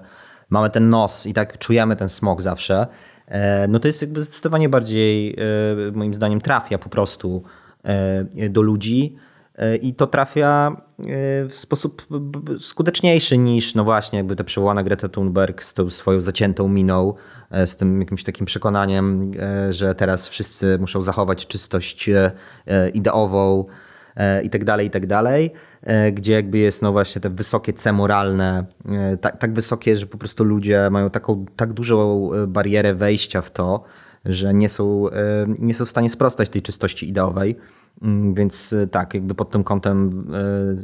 mamy 0.50 0.70
ten 0.70 0.90
nos 0.90 1.26
i 1.26 1.34
tak 1.34 1.58
czujemy 1.58 1.96
ten 1.96 2.10
smog 2.10 2.42
zawsze. 2.42 2.88
E, 3.28 3.68
no 3.68 3.80
to 3.80 3.88
jest 3.88 4.02
jakby 4.02 4.22
zdecydowanie 4.22 4.70
bardziej, 4.70 5.36
moim 5.94 6.14
zdaniem, 6.14 6.42
trafia 6.42 6.78
po 6.78 6.90
prostu 6.90 7.44
do 8.50 8.62
ludzi 8.62 9.16
i 9.82 9.94
to 9.94 10.08
trafia 10.08 10.76
w 11.50 11.54
sposób 11.56 12.08
skuteczniejszy 12.60 13.38
niż, 13.38 13.76
no 13.76 13.84
właśnie, 13.84 14.18
jakby 14.18 14.36
ta 14.36 14.44
przywołana 14.44 14.84
Greta 14.84 15.10
Thunberg 15.10 15.64
z 15.64 15.74
tą 15.74 15.90
swoją 15.90 16.22
zaciętą 16.22 16.68
miną, 16.68 17.14
e, 17.52 17.68
z 17.68 17.78
tym 17.78 18.00
jakimś 18.00 18.24
takim 18.24 18.46
przekonaniem, 18.46 19.32
e, 19.40 19.74
że 19.74 19.96
teraz 19.96 20.30
wszyscy 20.30 20.78
muszą 20.80 21.02
zachować 21.02 21.48
czystość 21.48 22.10
e, 22.10 22.32
ideową 22.90 23.66
i 24.44 24.50
tak 24.50 24.66
dalej, 24.66 24.88
i 24.88 24.90
tak 24.90 25.08
dalej, 25.08 25.52
gdzie 26.14 26.34
jakby 26.34 26.58
jest 26.58 26.82
no 26.82 26.92
właśnie 26.92 27.22
te 27.22 27.30
wysokie 27.30 27.74
C 27.74 27.94
moralne, 27.94 28.66
tak, 29.22 29.38
tak 29.38 29.54
wysokie, 29.54 29.96
że 29.96 30.06
po 30.06 30.18
prostu 30.18 30.44
ludzie 30.44 30.90
mają 30.90 31.10
taką, 31.10 31.46
tak 31.56 31.74
dużą 31.74 32.30
barierę 32.48 32.94
wejścia 32.94 33.42
w 33.42 33.52
to, 33.52 33.84
że 34.26 34.54
nie 34.54 34.70
są, 34.70 35.06
nie 35.60 35.74
są 35.74 35.86
w 35.86 35.90
stanie 35.90 36.10
sprostać 36.10 36.50
tej 36.50 36.62
czystości 36.62 37.10
ideowej. 37.10 37.56
Mm, 38.02 38.34
więc 38.34 38.74
e, 38.74 38.88
tak, 38.88 39.14
jakby 39.14 39.36
pod 39.36 39.50
tym 39.50 39.64
kątem 39.64 40.28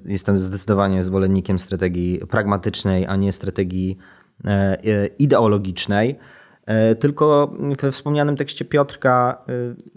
e, 0.06 0.12
jestem 0.12 0.38
zdecydowanie 0.38 1.04
zwolennikiem 1.04 1.60
strategii 1.60 2.22
pragmatycznej, 2.30 3.06
a 3.06 3.16
nie 3.16 3.32
strategii 3.32 3.98
e, 4.46 5.08
ideologicznej. 5.20 6.20
Tylko 7.00 7.54
we 7.82 7.92
wspomnianym 7.92 8.36
tekście 8.36 8.66
Piotrka 8.66 9.42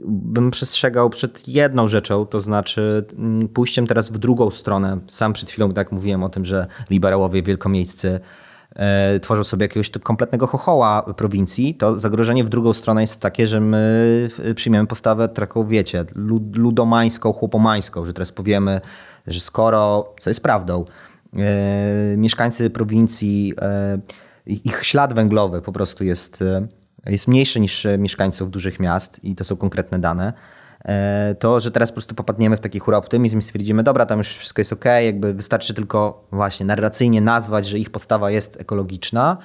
bym 0.08 0.50
przestrzegał 0.50 1.10
przed 1.10 1.48
jedną 1.48 1.88
rzeczą, 1.88 2.26
to 2.26 2.40
znaczy 2.40 3.04
mm, 3.18 3.48
pójściem 3.48 3.86
teraz 3.86 4.10
w 4.10 4.18
drugą 4.18 4.50
stronę. 4.50 5.00
Sam 5.08 5.32
przed 5.32 5.50
chwilą 5.50 5.72
tak 5.72 5.92
mówiłem 5.92 6.24
o 6.24 6.28
tym, 6.28 6.44
że 6.44 6.66
liberałowie 6.90 7.42
wielkomiejscy 7.42 8.20
E, 8.20 8.20
tworzą 9.22 9.44
sobie 9.44 9.64
jakiegoś 9.64 9.90
kompletnego 9.90 10.46
chochoła 10.46 11.02
prowincji, 11.02 11.74
to 11.74 11.98
zagrożenie 11.98 12.44
w 12.44 12.48
drugą 12.48 12.72
stronę 12.72 13.00
jest 13.00 13.20
takie, 13.20 13.46
że 13.46 13.60
my 13.60 14.30
przyjmiemy 14.54 14.86
postawę 14.86 15.28
taką, 15.28 15.66
wiecie, 15.66 16.04
ludomańską, 16.54 17.32
chłopomańską, 17.32 18.04
że 18.04 18.12
teraz 18.12 18.32
powiemy, 18.32 18.80
że 19.26 19.40
skoro, 19.40 20.14
co 20.20 20.30
jest 20.30 20.42
prawdą, 20.42 20.84
e, 21.36 22.16
mieszkańcy 22.16 22.70
prowincji, 22.70 23.54
e, 23.60 23.98
ich 24.46 24.84
ślad 24.84 25.14
węglowy 25.14 25.62
po 25.62 25.72
prostu 25.72 26.04
jest, 26.04 26.44
jest 27.06 27.28
mniejszy 27.28 27.60
niż 27.60 27.86
mieszkańców 27.98 28.50
dużych 28.50 28.80
miast 28.80 29.24
i 29.24 29.34
to 29.34 29.44
są 29.44 29.56
konkretne 29.56 29.98
dane, 29.98 30.32
E, 30.32 30.59
to, 31.38 31.60
że 31.60 31.70
teraz 31.70 31.90
po 31.90 31.94
prostu 31.94 32.14
popadniemy 32.14 32.56
w 32.56 32.60
taki 32.60 32.78
hura 32.78 32.98
optymizm 32.98 33.38
i 33.38 33.42
stwierdzimy, 33.42 33.82
dobra, 33.82 34.06
tam 34.06 34.18
już 34.18 34.28
wszystko 34.28 34.60
jest 34.60 34.72
ok, 34.72 34.84
jakby 34.84 35.34
wystarczy 35.34 35.74
tylko 35.74 36.28
właśnie 36.32 36.66
narracyjnie 36.66 37.20
nazwać, 37.20 37.66
że 37.66 37.78
ich 37.78 37.90
postawa 37.90 38.30
jest 38.30 38.60
ekologiczna 38.60 39.38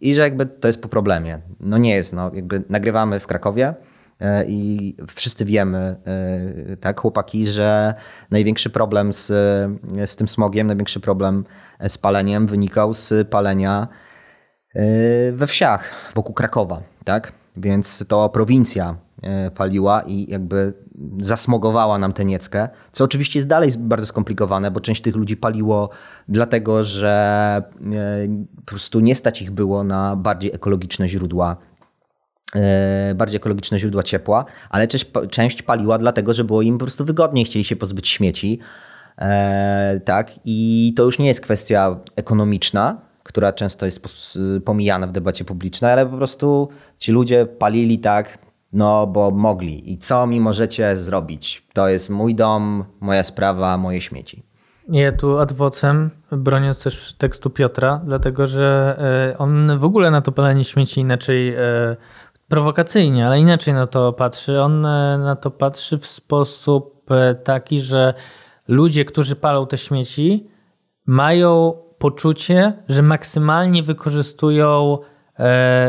i 0.00 0.14
że 0.14 0.22
jakby 0.22 0.46
to 0.46 0.68
jest 0.68 0.82
po 0.82 0.88
problemie. 0.88 1.40
No 1.60 1.78
nie 1.78 1.94
jest, 1.94 2.12
no 2.12 2.30
jakby 2.34 2.62
nagrywamy 2.68 3.20
w 3.20 3.26
Krakowie 3.26 3.74
e, 4.20 4.44
i 4.44 4.96
wszyscy 5.14 5.44
wiemy, 5.44 5.96
e, 6.70 6.76
tak, 6.76 7.00
chłopaki, 7.00 7.46
że 7.46 7.94
największy 8.30 8.70
problem 8.70 9.12
z, 9.12 9.26
z 10.04 10.16
tym 10.16 10.28
smogiem, 10.28 10.66
największy 10.66 11.00
problem 11.00 11.44
z 11.88 11.98
paleniem 11.98 12.46
wynikał 12.46 12.94
z 12.94 13.28
palenia 13.30 13.88
we 15.32 15.46
wsiach 15.46 16.12
wokół 16.14 16.34
Krakowa, 16.34 16.82
tak? 17.04 17.32
Więc 17.56 18.04
to 18.08 18.28
prowincja 18.28 18.94
E, 18.94 19.07
paliła 19.54 20.02
i 20.06 20.30
jakby 20.30 20.72
zasmogowała 21.18 21.98
nam 21.98 22.12
tę 22.12 22.24
nieckę, 22.24 22.68
co 22.92 23.04
oczywiście 23.04 23.38
jest 23.38 23.48
dalej 23.48 23.70
bardzo 23.78 24.06
skomplikowane, 24.06 24.70
bo 24.70 24.80
część 24.80 25.02
tych 25.02 25.16
ludzi 25.16 25.36
paliło 25.36 25.90
dlatego, 26.28 26.84
że 26.84 27.62
e, 27.92 28.28
po 28.56 28.62
prostu 28.62 29.00
nie 29.00 29.14
stać 29.14 29.42
ich 29.42 29.50
było 29.50 29.84
na 29.84 30.16
bardziej 30.16 30.54
ekologiczne 30.54 31.08
źródła 31.08 31.56
e, 32.54 33.14
bardziej 33.14 33.36
ekologiczne 33.36 33.78
źródła 33.78 34.02
ciepła, 34.02 34.44
ale 34.70 34.88
część, 34.88 35.10
część 35.30 35.62
paliła 35.62 35.98
dlatego, 35.98 36.34
że 36.34 36.44
było 36.44 36.62
im 36.62 36.78
po 36.78 36.84
prostu 36.84 37.04
wygodniej, 37.04 37.44
chcieli 37.44 37.64
się 37.64 37.76
pozbyć 37.76 38.08
śmieci. 38.08 38.58
tak, 40.04 40.30
i 40.44 40.92
to 40.96 41.04
już 41.04 41.18
nie 41.18 41.26
jest 41.26 41.40
kwestia 41.40 42.00
ekonomiczna, 42.16 43.00
która 43.22 43.52
często 43.52 43.86
jest 43.86 44.06
pomijana 44.64 45.06
w 45.06 45.12
debacie 45.12 45.44
publicznej, 45.44 45.92
ale 45.92 46.06
po 46.06 46.16
prostu 46.16 46.68
ci 46.98 47.12
ludzie 47.12 47.46
palili 47.46 47.98
tak 47.98 48.47
no, 48.72 49.06
bo 49.06 49.30
mogli. 49.30 49.92
I 49.92 49.98
co 49.98 50.26
mi 50.26 50.40
możecie 50.40 50.96
zrobić? 50.96 51.66
To 51.72 51.88
jest 51.88 52.10
mój 52.10 52.34
dom, 52.34 52.84
moja 53.00 53.22
sprawa, 53.22 53.78
moje 53.78 54.00
śmieci. 54.00 54.42
Ja 54.88 55.12
tu 55.12 55.38
adwocem, 55.38 56.10
broniąc 56.32 56.82
też 56.82 57.14
tekstu 57.18 57.50
Piotra, 57.50 58.00
dlatego 58.04 58.46
że 58.46 58.96
e, 59.34 59.38
on 59.38 59.78
w 59.78 59.84
ogóle 59.84 60.10
na 60.10 60.20
to 60.20 60.32
palenie 60.32 60.64
śmieci 60.64 61.00
inaczej 61.00 61.54
e, 61.54 61.96
prowokacyjnie, 62.48 63.26
ale 63.26 63.40
inaczej 63.40 63.74
na 63.74 63.86
to 63.86 64.12
patrzy. 64.12 64.60
On 64.62 64.86
e, 64.86 65.18
na 65.18 65.36
to 65.36 65.50
patrzy 65.50 65.98
w 65.98 66.06
sposób 66.06 66.98
taki, 67.44 67.80
że 67.80 68.14
ludzie, 68.68 69.04
którzy 69.04 69.36
palą 69.36 69.66
te 69.66 69.78
śmieci, 69.78 70.50
mają 71.06 71.74
poczucie, 71.98 72.72
że 72.88 73.02
maksymalnie 73.02 73.82
wykorzystują 73.82 74.98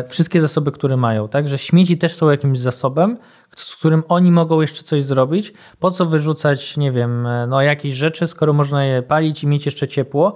wszystkie 0.08 0.42
zasoby, 0.42 0.72
które 0.72 0.98
mają, 0.98 1.28
tak? 1.28 1.48
Że 1.48 1.58
śmieci 1.58 1.98
też 1.98 2.14
są 2.14 2.30
jakimś 2.30 2.60
zasobem, 2.60 3.18
z 3.56 3.76
którym 3.76 4.04
oni 4.08 4.32
mogą 4.32 4.62
jeszcze 4.62 4.84
coś 4.84 5.04
zrobić. 5.04 5.54
Po 5.80 5.92
co 5.92 6.06
wyrzucać, 6.06 6.78
nie 6.78 6.92
wiem, 6.92 7.28
e, 7.28 7.48
no 7.48 7.62
jakieś 7.62 7.94
rzeczy, 7.94 8.28
skoro 8.28 8.54
można 8.54 8.86
je 8.86 9.02
palić 9.02 9.44
i 9.44 9.48
mieć 9.48 9.66
jeszcze 9.66 9.88
ciepło. 9.88 10.36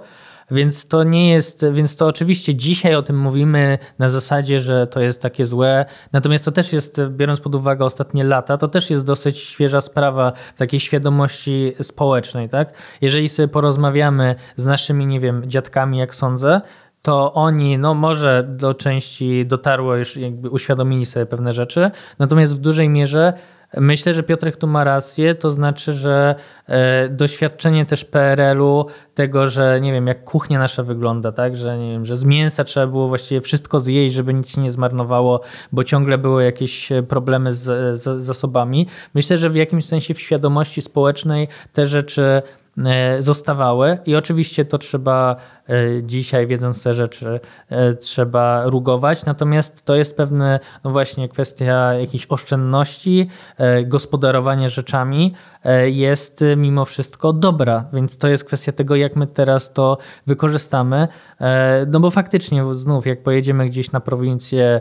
Więc 0.50 0.88
to 0.88 1.04
nie 1.04 1.30
jest, 1.30 1.64
więc 1.72 1.96
to 1.96 2.06
oczywiście 2.06 2.54
dzisiaj 2.54 2.94
o 2.94 3.02
tym 3.02 3.18
mówimy 3.18 3.78
na 3.98 4.08
zasadzie, 4.08 4.60
że 4.60 4.86
to 4.86 5.00
jest 5.00 5.22
takie 5.22 5.46
złe. 5.46 5.84
Natomiast 6.12 6.44
to 6.44 6.52
też 6.52 6.72
jest, 6.72 7.00
biorąc 7.08 7.40
pod 7.40 7.54
uwagę 7.54 7.84
ostatnie 7.84 8.24
lata, 8.24 8.58
to 8.58 8.68
też 8.68 8.90
jest 8.90 9.04
dosyć 9.04 9.38
świeża 9.38 9.80
sprawa 9.80 10.32
takiej 10.56 10.80
świadomości 10.80 11.74
społecznej, 11.82 12.48
tak? 12.48 12.72
Jeżeli 13.00 13.28
sobie 13.28 13.48
porozmawiamy 13.48 14.34
z 14.56 14.66
naszymi, 14.66 15.06
nie 15.06 15.20
wiem, 15.20 15.42
dziadkami, 15.46 15.98
jak 15.98 16.14
sądzę, 16.14 16.60
to 17.04 17.32
oni, 17.32 17.78
no 17.78 17.94
może 17.94 18.44
do 18.48 18.74
części 18.74 19.46
dotarło 19.46 19.96
już, 19.96 20.16
jakby 20.16 20.50
uświadomili 20.50 21.06
sobie 21.06 21.26
pewne 21.26 21.52
rzeczy, 21.52 21.90
natomiast 22.18 22.56
w 22.56 22.58
dużej 22.58 22.88
mierze 22.88 23.32
Myślę, 23.76 24.14
że 24.14 24.22
Piotrek 24.22 24.56
tu 24.56 24.66
ma 24.66 24.84
rację, 24.84 25.34
to 25.34 25.50
znaczy, 25.50 25.92
że 25.92 26.34
e, 26.66 27.08
doświadczenie 27.08 27.86
też 27.86 28.04
PRL-u, 28.04 28.86
tego, 29.14 29.48
że 29.48 29.78
nie 29.80 29.92
wiem, 29.92 30.06
jak 30.06 30.24
kuchnia 30.24 30.58
nasza 30.58 30.82
wygląda, 30.82 31.32
tak, 31.32 31.56
że 31.56 31.78
nie 31.78 31.92
wiem, 31.92 32.06
że 32.06 32.16
z 32.16 32.24
mięsa 32.24 32.64
trzeba 32.64 32.86
było 32.86 33.08
właściwie 33.08 33.40
wszystko 33.40 33.80
zjeść, 33.80 34.14
żeby 34.14 34.34
nic 34.34 34.48
się 34.48 34.60
nie 34.60 34.70
zmarnowało, 34.70 35.40
bo 35.72 35.84
ciągle 35.84 36.18
były 36.18 36.44
jakieś 36.44 36.88
problemy 37.08 37.52
z, 37.52 37.62
z 38.00 38.24
zasobami. 38.24 38.86
Myślę, 39.14 39.38
że 39.38 39.50
w 39.50 39.54
jakimś 39.54 39.84
sensie 39.84 40.14
w 40.14 40.20
świadomości 40.20 40.80
społecznej 40.80 41.48
te 41.72 41.86
rzeczy 41.86 42.42
e, 42.84 43.22
zostawały 43.22 43.98
i 44.06 44.16
oczywiście 44.16 44.64
to 44.64 44.78
trzeba 44.78 45.36
E, 45.36 45.53
dzisiaj, 46.02 46.46
wiedząc 46.46 46.82
te 46.82 46.94
rzeczy, 46.94 47.40
e, 47.68 47.94
trzeba 47.94 48.64
rugować. 48.66 49.24
Natomiast 49.24 49.84
to 49.84 49.94
jest 49.94 50.16
pewne, 50.16 50.60
no 50.84 50.90
właśnie, 50.90 51.28
kwestia 51.28 51.94
jakiejś 51.94 52.26
oszczędności, 52.28 53.28
e, 53.56 53.84
gospodarowania 53.84 54.68
rzeczami 54.68 55.34
jest 55.84 56.44
mimo 56.56 56.84
wszystko 56.84 57.32
dobra. 57.32 57.84
Więc 57.92 58.18
to 58.18 58.28
jest 58.28 58.44
kwestia 58.44 58.72
tego, 58.72 58.96
jak 58.96 59.16
my 59.16 59.26
teraz 59.26 59.72
to 59.72 59.98
wykorzystamy. 60.26 61.08
No 61.86 62.00
bo 62.00 62.10
faktycznie, 62.10 62.74
znów, 62.74 63.06
jak 63.06 63.22
pojedziemy 63.22 63.66
gdzieś 63.66 63.92
na 63.92 64.00
prowincję, 64.00 64.80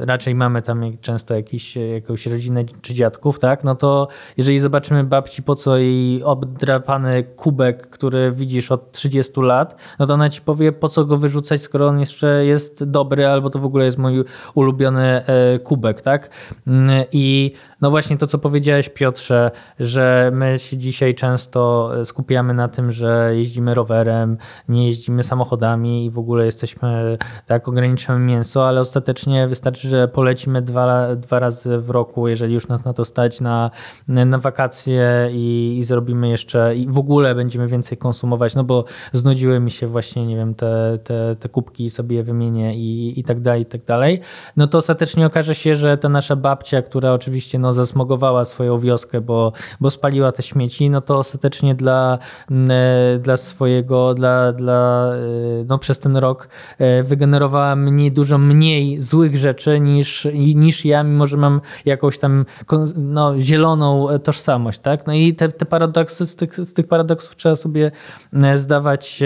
raczej 0.00 0.34
mamy 0.34 0.62
tam 0.62 0.98
często 1.00 1.34
jakiś, 1.34 1.76
jakąś 1.76 2.26
rodzinę 2.26 2.64
czy 2.82 2.94
dziadków, 2.94 3.38
tak? 3.38 3.64
No 3.64 3.74
to 3.74 4.08
jeżeli 4.36 4.58
zobaczymy 4.58 5.04
babci, 5.04 5.42
po 5.42 5.54
co 5.54 5.76
jej 5.76 6.22
obdrapany 6.22 7.24
kubek, 7.24 7.90
który 7.90 8.32
widzisz 8.32 8.72
od 8.72 8.92
30 8.92 9.40
lat, 9.40 9.76
no 9.98 10.06
ona 10.14 10.30
ci 10.30 10.40
powie, 10.40 10.72
po 10.72 10.88
co 10.88 11.04
go 11.04 11.16
wyrzucać, 11.16 11.62
skoro 11.62 11.86
on 11.86 12.00
jeszcze 12.00 12.44
jest 12.44 12.84
dobry, 12.84 13.26
albo 13.26 13.50
to 13.50 13.58
w 13.58 13.64
ogóle 13.64 13.84
jest 13.84 13.98
mój 13.98 14.24
ulubiony 14.54 15.26
e, 15.26 15.58
kubek, 15.58 16.00
tak? 16.00 16.30
Mm, 16.66 17.04
I 17.12 17.52
no 17.80 17.90
właśnie 17.90 18.16
to, 18.16 18.26
co 18.26 18.38
powiedziałeś, 18.38 18.88
Piotrze, 18.88 19.50
że 19.80 20.30
my 20.34 20.58
się 20.58 20.76
dzisiaj 20.76 21.14
często 21.14 21.90
skupiamy 22.04 22.54
na 22.54 22.68
tym, 22.68 22.92
że 22.92 23.30
jeździmy 23.34 23.74
rowerem, 23.74 24.36
nie 24.68 24.86
jeździmy 24.86 25.22
samochodami 25.22 26.04
i 26.04 26.10
w 26.10 26.18
ogóle 26.18 26.44
jesteśmy, 26.44 27.18
tak, 27.46 27.68
ograniczamy 27.68 28.18
mięso, 28.18 28.68
ale 28.68 28.80
ostatecznie 28.80 29.48
wystarczy, 29.48 29.88
że 29.88 30.08
polecimy 30.08 30.62
dwa, 30.62 31.16
dwa 31.16 31.38
razy 31.38 31.78
w 31.78 31.90
roku, 31.90 32.28
jeżeli 32.28 32.54
już 32.54 32.68
nas 32.68 32.84
na 32.84 32.92
to 32.92 33.04
stać, 33.04 33.40
na, 33.40 33.70
na 34.08 34.38
wakacje 34.38 35.28
i, 35.32 35.76
i 35.78 35.84
zrobimy 35.84 36.28
jeszcze, 36.28 36.76
i 36.76 36.86
w 36.88 36.98
ogóle 36.98 37.34
będziemy 37.34 37.68
więcej 37.68 37.98
konsumować, 37.98 38.54
no 38.54 38.64
bo 38.64 38.84
znudziły 39.12 39.60
mi 39.60 39.70
się 39.70 39.86
właśnie, 39.86 40.26
nie 40.26 40.36
wiem, 40.36 40.54
te, 40.54 40.98
te, 41.04 41.36
te 41.36 41.48
kubki 41.48 41.90
sobie 41.90 42.16
je 42.16 42.22
wymienię 42.22 42.74
i, 42.74 43.20
i 43.20 43.24
tak 43.24 43.40
dalej, 43.40 43.62
i 43.62 43.66
tak 43.66 43.84
dalej, 43.84 44.20
no 44.56 44.66
to 44.66 44.78
ostatecznie 44.78 45.26
okaże 45.26 45.54
się, 45.54 45.76
że 45.76 45.98
ta 45.98 46.08
nasza 46.08 46.36
babcia, 46.36 46.82
która 46.82 47.12
oczywiście 47.12 47.58
no, 47.58 47.67
no, 47.68 47.72
zasmogowała 47.72 48.44
swoją 48.44 48.78
wioskę, 48.78 49.20
bo, 49.20 49.52
bo 49.80 49.90
spaliła 49.90 50.32
te 50.32 50.42
śmieci, 50.42 50.90
no 50.90 51.00
to 51.00 51.18
ostatecznie 51.18 51.74
dla, 51.74 52.18
mm, 52.50 52.70
e, 52.70 53.18
dla 53.18 53.36
swojego, 53.36 54.14
dla, 54.14 54.52
dla, 54.52 55.12
e, 55.14 55.64
no, 55.68 55.78
przez 55.78 56.00
ten 56.00 56.16
rok 56.16 56.48
e, 56.78 57.02
wygenerowała 57.02 57.76
mniej, 57.76 58.12
dużo 58.12 58.38
mniej 58.38 59.02
złych 59.02 59.36
rzeczy 59.36 59.80
niż, 59.80 60.28
niż 60.34 60.84
ja, 60.84 61.02
mimo 61.02 61.26
że 61.26 61.36
mam 61.36 61.60
jakąś 61.84 62.18
tam 62.18 62.44
no, 62.96 63.40
zieloną 63.40 64.06
tożsamość. 64.24 64.78
Tak? 64.78 65.06
No 65.06 65.12
i 65.12 65.34
te, 65.34 65.48
te 65.48 65.66
paradoksy, 65.66 66.26
z 66.26 66.36
tych, 66.36 66.54
z 66.54 66.72
tych 66.72 66.88
paradoksów 66.88 67.36
trzeba 67.36 67.56
sobie 67.56 67.90
zdawać 68.54 69.22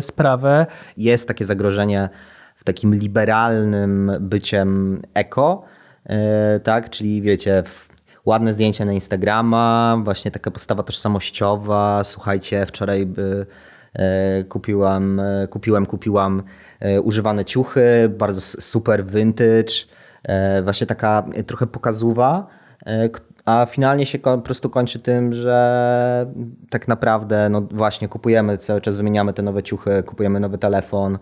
sprawę. 0.00 0.66
Jest 0.96 1.28
takie 1.28 1.44
zagrożenie 1.44 2.08
w 2.56 2.64
takim 2.64 2.94
liberalnym 2.94 4.12
byciem 4.20 5.02
eko, 5.14 5.64
tak, 6.64 6.90
czyli 6.90 7.22
wiecie, 7.22 7.62
ładne 8.26 8.52
zdjęcia 8.52 8.84
na 8.84 8.92
Instagrama, 8.92 9.96
właśnie 10.04 10.30
taka 10.30 10.50
postawa 10.50 10.82
tożsamościowa, 10.82 12.04
słuchajcie, 12.04 12.66
wczoraj 12.66 13.06
by 13.06 13.46
e, 13.94 14.44
kupiłam, 14.44 15.20
e, 15.20 15.48
kupiłem, 15.48 15.86
kupiłam 15.86 16.42
używane 17.02 17.44
ciuchy, 17.44 18.08
bardzo 18.18 18.40
super 18.40 19.04
vintage, 19.04 19.72
właśnie 20.62 20.86
taka 20.86 21.24
trochę 21.46 21.66
pokazuwa, 21.66 22.46
a 23.44 23.66
finalnie 23.70 24.06
się 24.06 24.18
po 24.18 24.38
prostu 24.38 24.70
kończy 24.70 24.98
tym, 24.98 25.32
że 25.32 26.26
tak 26.70 26.88
naprawdę 26.88 27.48
no 27.48 27.60
właśnie 27.60 28.08
kupujemy 28.08 28.58
cały 28.58 28.80
czas, 28.80 28.96
wymieniamy 28.96 29.32
te 29.32 29.42
nowe 29.42 29.62
ciuchy, 29.62 30.02
kupujemy 30.02 30.40
nowy 30.40 30.58
telefon, 30.58 31.18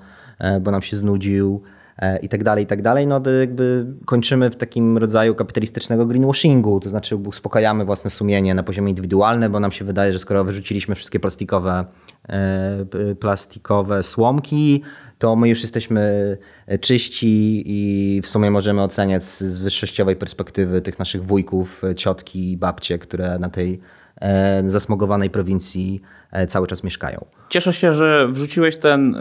bo 0.61 0.71
nam 0.71 0.83
się 0.83 0.97
znudził, 0.97 1.63
E, 1.63 1.78
i 2.23 2.29
tak 2.29 2.45
dalej, 2.45 2.65
i 2.65 2.67
tak 2.67 2.83
dalej, 2.83 3.07
no 3.07 3.21
to 3.21 3.31
jakby 3.31 3.87
kończymy 4.05 4.51
w 4.51 4.57
takim 4.57 4.99
rodzaju 4.99 5.35
kapitalistycznego 5.35 6.07
greenwashingu, 6.07 6.81
to 6.81 6.89
znaczy 6.89 7.17
uspokajamy 7.17 7.85
własne 7.85 8.11
sumienie 8.11 8.55
na 8.55 8.63
poziomie 8.63 8.89
indywidualnym, 8.91 9.53
bo 9.53 9.61
nam 9.61 9.73
się 9.73 9.85
wydaje, 9.85 10.13
że 10.13 10.19
skoro 10.19 10.45
wyrzuciliśmy 10.45 10.95
wszystkie 10.95 11.21
plastikowe, 11.21 11.85
e, 12.29 13.15
plastikowe 13.21 14.03
słomki, 14.03 14.83
to 15.19 15.37
my 15.37 15.49
już 15.49 15.63
jesteśmy 15.63 16.39
czyści 16.81 17.63
i 17.67 18.21
w 18.23 18.29
sumie 18.29 18.51
możemy 18.51 18.83
oceniać 18.83 19.25
z 19.25 19.59
wyższościowej 19.59 20.17
perspektywy 20.17 20.81
tych 20.81 20.99
naszych 20.99 21.27
wujków, 21.27 21.83
ciotki 21.97 22.53
i 22.53 22.57
babcie, 22.57 22.99
które 22.99 23.39
na 23.39 23.49
tej 23.49 23.81
e, 24.21 24.63
zasmogowanej 24.67 25.31
prowincji 25.31 26.01
cały 26.49 26.67
czas 26.67 26.85
mieszkają. 26.85 27.25
Cieszę 27.49 27.73
się, 27.73 27.93
że 27.93 28.29
wrzuciłeś 28.31 28.77
ten 28.77 29.17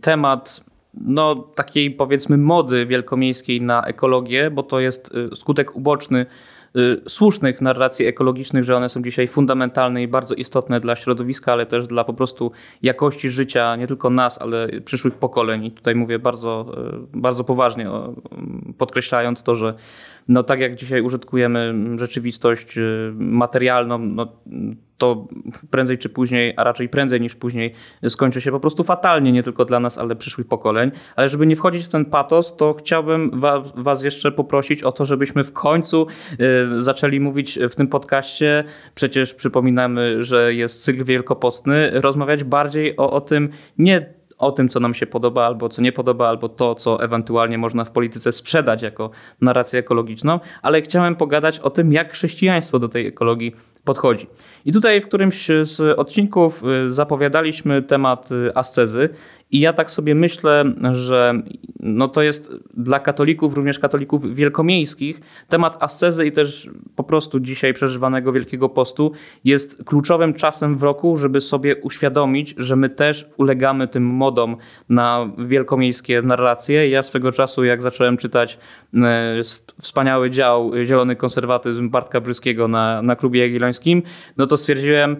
temat 0.00 0.60
no, 1.00 1.34
takiej 1.34 1.90
powiedzmy 1.90 2.36
mody 2.38 2.86
wielkomiejskiej 2.86 3.60
na 3.60 3.82
ekologię, 3.82 4.50
bo 4.50 4.62
to 4.62 4.80
jest 4.80 5.14
y, 5.32 5.36
skutek 5.36 5.76
uboczny 5.76 6.26
słusznych 7.08 7.60
narracji 7.60 8.06
ekologicznych, 8.06 8.64
że 8.64 8.76
one 8.76 8.88
są 8.88 9.02
dzisiaj 9.02 9.28
fundamentalne 9.28 10.02
i 10.02 10.08
bardzo 10.08 10.34
istotne 10.34 10.80
dla 10.80 10.96
środowiska, 10.96 11.52
ale 11.52 11.66
też 11.66 11.86
dla 11.86 12.04
po 12.04 12.14
prostu 12.14 12.52
jakości 12.82 13.30
życia 13.30 13.76
nie 13.76 13.86
tylko 13.86 14.10
nas, 14.10 14.42
ale 14.42 14.68
przyszłych 14.84 15.14
pokoleń. 15.14 15.64
I 15.64 15.70
tutaj 15.70 15.94
mówię 15.94 16.18
bardzo, 16.18 16.66
y, 17.14 17.18
bardzo 17.18 17.44
poważnie, 17.44 17.90
podkreślając 18.78 19.42
to, 19.42 19.54
że 19.54 19.74
no 20.28 20.42
tak 20.42 20.60
jak 20.60 20.76
dzisiaj 20.76 21.02
użytkujemy 21.02 21.74
rzeczywistość 21.98 22.78
materialną, 23.14 23.98
no, 23.98 24.32
to 24.98 25.28
prędzej 25.70 25.98
czy 25.98 26.08
później, 26.08 26.54
a 26.56 26.64
raczej 26.64 26.88
prędzej 26.88 27.20
niż 27.20 27.34
później 27.34 27.72
skończy 28.08 28.40
się 28.40 28.50
po 28.50 28.60
prostu 28.60 28.84
fatalnie, 28.84 29.32
nie 29.32 29.42
tylko 29.42 29.64
dla 29.64 29.80
nas, 29.80 29.98
ale 29.98 30.16
przyszłych 30.16 30.46
pokoleń. 30.46 30.90
Ale 31.16 31.28
żeby 31.28 31.46
nie 31.46 31.56
wchodzić 31.56 31.84
w 31.84 31.88
ten 31.88 32.04
patos, 32.04 32.56
to 32.56 32.74
chciałbym 32.74 33.40
was, 33.76 34.04
jeszcze 34.04 34.32
poprosić 34.32 34.82
o 34.82 34.92
to, 34.92 35.04
żebyśmy 35.04 35.44
w 35.44 35.52
końcu 35.52 36.06
y, 36.32 36.36
zaczęli 36.78 37.20
mówić 37.20 37.58
w 37.70 37.74
tym 37.74 37.88
podcaście, 37.88 38.64
przecież 38.94 39.34
przypominamy, 39.34 40.22
że 40.22 40.54
jest 40.54 40.84
cykl 40.84 41.04
wielkopostny, 41.04 41.90
rozmawiać 41.94 42.44
bardziej 42.44 42.96
o, 42.96 43.10
o 43.10 43.20
tym, 43.20 43.48
nie 43.78 44.16
o 44.38 44.52
tym, 44.52 44.68
co 44.68 44.80
nam 44.80 44.94
się 44.94 45.06
podoba 45.06 45.46
albo 45.46 45.68
co 45.68 45.82
nie 45.82 45.92
podoba, 45.92 46.28
albo 46.28 46.48
to, 46.48 46.74
co 46.74 47.04
ewentualnie 47.04 47.58
można 47.58 47.84
w 47.84 47.90
polityce 47.90 48.32
sprzedać 48.32 48.82
jako 48.82 49.10
narrację 49.40 49.78
ekologiczną, 49.80 50.40
ale 50.62 50.82
chciałem 50.82 51.14
pogadać 51.14 51.58
o 51.58 51.70
tym, 51.70 51.92
jak 51.92 52.12
chrześcijaństwo 52.12 52.78
do 52.78 52.88
tej 52.88 53.06
ekologii 53.06 53.54
podchodzi. 53.84 54.26
I 54.64 54.72
tutaj 54.72 55.00
w 55.00 55.06
którymś 55.06 55.46
z 55.62 55.98
odcinków 55.98 56.62
y, 56.86 56.92
zapowiadaliśmy 56.92 57.82
temat 57.82 58.32
y, 58.32 58.54
ascezy 58.54 59.08
i 59.50 59.60
ja 59.60 59.72
tak 59.72 59.90
sobie 59.90 60.14
myślę, 60.14 60.64
że 60.92 61.34
no 61.80 62.08
to 62.08 62.22
jest 62.22 62.52
dla 62.74 63.00
katolików, 63.00 63.54
również 63.54 63.78
katolików 63.78 64.34
wielkomiejskich, 64.34 65.20
temat 65.48 65.76
ascezy 65.82 66.26
i 66.26 66.32
też 66.32 66.70
po 66.96 67.04
prostu 67.04 67.40
dzisiaj 67.40 67.74
przeżywanego 67.74 68.32
Wielkiego 68.32 68.68
Postu 68.68 69.12
jest 69.44 69.84
kluczowym 69.84 70.34
czasem 70.34 70.78
w 70.78 70.82
roku, 70.82 71.16
żeby 71.16 71.40
sobie 71.40 71.76
uświadomić, 71.76 72.54
że 72.58 72.76
my 72.76 72.88
też 72.88 73.26
ulegamy 73.36 73.88
tym 73.88 74.04
modom 74.04 74.56
na 74.88 75.30
wielkomiejskie 75.38 76.22
narracje. 76.22 76.88
Ja 76.88 77.02
swego 77.02 77.32
czasu, 77.32 77.64
jak 77.64 77.82
zacząłem 77.82 78.16
czytać 78.16 78.58
e, 78.94 79.40
wspaniały 79.80 80.30
dział 80.30 80.72
Zielony 80.84 81.16
Konserwatyzm 81.16 81.90
Bartka 81.90 82.20
Brzyskiego 82.20 82.68
na, 82.68 83.02
na 83.02 83.16
klubie 83.16 83.40
jagiellońskim, 83.40 84.02
no 84.36 84.46
to 84.46 84.56
stwierdziłem, 84.56 85.16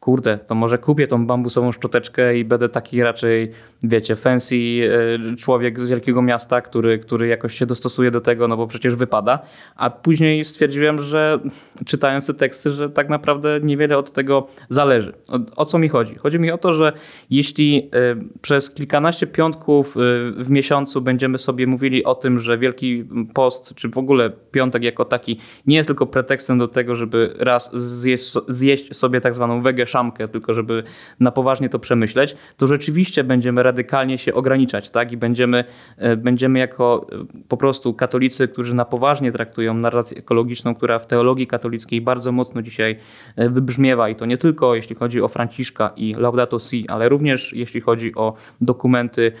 kurde, 0.00 0.38
to 0.38 0.54
może 0.54 0.78
kupię 0.78 1.06
tą 1.06 1.26
bambusową 1.26 1.72
szczoteczkę 1.72 2.38
i 2.38 2.44
będę 2.44 2.68
taki 2.68 3.02
raczej, 3.02 3.52
wiecie, 3.82 4.16
fancy 4.16 4.56
e, 4.56 5.36
człowiek 5.36 5.80
z 5.80 5.88
wielkiego 5.88 6.22
miasta, 6.22 6.60
który, 6.60 6.98
który 6.98 7.26
jakoś 7.26 7.54
się 7.54 7.66
dostosuje 7.66 8.10
do 8.10 8.20
tego, 8.20 8.48
no 8.48 8.56
bo 8.56 8.66
przecież 8.66 8.96
wypada. 8.96 9.38
A 9.76 9.90
później 9.90 10.44
stwierdziłem, 10.44 10.98
że 10.98 11.38
czytając 11.86 12.26
te 12.26 12.34
teksty, 12.34 12.70
że 12.70 12.90
tak 12.90 13.08
naprawdę 13.08 13.60
niewiele 13.62 13.98
od 13.98 14.12
tego 14.12 14.46
zależy. 14.68 15.12
O, 15.28 15.38
o 15.56 15.64
co 15.64 15.78
mi 15.78 15.88
chodzi? 15.88 16.14
Chodzi 16.14 16.38
mi 16.38 16.50
o 16.50 16.58
to, 16.58 16.72
że 16.72 16.92
jeśli 17.30 17.90
e, 17.92 18.16
przez 18.40 18.70
kilkanaście 18.70 19.26
piątków 19.26 19.96
e, 19.96 20.00
w 20.44 20.50
miesiącu 20.50 21.00
będziemy 21.00 21.38
sobie 21.38 21.66
mówili 21.66 22.04
o 22.04 22.14
tym, 22.14 22.38
że 22.38 22.58
Wielki 22.58 23.04
Post, 23.34 23.74
czy 23.74 23.88
w 23.88 23.98
ogóle 23.98 24.30
piątek 24.50 24.82
jako 24.82 25.04
taki, 25.04 25.38
nie 25.66 25.76
jest 25.76 25.86
tylko 25.86 26.06
pretekstem 26.06 26.58
do 26.58 26.68
tego, 26.68 26.96
żeby 26.96 27.34
raz 27.38 27.70
zjeść, 27.74 28.32
zjeść 28.48 28.96
sobie 28.96 29.20
tak 29.20 29.34
zwaną 29.34 29.62
wegę 29.62 29.86
beczamkę, 29.90 30.28
tylko 30.28 30.54
żeby 30.54 30.82
na 31.20 31.30
poważnie 31.30 31.68
to 31.68 31.78
przemyśleć, 31.78 32.36
to 32.56 32.66
rzeczywiście 32.66 33.24
będziemy 33.24 33.62
radykalnie 33.70 34.18
się 34.18 34.34
ograniczać, 34.34 34.90
tak? 34.90 35.12
I 35.12 35.16
będziemy, 35.16 35.64
e, 35.96 36.16
będziemy 36.16 36.58
jako 36.58 37.06
e, 37.12 37.24
po 37.48 37.56
prostu 37.56 37.94
katolicy, 37.94 38.48
którzy 38.48 38.74
na 38.74 38.84
poważnie 38.84 39.32
traktują 39.32 39.74
narrację 39.74 40.18
ekologiczną, 40.18 40.74
która 40.74 40.98
w 40.98 41.06
teologii 41.06 41.46
katolickiej 41.46 42.00
bardzo 42.00 42.32
mocno 42.32 42.62
dzisiaj 42.62 42.96
wybrzmiewa 43.36 44.08
i 44.08 44.16
to 44.16 44.26
nie 44.26 44.36
tylko 44.36 44.74
jeśli 44.74 44.96
chodzi 44.96 45.22
o 45.22 45.28
Franciszka 45.28 45.92
i 45.96 46.14
Laudato 46.14 46.58
Si, 46.58 46.88
ale 46.88 47.08
również 47.08 47.52
jeśli 47.52 47.80
chodzi 47.80 48.14
o 48.14 48.34
dokumenty 48.60 49.32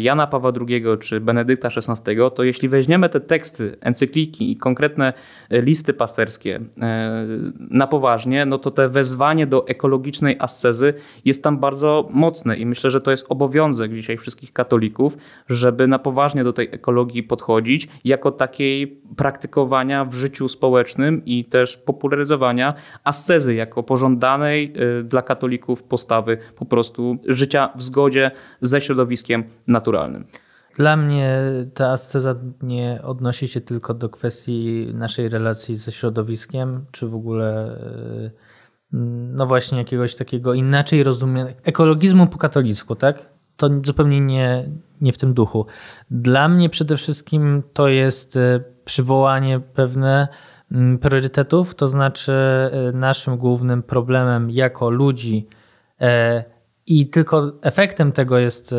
Jana 0.00 0.26
Pawła 0.26 0.52
II 0.68 0.84
czy 1.00 1.20
Benedykta 1.20 1.68
XVI, 1.68 2.16
to 2.34 2.44
jeśli 2.44 2.68
weźmiemy 2.68 3.08
te 3.08 3.20
teksty, 3.20 3.76
encykliki 3.80 4.52
i 4.52 4.56
konkretne 4.56 5.12
listy 5.50 5.92
pasterskie 5.94 6.60
na 7.58 7.86
poważnie, 7.86 8.46
no 8.46 8.58
to 8.58 8.70
te 8.70 8.88
wezwanie 8.88 9.46
do 9.46 9.66
ekologicznej 9.66 10.36
ascezy 10.38 10.94
jest 11.24 11.44
tam 11.44 11.58
bardzo 11.58 12.08
mocne 12.10 12.56
i 12.56 12.66
myślę, 12.66 12.90
że 12.90 13.00
to 13.00 13.10
jest 13.10 13.26
obowiązek 13.28 13.65
dzisiaj 13.72 14.16
wszystkich 14.16 14.52
katolików, 14.52 15.16
żeby 15.48 15.86
na 15.86 15.98
poważnie 15.98 16.44
do 16.44 16.52
tej 16.52 16.68
ekologii 16.72 17.22
podchodzić 17.22 17.88
jako 18.04 18.30
takiej 18.30 19.02
praktykowania 19.16 20.04
w 20.04 20.14
życiu 20.14 20.48
społecznym 20.48 21.24
i 21.24 21.44
też 21.44 21.76
popularyzowania 21.76 22.74
ascezy 23.04 23.54
jako 23.54 23.82
pożądanej 23.82 24.72
y, 25.00 25.04
dla 25.04 25.22
katolików 25.22 25.82
postawy 25.82 26.38
po 26.56 26.64
prostu 26.64 27.18
życia 27.26 27.72
w 27.76 27.82
zgodzie 27.82 28.30
ze 28.62 28.80
środowiskiem 28.80 29.44
naturalnym. 29.66 30.26
Dla 30.76 30.96
mnie 30.96 31.38
ta 31.74 31.90
asceza 31.90 32.34
nie 32.62 33.00
odnosi 33.02 33.48
się 33.48 33.60
tylko 33.60 33.94
do 33.94 34.08
kwestii 34.08 34.90
naszej 34.94 35.28
relacji 35.28 35.76
ze 35.76 35.92
środowiskiem, 35.92 36.84
czy 36.92 37.08
w 37.08 37.14
ogóle 37.14 37.78
y, 38.32 38.56
no 39.32 39.46
właśnie 39.46 39.78
jakiegoś 39.78 40.14
takiego 40.14 40.54
inaczej 40.54 41.02
rozumianego 41.02 41.60
ekologizmu 41.64 42.26
po 42.26 42.38
katolicku, 42.38 42.94
tak? 42.96 43.35
To 43.56 43.70
zupełnie 43.84 44.20
nie, 44.20 44.68
nie 45.00 45.12
w 45.12 45.18
tym 45.18 45.34
duchu. 45.34 45.66
Dla 46.10 46.48
mnie 46.48 46.68
przede 46.68 46.96
wszystkim 46.96 47.62
to 47.72 47.88
jest 47.88 48.36
y, 48.36 48.64
przywołanie 48.84 49.60
pewne 49.60 50.28
mm, 50.72 50.98
priorytetów, 50.98 51.74
to 51.74 51.88
znaczy 51.88 52.32
y, 52.90 52.92
naszym 52.92 53.36
głównym 53.36 53.82
problemem 53.82 54.50
jako 54.50 54.90
ludzi 54.90 55.48
e, 56.00 56.44
i 56.88 57.10
tylko 57.10 57.52
efektem 57.62 58.12
tego 58.12 58.38
jest, 58.38 58.74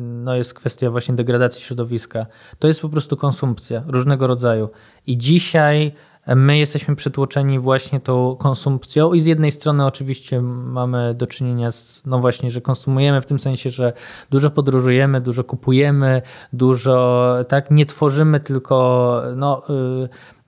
no 0.00 0.34
jest 0.34 0.54
kwestia 0.54 0.90
właśnie 0.90 1.14
degradacji 1.14 1.62
środowiska. 1.62 2.26
To 2.58 2.68
jest 2.68 2.82
po 2.82 2.88
prostu 2.88 3.16
konsumpcja 3.16 3.82
różnego 3.86 4.26
rodzaju. 4.26 4.68
I 5.06 5.18
dzisiaj 5.18 5.92
my 6.26 6.58
jesteśmy 6.58 6.96
przytłoczeni 6.96 7.58
właśnie 7.58 8.00
tą 8.00 8.36
konsumpcją 8.36 9.12
i 9.12 9.20
z 9.20 9.26
jednej 9.26 9.50
strony 9.50 9.86
oczywiście 9.86 10.40
mamy 10.42 11.14
do 11.14 11.26
czynienia 11.26 11.70
z, 11.70 12.02
no 12.06 12.18
właśnie, 12.18 12.50
że 12.50 12.60
konsumujemy 12.60 13.20
w 13.20 13.26
tym 13.26 13.38
sensie, 13.38 13.70
że 13.70 13.92
dużo 14.30 14.50
podróżujemy, 14.50 15.20
dużo 15.20 15.44
kupujemy, 15.44 16.22
dużo, 16.52 17.36
tak, 17.48 17.70
nie 17.70 17.86
tworzymy, 17.86 18.40
tylko 18.40 19.22
no, 19.36 19.62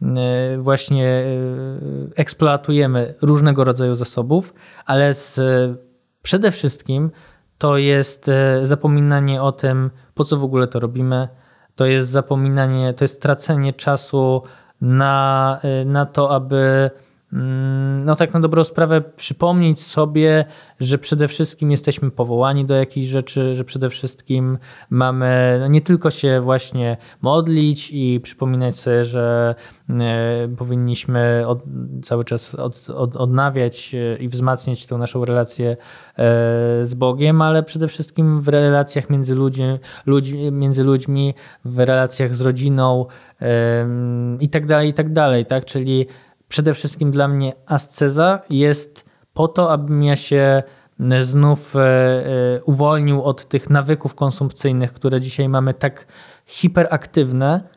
yy, 0.01 0.59
właśnie 0.59 1.05
yy, 1.05 2.11
eksploatujemy 2.17 3.15
różnego 3.23 3.65
rodzaju 3.65 3.95
zasobów, 3.95 4.55
ale 4.87 5.15
z 5.15 5.41
Przede 6.23 6.51
wszystkim 6.51 7.11
to 7.59 7.77
jest 7.77 8.31
zapominanie 8.63 9.43
o 9.43 9.53
tym, 9.53 9.91
po 10.15 10.25
co 10.25 10.37
w 10.37 10.45
ogóle 10.45 10.67
to 10.67 10.81
robimy. 10.81 11.29
To 11.77 11.87
jest 11.87 12.09
zapominanie, 12.09 12.95
to 12.95 13.05
jest 13.05 13.23
tracenie 13.23 13.73
czasu 13.73 14.43
na, 14.83 15.15
e, 15.63 15.85
na 15.87 16.05
to, 16.11 16.27
aby 16.31 16.91
no 18.05 18.17
tak 18.17 18.35
na 18.35 18.41
dobrą 18.41 18.65
sprawę 18.65 19.01
przypomnieć 19.01 19.81
sobie, 19.81 20.45
że 20.81 20.99
przede 20.99 21.29
wszystkim 21.29 21.71
jesteśmy 21.71 22.11
powołani 22.11 22.65
do 22.65 22.75
jakiejś 22.75 23.09
rzeczy, 23.09 23.55
że 23.55 23.65
przede 23.65 23.91
wszystkim 23.91 24.59
mamy 24.91 25.57
no 25.61 25.69
nie 25.69 25.81
tylko 25.81 26.11
się 26.11 26.41
właśnie 26.41 26.97
modlić 27.21 27.91
i 27.93 28.21
przypominać 28.21 28.77
sobie, 28.77 29.05
że 29.05 29.55
e, 29.91 30.49
powinniśmy 30.59 31.45
od, 31.47 31.63
cały 32.03 32.25
czas 32.25 32.55
od, 32.55 32.91
od, 32.91 33.17
odnawiać 33.17 33.95
e, 33.95 34.17
i 34.17 34.29
wzmacniać 34.29 34.87
tą 34.87 34.99
naszą 34.99 35.25
relację 35.25 35.71
e, 35.71 35.77
z 36.83 36.95
Bogiem, 36.95 37.43
ale 37.43 37.63
przede 37.63 37.89
wszystkim 37.89 38.41
w 38.41 38.49
relacjach 38.49 39.11
między, 39.11 39.35
ludźmi, 39.35 40.53
między 40.53 40.85
ludźmi, 40.85 41.35
w 41.65 41.79
relacjach 41.79 42.35
z 42.35 42.41
rodziną 42.41 43.07
i 44.41 44.49
tak 44.49 44.67
dalej, 44.67 44.89
i 44.89 44.93
tak 44.93 45.13
dalej, 45.13 45.47
tak? 45.47 45.65
Czyli 45.65 46.07
przede 46.53 46.75
wszystkim 46.75 47.11
dla 47.11 47.29
mnie 47.29 47.53
asceza 47.67 48.41
jest 48.51 49.11
po 49.35 49.49
to, 49.49 49.73
abym 49.73 50.03
ja 50.03 50.17
się 50.17 50.63
znów 51.21 51.77
e, 51.77 51.81
e, 51.81 52.63
uwolnił 52.65 53.23
od 53.23 53.49
tych 53.49 53.71
nawyków 53.71 54.15
konsumpcyjnych, 54.15 54.93
które 54.93 55.21
dzisiaj 55.21 55.49
mamy 55.49 55.75
tak 55.75 56.07
hiperaktywne, 56.47 57.61
E, 57.61 57.72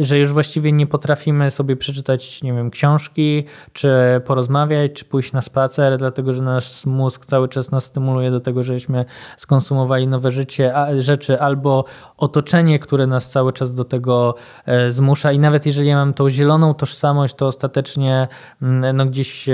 że 0.00 0.18
już 0.18 0.32
właściwie 0.32 0.72
nie 0.72 0.86
potrafimy 0.86 1.50
sobie 1.50 1.76
przeczytać, 1.76 2.42
nie 2.42 2.52
wiem, 2.52 2.70
książki, 2.70 3.44
czy 3.72 3.90
porozmawiać, 4.24 4.92
czy 4.92 5.04
pójść 5.04 5.32
na 5.32 5.42
spacer, 5.42 5.98
dlatego 5.98 6.32
że 6.32 6.42
nasz 6.42 6.86
mózg 6.86 7.26
cały 7.26 7.48
czas 7.48 7.70
nas 7.70 7.84
stymuluje 7.84 8.30
do 8.30 8.40
tego, 8.40 8.62
żebyśmy 8.62 9.04
skonsumowali 9.36 10.06
nowe 10.06 10.30
życie, 10.30 10.74
rzeczy, 10.98 11.40
albo 11.40 11.84
otoczenie, 12.16 12.78
które 12.78 13.06
nas 13.06 13.30
cały 13.30 13.52
czas 13.52 13.74
do 13.74 13.84
tego 13.84 14.34
e, 14.66 14.90
zmusza. 14.90 15.32
I 15.32 15.38
nawet 15.38 15.66
jeżeli 15.66 15.88
ja 15.88 15.96
mam 15.96 16.14
tą 16.14 16.30
zieloną 16.30 16.74
tożsamość, 16.74 17.34
to 17.34 17.46
ostatecznie 17.46 18.28
mm, 18.62 18.96
no, 18.96 19.06
gdzieś 19.06 19.48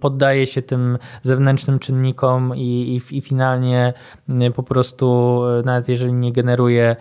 poddaje 0.00 0.46
się 0.46 0.62
tym 0.62 0.98
zewnętrznym 1.22 1.78
czynnikom 1.78 2.52
i, 2.56 3.00
i, 3.10 3.16
i 3.16 3.20
finalnie 3.20 3.92
mm, 4.28 4.52
po 4.52 4.62
prostu, 4.62 5.40
e, 5.60 5.62
nawet 5.62 5.88
jeżeli 5.88 6.12
nie 6.12 6.32
generuje 6.32 6.96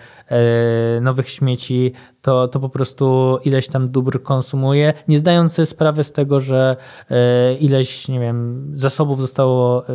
nowych 1.02 1.30
śmieci, 1.30 1.94
to, 2.22 2.48
to 2.48 2.60
po 2.60 2.70
prostu 2.70 3.38
ileś 3.44 3.68
tam 3.68 3.90
dóbr 3.90 4.24
konsumuje, 4.24 4.94
nie 5.08 5.20
zdając 5.20 5.54
sobie 5.54 5.66
sprawy 5.66 6.04
z 6.04 6.12
tego, 6.12 6.40
że 6.40 6.76
e, 7.10 7.56
ileś, 7.56 8.08
nie 8.08 8.20
wiem, 8.20 8.72
zasobów 8.76 9.22
zostało 9.22 9.88
e, 9.88 9.92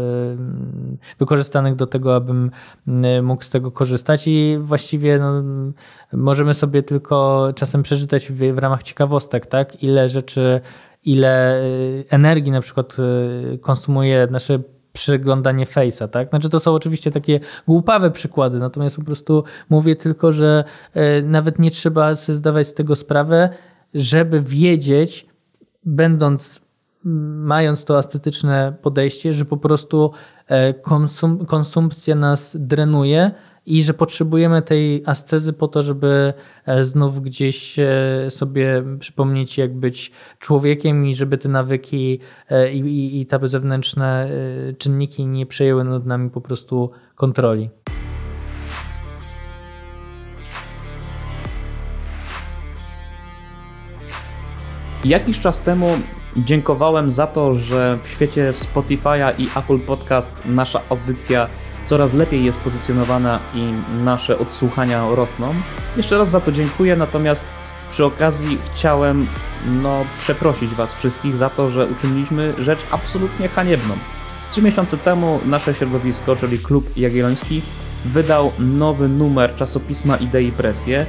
wykorzystanych 1.18 1.76
do 1.76 1.86
tego, 1.86 2.16
abym 2.16 2.50
mógł 3.22 3.42
z 3.42 3.50
tego 3.50 3.70
korzystać 3.70 4.22
i 4.26 4.58
właściwie 4.60 5.18
no, 5.18 5.42
możemy 6.12 6.54
sobie 6.54 6.82
tylko 6.82 7.48
czasem 7.54 7.82
przeczytać 7.82 8.28
w, 8.28 8.54
w 8.54 8.58
ramach 8.58 8.82
ciekawostek, 8.82 9.46
tak, 9.46 9.82
ile 9.82 10.08
rzeczy 10.08 10.60
ile 11.04 11.60
e, 11.60 11.64
energii 12.10 12.52
na 12.52 12.60
przykład 12.60 12.96
konsumuje 13.60 14.28
nasze 14.30 14.58
przeglądanie 14.94 15.66
face'a, 15.66 16.08
tak? 16.08 16.28
Znaczy 16.28 16.48
to 16.48 16.60
są 16.60 16.74
oczywiście 16.74 17.10
takie 17.10 17.40
głupawe 17.66 18.10
przykłady, 18.10 18.58
natomiast 18.58 18.96
po 18.96 19.02
prostu 19.02 19.44
mówię 19.70 19.96
tylko, 19.96 20.32
że 20.32 20.64
e, 20.94 21.22
nawet 21.22 21.58
nie 21.58 21.70
trzeba 21.70 22.16
sobie 22.16 22.36
zdawać 22.36 22.66
z 22.66 22.74
tego 22.74 22.96
sprawę, 22.96 23.48
żeby 23.94 24.40
wiedzieć, 24.40 25.26
będąc, 25.84 26.62
mając 27.04 27.84
to 27.84 27.98
estetyczne 27.98 28.74
podejście, 28.82 29.34
że 29.34 29.44
po 29.44 29.56
prostu 29.56 30.12
e, 30.46 30.74
konsum 30.74 31.46
konsumpcja 31.46 32.14
nas 32.14 32.56
drenuje, 32.60 33.30
i 33.66 33.82
że 33.82 33.94
potrzebujemy 33.94 34.62
tej 34.62 35.02
ascezy 35.06 35.52
po 35.52 35.68
to, 35.68 35.82
żeby 35.82 36.32
e, 36.66 36.84
znów 36.84 37.20
gdzieś 37.20 37.78
e, 37.78 37.86
sobie 38.28 38.82
przypomnieć, 39.00 39.58
jak 39.58 39.74
być 39.74 40.12
człowiekiem 40.38 41.06
i 41.06 41.14
żeby 41.14 41.38
te 41.38 41.48
nawyki 41.48 42.20
e, 42.50 42.72
i, 42.72 42.78
i, 42.80 43.20
i 43.20 43.26
te 43.26 43.48
zewnętrzne 43.48 44.28
czynniki 44.78 45.26
nie 45.26 45.46
przejęły 45.46 45.84
nad 45.84 46.06
nami 46.06 46.30
po 46.30 46.40
prostu 46.40 46.90
kontroli. 47.14 47.70
Jakiś 55.04 55.40
czas 55.40 55.60
temu 55.60 55.88
dziękowałem 56.36 57.12
za 57.12 57.26
to, 57.26 57.54
że 57.54 57.98
w 58.02 58.08
świecie 58.08 58.50
Spotify'a 58.50 59.32
i 59.38 59.48
Apple 59.58 59.78
Podcast 59.78 60.42
nasza 60.46 60.80
audycja 60.88 61.48
coraz 61.86 62.14
lepiej 62.14 62.44
jest 62.44 62.58
pozycjonowana 62.58 63.40
i 63.54 63.72
nasze 64.04 64.38
odsłuchania 64.38 65.08
rosną. 65.14 65.54
Jeszcze 65.96 66.18
raz 66.18 66.30
za 66.30 66.40
to 66.40 66.52
dziękuję, 66.52 66.96
natomiast 66.96 67.44
przy 67.90 68.04
okazji 68.04 68.58
chciałem 68.64 69.26
no, 69.66 70.04
przeprosić 70.18 70.74
Was 70.74 70.94
wszystkich 70.94 71.36
za 71.36 71.50
to, 71.50 71.70
że 71.70 71.86
uczyniliśmy 71.86 72.54
rzecz 72.58 72.86
absolutnie 72.90 73.48
haniebną. 73.48 73.94
Trzy 74.50 74.62
miesiące 74.62 74.98
temu 74.98 75.40
nasze 75.44 75.74
środowisko, 75.74 76.36
czyli 76.36 76.58
Klub 76.58 76.96
Jagielloński, 76.96 77.62
wydał 78.04 78.52
nowy 78.58 79.08
numer 79.08 79.56
czasopisma 79.56 80.16
Idei 80.16 80.52
Presję, 80.52 81.06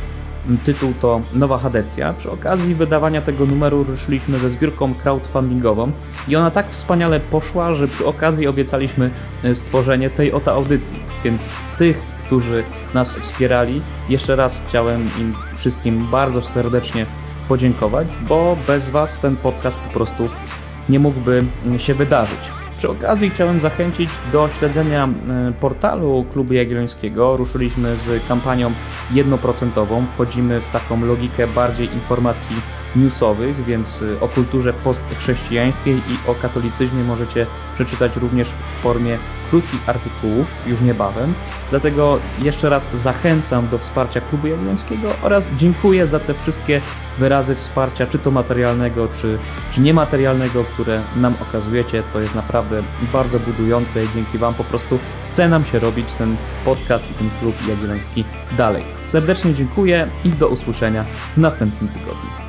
Tytuł 0.66 0.94
to 1.02 1.22
Nowa 1.34 1.58
Hadecja. 1.58 2.14
Przy 2.14 2.32
okazji 2.32 2.76
wydawania 2.76 3.22
tego 3.22 3.46
numeru 3.46 3.84
ruszyliśmy 3.84 4.38
ze 4.38 4.50
zbiórką 4.50 4.94
crowdfundingową 4.94 5.92
i 6.28 6.36
ona 6.36 6.52
tak 6.52 6.70
wspaniale 6.70 7.20
poszła, 7.20 7.74
że 7.74 7.88
przy 7.88 8.06
okazji 8.06 8.48
obiecaliśmy 8.48 9.10
e, 9.44 9.56
stworzenie 9.56 10.10
tej 10.10 10.32
oto 10.32 10.54
audycji. 10.54 11.00
Więc 11.24 11.50
tych, 11.78 11.98
którzy 12.26 12.64
nas 12.94 13.14
wspierali, 13.14 13.82
jeszcze 14.10 14.36
raz 14.36 14.62
chciałem 14.68 15.02
im 15.20 15.36
wszystkim 15.56 16.08
bardzo 16.12 16.42
serdecznie 16.42 17.06
podziękować, 17.48 18.08
bo 18.28 18.58
bez 18.68 18.90
Was 18.90 19.20
ten 19.20 19.36
podcast 19.36 19.78
po 19.78 19.94
prostu 19.94 20.30
nie 20.90 21.00
mógłby 21.00 21.44
się 21.78 21.94
wydarzyć. 21.94 22.65
Przy 22.78 22.90
okazji 22.90 23.30
chciałem 23.30 23.60
zachęcić 23.60 24.10
do 24.32 24.50
śledzenia 24.50 25.10
portalu 25.60 26.26
Klubu 26.34 26.54
Jagiellońskiego. 26.54 27.38
Ruszyliśmy 27.38 27.96
z 27.96 28.28
kampanią 28.28 28.72
jednoprocentową. 29.14 30.06
Wchodzimy 30.14 30.62
w 30.62 30.72
taką 30.74 31.06
logikę 31.06 31.48
bardziej 31.48 31.94
informacji 31.94 32.56
newsowych, 32.96 33.66
więc 33.66 34.02
y, 34.02 34.20
o 34.20 34.28
kulturze 34.28 34.74
postchrześcijańskiej 34.74 35.96
i 35.96 36.30
o 36.30 36.36
katolicyzmie 36.36 37.04
możecie 37.04 37.46
przeczytać 37.76 38.16
również 38.16 38.50
w 38.50 38.82
formie 38.84 39.18
krótkich 39.50 39.90
artykułów 39.90 40.48
już 40.68 40.82
niebawem. 40.82 41.34
Dlatego 41.70 42.20
jeszcze 42.42 42.70
raz 42.70 42.90
zachęcam 42.94 43.68
do 43.70 43.78
wsparcia 43.78 44.22
Klubu 44.22 44.48
Jagiellońskiego 44.48 45.10
oraz 45.24 45.48
dziękuję 45.58 46.08
za 46.08 46.20
te 46.20 46.34
wszystkie 46.34 46.82
wyrazy 47.20 47.56
wsparcia, 47.56 48.08
czy 48.08 48.20
to 48.20 48.32
materialnego, 48.32 49.08
czy, 49.08 49.38
czy 49.72 49.82
niematerialnego, 49.82 50.64
które 50.64 51.02
nam 51.16 51.36
okazujecie. 51.42 52.04
To 52.14 52.22
jest 52.22 52.36
naprawdę 52.36 52.84
bardzo 53.14 53.40
budujące 53.40 54.04
i 54.04 54.08
dzięki 54.16 54.38
Wam 54.38 54.54
po 54.54 54.64
prostu 54.64 55.00
chce 55.32 55.50
nam 55.50 55.66
się 55.66 55.80
robić 55.80 56.12
ten 56.12 56.36
podcast 56.66 57.12
i 57.12 57.14
ten 57.14 57.30
Klub 57.40 57.56
Jagielloński 57.70 58.24
dalej. 58.58 58.84
Serdecznie 59.06 59.54
dziękuję 59.54 60.08
i 60.24 60.30
do 60.30 60.48
usłyszenia 60.48 61.06
w 61.36 61.38
następnym 61.38 61.90
tygodniu. 61.90 62.45